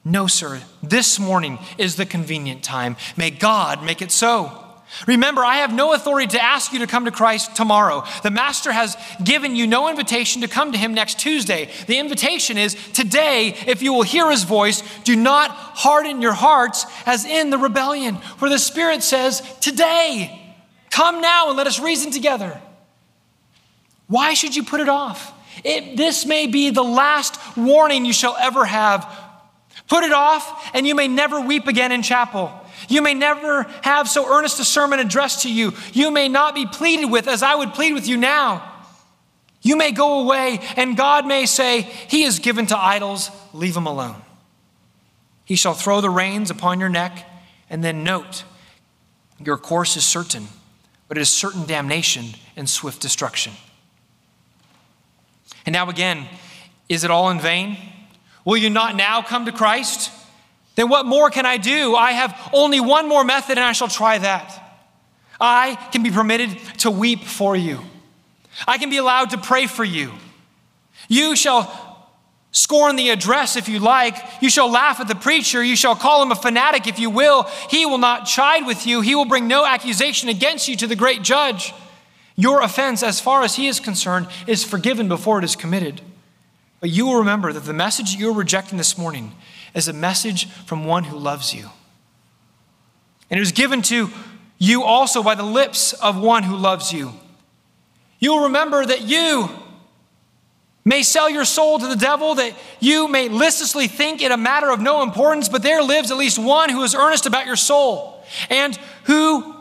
no, 0.05 0.27
sir, 0.27 0.61
this 0.83 1.21
morning 1.21 1.59
is 1.79 1.97
the 1.97 2.07
convenient 2.07 2.65
time. 2.65 2.97
May 3.17 3.31
God 3.31 3.85
make 3.85 4.03
it 4.03 4.11
so. 4.11 4.59
Remember, 5.07 5.43
I 5.43 5.57
have 5.57 5.73
no 5.73 5.95
authority 5.95 6.27
to 6.29 6.43
ask 6.43 6.73
you 6.73 6.81
to 6.81 6.87
come 6.87 7.07
to 7.07 7.11
Christ 7.11 7.57
tomorrow. 7.57 8.05
The 8.23 8.31
Master 8.31 8.73
has 8.73 8.97
given 9.23 9.57
you 9.57 9.67
no 9.67 9.89
invitation 9.89 10.43
to 10.43 10.49
come 10.49 10.73
to 10.73 10.79
Him 10.79 10.93
next 10.93 11.19
Tuesday. 11.19 11.71
The 11.87 11.99
invitation 11.99 12.59
is 12.59 12.75
today, 12.93 13.57
if 13.67 13.81
you 13.81 13.93
will 13.93 14.03
hear 14.03 14.31
His 14.31 14.45
voice, 14.45 14.83
do 15.05 15.17
not 15.17 15.51
harden 15.51 16.21
your 16.21 16.35
hearts 16.35 16.85
as 17.07 17.25
in 17.25 17.51
the 17.51 17.59
rebellion. 17.59 18.17
For 18.37 18.49
the 18.49 18.59
Spirit 18.59 19.03
says, 19.03 19.41
Today, 19.61 20.55
come 20.91 21.21
now 21.21 21.49
and 21.49 21.57
let 21.57 21.67
us 21.67 21.81
reason 21.81 22.11
together. 22.11 22.61
Why 24.09 24.35
should 24.35 24.55
you 24.55 24.63
put 24.63 24.81
it 24.81 24.89
off? 24.89 25.33
It, 25.65 25.97
this 25.97 26.27
may 26.27 26.47
be 26.47 26.71
the 26.71 26.83
last 26.83 27.39
warning 27.57 28.05
you 28.05 28.13
shall 28.13 28.37
ever 28.37 28.65
have 28.65 29.22
Put 29.93 30.05
it 30.05 30.12
off, 30.12 30.70
and 30.72 30.86
you 30.86 30.95
may 30.95 31.07
never 31.07 31.38
weep 31.38 31.66
again 31.66 31.93
in 31.93 32.01
chapel. 32.01 32.51
You 32.88 33.03
may 33.03 33.12
never 33.12 33.64
have 33.82 34.09
so 34.09 34.26
earnest 34.26 34.59
a 34.59 34.64
sermon 34.64 35.01
addressed 35.01 35.43
to 35.43 35.53
you. 35.53 35.74
You 35.93 36.11
may 36.11 36.30
not 36.30 36.55
be 36.55 36.64
pleaded 36.64 37.11
with 37.11 37.28
as 37.28 37.43
I 37.43 37.55
would 37.55 37.74
plead 37.74 37.93
with 37.93 38.09
you 38.09 38.16
now. 38.16 38.66
You 39.61 39.76
may 39.76 39.90
go 39.90 40.20
away, 40.20 40.61
and 40.78 40.97
God 40.97 41.26
may 41.26 41.45
say, 41.45 41.82
He 41.82 42.22
is 42.22 42.38
given 42.38 42.64
to 42.68 42.78
idols, 42.78 43.30
leave 43.53 43.76
him 43.76 43.86
alone. 43.86 44.16
He 45.45 45.57
shall 45.57 45.74
throw 45.74 46.01
the 46.01 46.09
reins 46.09 46.51
upon 46.51 46.80
your 46.80 46.88
neck, 46.88 47.28
and 47.68 47.84
then 47.84 48.03
note, 48.03 48.45
Your 49.45 49.59
course 49.59 49.99
is 49.99 50.07
certain, 50.07 50.47
but 51.07 51.18
it 51.18 51.20
is 51.20 51.28
certain 51.28 51.66
damnation 51.66 52.28
and 52.57 52.66
swift 52.66 53.03
destruction. 53.03 53.53
And 55.66 55.74
now 55.74 55.90
again, 55.90 56.28
is 56.88 57.05
it 57.05 57.11
all 57.11 57.28
in 57.28 57.38
vain? 57.38 57.76
Will 58.45 58.57
you 58.57 58.70
not 58.70 58.97
now 58.97 59.22
come 59.22 59.47
to 59.47 59.53
Christ? 59.53 60.11
Then 60.74 60.88
what 60.88 61.07
more 61.07 61.30
can 61.30 61.47
I 61.47 61.59
do? 61.59 61.95
I 61.95 62.12
have 62.12 62.51
only 62.53 62.80
one 62.80 63.09
more 63.09 63.24
method, 63.24 63.59
and 63.59 63.64
I 63.64 63.72
shall 63.72 63.88
try 63.88 64.18
that. 64.18 64.59
I 65.40 65.76
can 65.93 66.03
be 66.03 66.11
permitted 66.11 66.57
to 66.78 66.90
weep 66.90 67.24
for 67.24 67.55
you. 67.57 67.80
I 68.66 68.78
can 68.78 68.90
be 68.90 68.97
allowed 68.97 69.30
to 69.30 69.38
pray 69.38 69.66
for 69.66 69.84
you. 69.84 70.12
You 71.09 71.36
shall 71.36 71.93
Scorn 72.55 72.97
the 72.97 73.09
address 73.09 73.57
if 73.57 73.66
you 73.66 73.78
like. 73.78 74.14
You 74.43 74.51
shall 74.51 74.70
laugh 74.70 75.01
at 75.01 75.09
the 75.09 75.14
preacher. 75.14 75.64
You 75.64 75.74
shall 75.74 75.97
call 75.97 76.22
him 76.22 76.30
a 76.30 76.36
fanatic 76.36 76.86
if 76.86 76.99
you 76.99 77.09
will. 77.09 77.45
He 77.70 77.86
will 77.86 77.99
not 77.99 78.26
chide 78.26 78.66
with 78.66 78.86
you. 78.86 79.01
He 79.01 79.14
will 79.14 79.24
bring 79.24 79.49
no 79.49 79.64
accusation 79.64 80.28
against 80.28 80.68
you 80.68 80.76
to 80.76 80.86
the 80.86 80.95
great 80.95 81.22
judge. 81.22 81.72
Your 82.36 82.61
offense, 82.61 83.03
as 83.03 83.20
far 83.20 83.43
as 83.43 83.57
he 83.57 83.68
is 83.68 83.80
concerned, 83.80 84.26
is 84.47 84.64
forgiven 84.64 85.09
before 85.09 85.38
it 85.38 85.45
is 85.45 85.57
committed. 85.57 86.03
But 86.83 86.91
you 86.91 87.07
will 87.07 87.18
remember 87.18 87.53
that 87.53 87.61
the 87.61 87.72
message 87.72 88.16
you're 88.16 88.33
rejecting 88.33 88.76
this 88.76 88.99
morning 88.99 89.37
is 89.72 89.87
a 89.87 89.93
message 89.93 90.49
from 90.49 90.85
one 90.85 91.05
who 91.05 91.16
loves 91.16 91.55
you. 91.55 91.70
And 93.30 93.39
it 93.39 93.41
was 93.41 93.53
given 93.53 93.83
to 93.83 94.11
you 94.59 94.83
also 94.83 95.22
by 95.22 95.37
the 95.37 95.45
lips 95.45 95.93
of 95.93 96.20
one 96.20 96.43
who 96.43 96.57
loves 96.57 96.93
you. 96.93 97.12
You'll 98.18 98.43
remember 98.43 98.85
that 98.85 99.03
you 99.03 99.49
may 100.85 101.05
sell 101.05 101.30
your 101.30 101.45
soul 101.45 101.78
to 101.78 101.87
the 101.87 101.95
devil, 101.95 102.35
that 102.35 102.53
you 102.80 103.07
may 103.07 103.28
listlessly 103.28 103.87
think 103.87 104.20
it 104.20 104.33
a 104.33 104.37
matter 104.37 104.68
of 104.68 104.80
no 104.80 105.05
importance, 105.05 105.49
but 105.49 105.62
there 105.62 105.85
lives 105.85 106.11
at 106.11 106.16
least 106.16 106.37
one 106.37 106.68
who 106.68 106.83
is 106.83 106.97
earnest 106.97 107.26
about 107.26 107.47
your 107.47 107.55
soul, 107.55 108.24
and 108.51 108.76
who, 109.05 109.55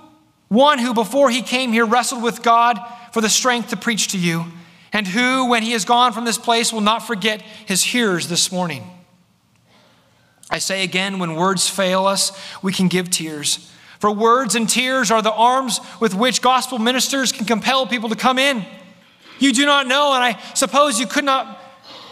one 0.47 0.79
who 0.79 0.95
before 0.95 1.29
he 1.29 1.43
came 1.43 1.71
here 1.71 1.85
wrestled 1.85 2.23
with 2.23 2.41
God 2.41 2.79
for 3.13 3.21
the 3.21 3.29
strength 3.29 3.69
to 3.69 3.77
preach 3.77 4.07
to 4.07 4.17
you, 4.17 4.45
and 4.93 5.07
who, 5.07 5.47
when 5.49 5.63
he 5.63 5.73
is 5.73 5.85
gone 5.85 6.13
from 6.13 6.25
this 6.25 6.37
place, 6.37 6.73
will 6.73 6.81
not 6.81 6.99
forget 6.99 7.41
his 7.41 7.83
hearers 7.83 8.27
this 8.27 8.51
morning. 8.51 8.83
I 10.49 10.59
say 10.59 10.83
again, 10.83 11.19
when 11.19 11.35
words 11.35 11.69
fail 11.69 12.05
us, 12.05 12.37
we 12.61 12.73
can 12.73 12.89
give 12.89 13.09
tears. 13.09 13.71
For 13.99 14.11
words 14.11 14.55
and 14.55 14.67
tears 14.67 15.11
are 15.11 15.21
the 15.21 15.31
arms 15.31 15.79
with 15.99 16.13
which 16.13 16.41
gospel 16.41 16.77
ministers 16.77 17.31
can 17.31 17.45
compel 17.45 17.87
people 17.87 18.09
to 18.09 18.15
come 18.15 18.37
in. 18.37 18.65
You 19.39 19.53
do 19.53 19.65
not 19.65 19.87
know, 19.87 20.13
and 20.13 20.23
I 20.23 20.39
suppose 20.53 20.99
you 20.99 21.07
could 21.07 21.23
not 21.23 21.59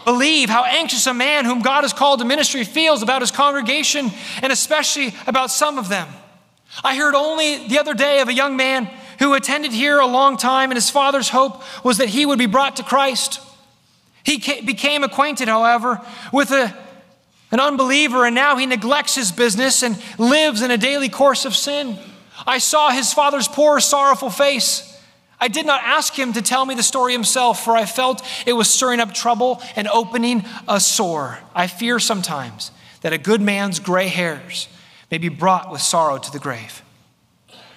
believe 0.04 0.48
how 0.48 0.64
anxious 0.64 1.06
a 1.06 1.14
man 1.14 1.44
whom 1.44 1.60
God 1.60 1.82
has 1.82 1.92
called 1.92 2.20
to 2.20 2.24
ministry 2.24 2.64
feels 2.64 3.02
about 3.02 3.20
his 3.20 3.30
congregation, 3.30 4.10
and 4.40 4.52
especially 4.52 5.14
about 5.26 5.50
some 5.50 5.78
of 5.78 5.88
them. 5.88 6.08
I 6.82 6.96
heard 6.96 7.14
only 7.14 7.68
the 7.68 7.78
other 7.78 7.94
day 7.94 8.20
of 8.20 8.28
a 8.28 8.34
young 8.34 8.56
man 8.56 8.88
who 9.20 9.34
attended 9.34 9.70
here 9.70 10.00
a 10.00 10.06
long 10.06 10.36
time, 10.36 10.70
and 10.70 10.76
his 10.76 10.90
father's 10.90 11.28
hope 11.28 11.62
was 11.84 11.98
that 11.98 12.08
he 12.08 12.26
would 12.26 12.38
be 12.38 12.46
brought 12.46 12.76
to 12.76 12.82
Christ. 12.82 13.40
He 14.24 14.38
became 14.62 15.04
acquainted, 15.04 15.46
however, 15.46 16.00
with 16.32 16.50
a, 16.50 16.74
an 17.52 17.60
unbeliever, 17.60 18.24
and 18.24 18.34
now 18.34 18.56
he 18.56 18.66
neglects 18.66 19.14
his 19.14 19.30
business 19.30 19.82
and 19.82 20.02
lives 20.18 20.62
in 20.62 20.70
a 20.70 20.78
daily 20.78 21.08
course 21.08 21.44
of 21.44 21.54
sin. 21.54 21.98
I 22.46 22.58
saw 22.58 22.90
his 22.90 23.12
father's 23.12 23.46
poor, 23.46 23.78
sorrowful 23.78 24.30
face. 24.30 24.86
I 25.38 25.48
did 25.48 25.66
not 25.66 25.82
ask 25.84 26.18
him 26.18 26.32
to 26.32 26.42
tell 26.42 26.64
me 26.64 26.74
the 26.74 26.82
story 26.82 27.12
himself, 27.12 27.62
for 27.62 27.76
I 27.76 27.84
felt 27.84 28.26
it 28.46 28.54
was 28.54 28.70
stirring 28.70 29.00
up 29.00 29.12
trouble 29.12 29.62
and 29.76 29.86
opening 29.88 30.44
a 30.66 30.80
sore. 30.80 31.38
I 31.54 31.66
fear 31.66 31.98
sometimes 31.98 32.70
that 33.02 33.12
a 33.12 33.18
good 33.18 33.42
man's 33.42 33.80
gray 33.80 34.08
hairs 34.08 34.68
may 35.10 35.18
be 35.18 35.28
brought 35.28 35.70
with 35.70 35.82
sorrow 35.82 36.18
to 36.18 36.32
the 36.32 36.38
grave. 36.38 36.82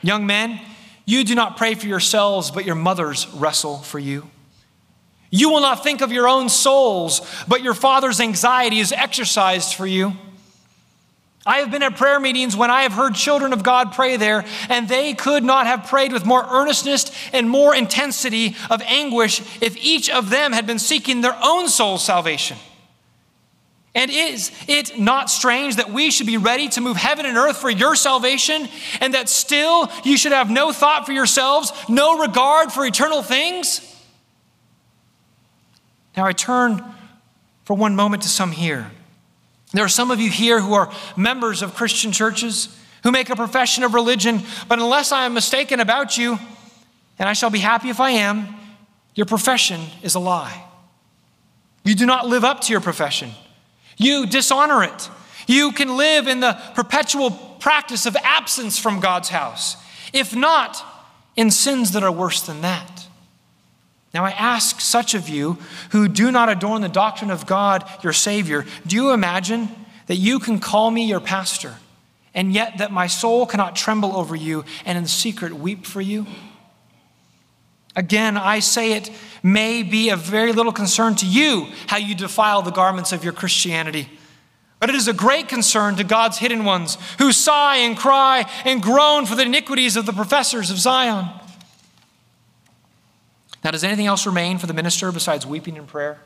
Young 0.02 0.26
men, 0.26 0.60
you 1.06 1.24
do 1.24 1.36
not 1.36 1.58
pray 1.58 1.76
for 1.76 1.88
yourselves, 1.88 2.52
but 2.52 2.66
your 2.66 2.76
mothers 2.76 3.28
wrestle 3.34 3.80
for 3.80 4.00
you. 4.00 4.30
You 5.30 5.50
will 5.50 5.62
not 5.62 5.84
think 5.84 6.02
of 6.02 6.12
your 6.12 6.28
own 6.28 6.48
souls, 6.48 7.22
but 7.48 7.64
your 7.64 7.74
father's 7.74 8.20
anxiety 8.20 8.80
is 8.80 8.92
exercised 8.92 9.74
for 9.74 9.88
you. 9.88 10.14
I 11.46 11.58
have 11.58 11.72
been 11.72 11.84
at 11.84 11.98
prayer 11.98 12.20
meetings 12.20 12.56
when 12.56 12.72
I 12.72 12.84
have 12.84 12.94
heard 12.94 13.16
children 13.16 13.52
of 13.52 13.64
God 13.64 13.92
pray 13.92 14.16
there, 14.16 14.46
and 14.70 14.88
they 14.88 15.14
could 15.14 15.44
not 15.44 15.68
have 15.68 15.88
prayed 15.88 16.14
with 16.14 16.26
more 16.26 16.46
earnestness 16.48 17.12
and 17.34 17.50
more 17.50 17.76
intensity 17.76 18.56
of 18.70 18.82
anguish 18.84 19.42
if 19.62 19.76
each 19.76 20.10
of 20.10 20.30
them 20.30 20.54
had 20.54 20.66
been 20.66 20.80
seeking 20.80 21.20
their 21.20 21.38
own 21.44 21.68
soul's 21.68 22.04
salvation. 22.06 22.58
And 23.96 24.10
is 24.10 24.52
it 24.68 25.00
not 25.00 25.30
strange 25.30 25.76
that 25.76 25.92
we 25.92 26.10
should 26.10 26.26
be 26.26 26.38
ready 26.38 26.68
to 26.70 26.82
move 26.82 26.98
heaven 26.98 27.26
and 27.26 27.38
earth 27.38 27.58
for 27.58 27.70
your 27.70 27.96
salvation, 27.96 28.68
and 29.02 29.14
that 29.14 29.30
still 29.30 29.90
you 30.04 30.18
should 30.18 30.32
have 30.32 30.50
no 30.50 30.72
thought 30.72 31.06
for 31.06 31.12
yourselves, 31.12 31.72
no 31.88 32.20
regard 32.20 32.72
for 32.72 32.86
eternal 32.86 33.22
things? 33.22 33.82
Now 36.18 36.26
I 36.26 36.34
turn 36.34 36.84
for 37.66 37.76
one 37.76 37.96
moment 37.96 38.24
to 38.24 38.30
some 38.30 38.52
here 38.52 38.92
there 39.74 39.84
are 39.84 39.90
some 39.90 40.12
of 40.12 40.22
you 40.22 40.30
here 40.30 40.62
who 40.62 40.76
are 40.76 40.92
members 41.18 41.62
of 41.62 41.74
Christian 41.74 42.12
churches 42.12 42.70
who 43.02 43.12
make 43.12 43.30
a 43.30 43.36
profession 43.36 43.84
of 43.84 43.94
religion, 43.94 44.42
but 44.70 44.80
unless 44.80 45.12
I 45.12 45.26
am 45.26 45.34
mistaken 45.34 45.80
about 45.80 46.18
you, 46.18 46.40
and 47.20 47.28
I 47.28 47.34
shall 47.34 47.50
be 47.50 47.60
happy 47.60 47.90
if 47.90 48.00
I 48.00 48.12
am, 48.12 48.56
your 49.16 49.26
profession 49.26 49.82
is 50.02 50.16
a 50.16 50.20
lie. 50.20 50.64
You 51.84 51.96
do 51.96 52.06
not 52.06 52.28
live 52.28 52.44
up 52.44 52.62
to 52.62 52.72
your 52.72 52.82
profession, 52.82 53.32
you 53.98 54.26
dishonor 54.26 54.84
it. 54.84 55.10
You 55.48 55.72
can 55.72 55.98
live 55.98 56.28
in 56.28 56.40
the 56.40 56.58
perpetual 56.76 57.32
practice 57.32 58.06
of 58.06 58.16
absence 58.18 58.78
from 58.78 59.00
God's 59.00 59.30
house, 59.30 59.78
if 60.14 60.36
not 60.36 60.84
in 61.36 61.52
sins 61.52 61.92
that 61.92 62.04
are 62.04 62.12
worse 62.12 62.42
than 62.42 62.62
that. 62.62 63.08
Now, 64.14 64.26
I 64.26 64.32
ask 64.32 64.80
such 64.80 65.16
of 65.16 65.28
you 65.28 65.58
who 65.90 66.08
do 66.08 66.32
not 66.32 66.50
adorn 66.50 66.82
the 66.82 66.90
doctrine 66.90 67.32
of 67.32 67.48
God, 67.48 67.90
your 68.04 68.14
Savior, 68.14 68.66
do 68.86 68.96
you 68.96 69.12
imagine 69.12 69.70
that 70.06 70.18
you 70.18 70.38
can 70.40 70.60
call 70.60 70.92
me 70.92 71.06
your 71.06 71.20
pastor, 71.20 71.76
and 72.36 72.54
yet 72.54 72.78
that 72.78 72.92
my 72.92 73.08
soul 73.08 73.48
cannot 73.48 73.76
tremble 73.76 74.16
over 74.16 74.36
you 74.36 74.66
and 74.86 74.98
in 74.98 75.08
secret 75.08 75.54
weep 75.54 75.86
for 75.86 76.02
you? 76.02 76.28
Again, 77.96 78.38
I 78.38 78.60
say 78.60 78.94
it 78.94 79.12
may 79.44 79.84
be 79.84 80.10
of 80.10 80.20
very 80.20 80.52
little 80.52 80.72
concern 80.72 81.16
to 81.16 81.28
you 81.28 81.68
how 81.88 81.98
you 81.98 82.16
defile 82.16 82.62
the 82.62 82.72
garments 82.72 83.12
of 83.12 83.24
your 83.24 83.34
Christianity. 83.34 84.10
But 84.80 84.90
it 84.90 84.96
is 84.96 85.08
a 85.08 85.14
great 85.14 85.48
concern 85.48 85.96
to 85.96 86.04
God's 86.04 86.40
hidden 86.40 86.66
ones 86.66 86.98
who 87.18 87.32
sigh 87.32 87.78
and 87.78 87.96
cry 87.96 88.50
and 88.66 88.82
groan 88.82 89.26
for 89.26 89.36
the 89.36 89.44
iniquities 89.44 89.96
of 89.96 90.06
the 90.06 90.12
professors 90.12 90.72
of 90.72 90.78
Zion. 90.78 91.30
Now, 93.64 93.72
does 93.72 93.84
anything 93.84 94.08
else 94.08 94.26
remain 94.26 94.58
for 94.58 94.68
the 94.68 94.74
minister 94.74 95.12
besides 95.12 95.46
weeping 95.46 95.78
and 95.78 95.88
prayer? 95.88 96.20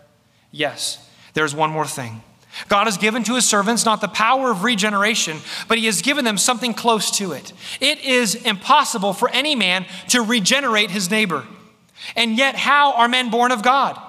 Yes, 0.51 1.07
there's 1.33 1.53
one 1.53 1.69
more 1.69 1.85
thing. 1.85 2.23
God 2.67 2.85
has 2.85 2.97
given 2.97 3.23
to 3.25 3.35
his 3.35 3.47
servants 3.47 3.85
not 3.85 4.01
the 4.01 4.07
power 4.07 4.49
of 4.49 4.63
regeneration, 4.63 5.37
but 5.67 5.77
he 5.77 5.85
has 5.85 6.01
given 6.01 6.25
them 6.25 6.39
something 6.39 6.73
close 6.73 7.11
to 7.19 7.33
it. 7.33 7.53
It 7.79 7.99
is 7.99 8.33
impossible 8.33 9.13
for 9.13 9.29
any 9.29 9.53
man 9.53 9.85
to 10.09 10.21
regenerate 10.21 10.89
his 10.89 11.11
neighbor. 11.11 11.45
And 12.15 12.37
yet, 12.37 12.55
how 12.55 12.93
are 12.93 13.07
men 13.07 13.29
born 13.29 13.51
of 13.51 13.63
God? 13.63 14.01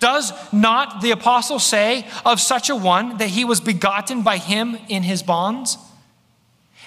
Does 0.00 0.32
not 0.52 1.02
the 1.02 1.12
apostle 1.12 1.58
say 1.58 2.06
of 2.24 2.40
such 2.40 2.68
a 2.68 2.76
one 2.76 3.18
that 3.18 3.28
he 3.28 3.44
was 3.44 3.60
begotten 3.60 4.22
by 4.22 4.38
him 4.38 4.76
in 4.88 5.02
his 5.02 5.22
bonds? 5.22 5.78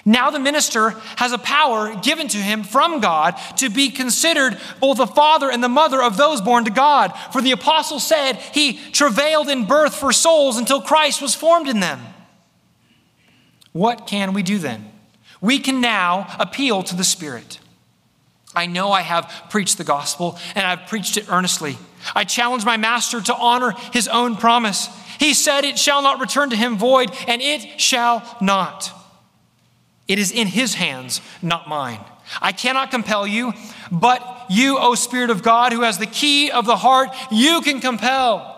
Now 0.04 0.30
the 0.30 0.40
minister 0.40 0.90
has 1.16 1.32
a 1.32 1.38
power 1.38 1.94
given 1.94 2.26
to 2.28 2.36
him 2.36 2.64
from 2.64 3.00
God 3.00 3.36
to 3.58 3.70
be 3.70 3.88
considered 3.88 4.58
both 4.80 4.96
the 4.98 5.06
father 5.06 5.50
and 5.50 5.62
the 5.62 5.68
mother 5.68 6.02
of 6.02 6.16
those 6.16 6.40
born 6.40 6.64
to 6.64 6.70
God. 6.70 7.12
For 7.32 7.40
the 7.40 7.52
apostle 7.52 8.00
said 8.00 8.34
he 8.34 8.78
travailed 8.90 9.48
in 9.48 9.64
birth 9.64 9.94
for 9.94 10.12
souls 10.12 10.58
until 10.58 10.80
Christ 10.80 11.22
was 11.22 11.36
formed 11.36 11.68
in 11.68 11.80
them. 11.80 12.00
What 13.72 14.06
can 14.06 14.32
we 14.32 14.42
do 14.42 14.58
then? 14.58 14.90
We 15.40 15.60
can 15.60 15.80
now 15.80 16.34
appeal 16.38 16.82
to 16.82 16.96
the 16.96 17.04
Spirit. 17.04 17.58
I 18.54 18.66
know 18.66 18.92
I 18.92 19.00
have 19.00 19.30
preached 19.50 19.78
the 19.78 19.84
gospel 19.84 20.38
and 20.54 20.66
I've 20.66 20.86
preached 20.88 21.16
it 21.16 21.30
earnestly. 21.30 21.78
I 22.14 22.24
challenge 22.24 22.64
my 22.64 22.76
master 22.76 23.20
to 23.20 23.34
honor 23.34 23.72
his 23.92 24.08
own 24.08 24.36
promise. 24.36 24.88
He 25.18 25.34
said, 25.34 25.64
It 25.64 25.78
shall 25.78 26.02
not 26.02 26.20
return 26.20 26.50
to 26.50 26.56
him 26.56 26.76
void, 26.76 27.10
and 27.28 27.40
it 27.40 27.80
shall 27.80 28.36
not. 28.40 28.90
It 30.08 30.18
is 30.18 30.32
in 30.32 30.48
his 30.48 30.74
hands, 30.74 31.20
not 31.40 31.68
mine. 31.68 32.00
I 32.40 32.52
cannot 32.52 32.90
compel 32.90 33.26
you, 33.26 33.52
but 33.90 34.46
you, 34.48 34.78
O 34.78 34.94
Spirit 34.94 35.30
of 35.30 35.42
God, 35.42 35.72
who 35.72 35.82
has 35.82 35.98
the 35.98 36.06
key 36.06 36.50
of 36.50 36.66
the 36.66 36.76
heart, 36.76 37.10
you 37.30 37.60
can 37.60 37.80
compel. 37.80 38.48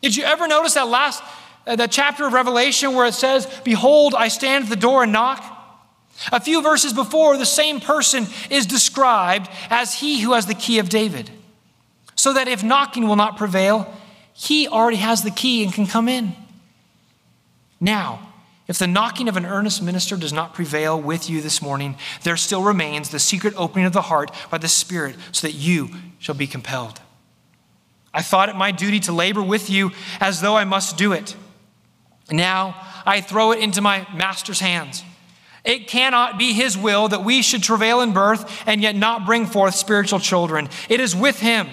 Did 0.00 0.16
you 0.16 0.24
ever 0.24 0.48
notice 0.48 0.74
that 0.74 0.88
last 0.88 1.22
uh, 1.64 1.76
that 1.76 1.92
chapter 1.92 2.26
of 2.26 2.32
Revelation 2.32 2.94
where 2.94 3.06
it 3.06 3.14
says, 3.14 3.46
"Behold, 3.62 4.14
I 4.14 4.28
stand 4.28 4.64
at 4.64 4.70
the 4.70 4.76
door 4.76 5.04
and 5.04 5.12
knock"? 5.12 5.51
A 6.30 6.40
few 6.40 6.62
verses 6.62 6.92
before, 6.92 7.36
the 7.36 7.46
same 7.46 7.80
person 7.80 8.26
is 8.50 8.66
described 8.66 9.50
as 9.70 9.94
he 9.94 10.20
who 10.20 10.34
has 10.34 10.46
the 10.46 10.54
key 10.54 10.78
of 10.78 10.88
David. 10.88 11.30
So 12.14 12.32
that 12.34 12.48
if 12.48 12.62
knocking 12.62 13.08
will 13.08 13.16
not 13.16 13.36
prevail, 13.36 13.92
he 14.32 14.68
already 14.68 14.98
has 14.98 15.22
the 15.22 15.30
key 15.30 15.64
and 15.64 15.72
can 15.72 15.86
come 15.86 16.08
in. 16.08 16.34
Now, 17.80 18.32
if 18.68 18.78
the 18.78 18.86
knocking 18.86 19.28
of 19.28 19.36
an 19.36 19.44
earnest 19.44 19.82
minister 19.82 20.16
does 20.16 20.32
not 20.32 20.54
prevail 20.54 21.00
with 21.00 21.28
you 21.28 21.40
this 21.40 21.60
morning, 21.60 21.96
there 22.22 22.36
still 22.36 22.62
remains 22.62 23.10
the 23.10 23.18
secret 23.18 23.54
opening 23.56 23.86
of 23.86 23.92
the 23.92 24.02
heart 24.02 24.30
by 24.50 24.58
the 24.58 24.68
Spirit 24.68 25.16
so 25.32 25.46
that 25.46 25.54
you 25.54 25.90
shall 26.18 26.34
be 26.36 26.46
compelled. 26.46 27.00
I 28.14 28.22
thought 28.22 28.48
it 28.48 28.56
my 28.56 28.70
duty 28.70 29.00
to 29.00 29.12
labor 29.12 29.42
with 29.42 29.68
you 29.68 29.90
as 30.20 30.40
though 30.40 30.56
I 30.56 30.64
must 30.64 30.96
do 30.96 31.12
it. 31.12 31.34
Now 32.30 32.76
I 33.04 33.20
throw 33.20 33.52
it 33.52 33.58
into 33.58 33.80
my 33.80 34.06
master's 34.14 34.60
hands. 34.60 35.02
It 35.64 35.86
cannot 35.86 36.38
be 36.38 36.52
his 36.52 36.76
will 36.76 37.08
that 37.08 37.24
we 37.24 37.42
should 37.42 37.62
travail 37.62 38.00
in 38.00 38.12
birth 38.12 38.62
and 38.66 38.82
yet 38.82 38.96
not 38.96 39.24
bring 39.24 39.46
forth 39.46 39.74
spiritual 39.74 40.18
children. 40.18 40.68
It 40.88 41.00
is 41.00 41.14
with 41.14 41.38
him. 41.38 41.68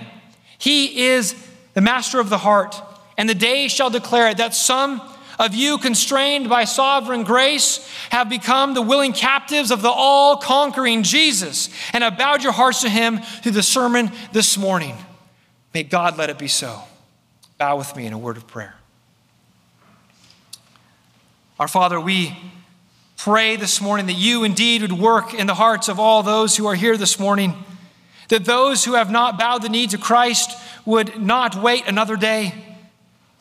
He 0.57 1.07
is 1.07 1.33
the 1.73 1.81
master 1.81 2.19
of 2.19 2.29
the 2.29 2.37
heart 2.37 2.81
and 3.17 3.27
the 3.27 3.35
day 3.35 3.67
shall 3.67 3.89
declare 3.89 4.29
it 4.29 4.37
that 4.37 4.53
some 4.53 5.01
of 5.39 5.55
you, 5.55 5.77
constrained 5.77 6.49
by 6.49 6.65
sovereign 6.65 7.23
grace, 7.23 7.87
have 8.11 8.29
become 8.29 8.73
the 8.73 8.81
willing 8.81 9.13
captives 9.13 9.71
of 9.71 9.81
the 9.81 9.89
all 9.89 10.37
conquering 10.37 11.03
Jesus 11.03 11.69
and 11.93 12.03
have 12.03 12.17
bowed 12.17 12.43
your 12.43 12.51
hearts 12.51 12.81
to 12.81 12.89
him 12.89 13.19
through 13.19 13.53
the 13.53 13.63
sermon 13.63 14.11
this 14.33 14.57
morning. 14.57 14.95
May 15.73 15.83
God 15.83 16.17
let 16.17 16.29
it 16.29 16.37
be 16.37 16.49
so. 16.49 16.81
Bow 17.57 17.77
with 17.77 17.95
me 17.95 18.05
in 18.05 18.13
a 18.13 18.17
word 18.17 18.37
of 18.37 18.47
prayer. 18.47 18.75
Our 21.57 21.67
Father, 21.67 21.99
we 21.99 22.37
pray 23.19 23.57
this 23.57 23.81
morning 23.81 24.05
that 24.05 24.13
you 24.13 24.45
indeed 24.45 24.81
would 24.81 24.93
work 24.93 25.33
in 25.33 25.45
the 25.45 25.53
hearts 25.53 25.89
of 25.89 25.99
all 25.99 26.23
those 26.23 26.55
who 26.55 26.65
are 26.65 26.75
here 26.75 26.95
this 26.95 27.19
morning, 27.19 27.53
that 28.29 28.45
those 28.45 28.85
who 28.85 28.93
have 28.93 29.11
not 29.11 29.37
bowed 29.37 29.61
the 29.61 29.67
knee 29.67 29.87
to 29.87 29.97
Christ 29.97 30.57
would 30.85 31.21
not 31.21 31.61
wait 31.61 31.85
another 31.85 32.15
day, 32.15 32.53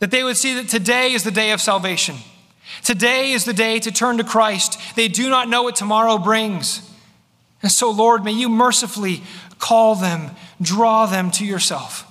that 0.00 0.10
they 0.10 0.24
would 0.24 0.36
see 0.36 0.54
that 0.54 0.68
today 0.68 1.12
is 1.12 1.22
the 1.22 1.30
day 1.30 1.52
of 1.52 1.60
salvation. 1.60 2.16
Today 2.82 3.30
is 3.30 3.44
the 3.44 3.52
day 3.52 3.78
to 3.78 3.92
turn 3.92 4.18
to 4.18 4.24
Christ. 4.24 4.80
They 4.96 5.06
do 5.06 5.30
not 5.30 5.48
know 5.48 5.62
what 5.62 5.76
tomorrow 5.76 6.18
brings. 6.18 6.82
And 7.62 7.70
so, 7.70 7.92
Lord, 7.92 8.24
may 8.24 8.32
you 8.32 8.48
mercifully 8.48 9.22
call 9.60 9.94
them, 9.94 10.32
draw 10.60 11.06
them 11.06 11.30
to 11.32 11.46
yourself. 11.46 12.04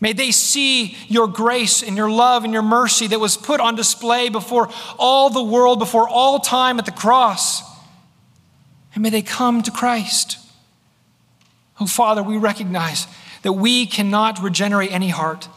May 0.00 0.14
they 0.14 0.30
see 0.30 0.96
your 1.08 1.28
grace 1.28 1.82
and 1.82 1.96
your 1.96 2.10
love 2.10 2.44
and 2.44 2.52
your 2.52 2.62
mercy 2.62 3.06
that 3.08 3.20
was 3.20 3.36
put 3.36 3.60
on 3.60 3.74
display 3.74 4.30
before 4.30 4.70
all 4.98 5.28
the 5.28 5.42
world, 5.42 5.78
before 5.78 6.08
all 6.08 6.40
time 6.40 6.78
at 6.78 6.86
the 6.86 6.92
cross. 6.92 7.62
And 8.94 9.02
may 9.02 9.10
they 9.10 9.22
come 9.22 9.62
to 9.62 9.70
Christ. 9.70 10.38
Oh, 11.78 11.86
Father, 11.86 12.22
we 12.22 12.38
recognize 12.38 13.06
that 13.42 13.52
we 13.52 13.86
cannot 13.86 14.42
regenerate 14.42 14.90
any 14.90 15.10
heart, 15.10 15.48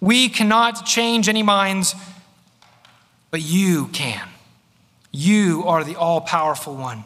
we 0.00 0.28
cannot 0.28 0.86
change 0.86 1.28
any 1.28 1.42
minds, 1.42 1.94
but 3.30 3.42
you 3.42 3.88
can. 3.88 4.28
You 5.10 5.64
are 5.66 5.82
the 5.82 5.96
all 5.96 6.20
powerful 6.20 6.76
one, 6.76 7.04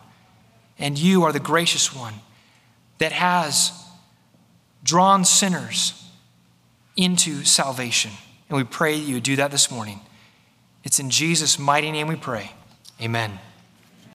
and 0.78 0.98
you 0.98 1.22
are 1.24 1.32
the 1.32 1.40
gracious 1.40 1.94
one 1.94 2.14
that 2.98 3.12
has 3.12 3.72
drawn 4.84 5.24
sinners 5.24 6.01
into 6.96 7.44
salvation. 7.44 8.12
And 8.48 8.56
we 8.56 8.64
pray 8.64 8.98
that 8.98 9.04
you 9.04 9.20
do 9.20 9.36
that 9.36 9.50
this 9.50 9.70
morning. 9.70 10.00
It's 10.84 10.98
in 10.98 11.10
Jesus' 11.10 11.58
mighty 11.58 11.90
name 11.90 12.08
we 12.08 12.16
pray. 12.16 12.52
Amen. 13.00 13.38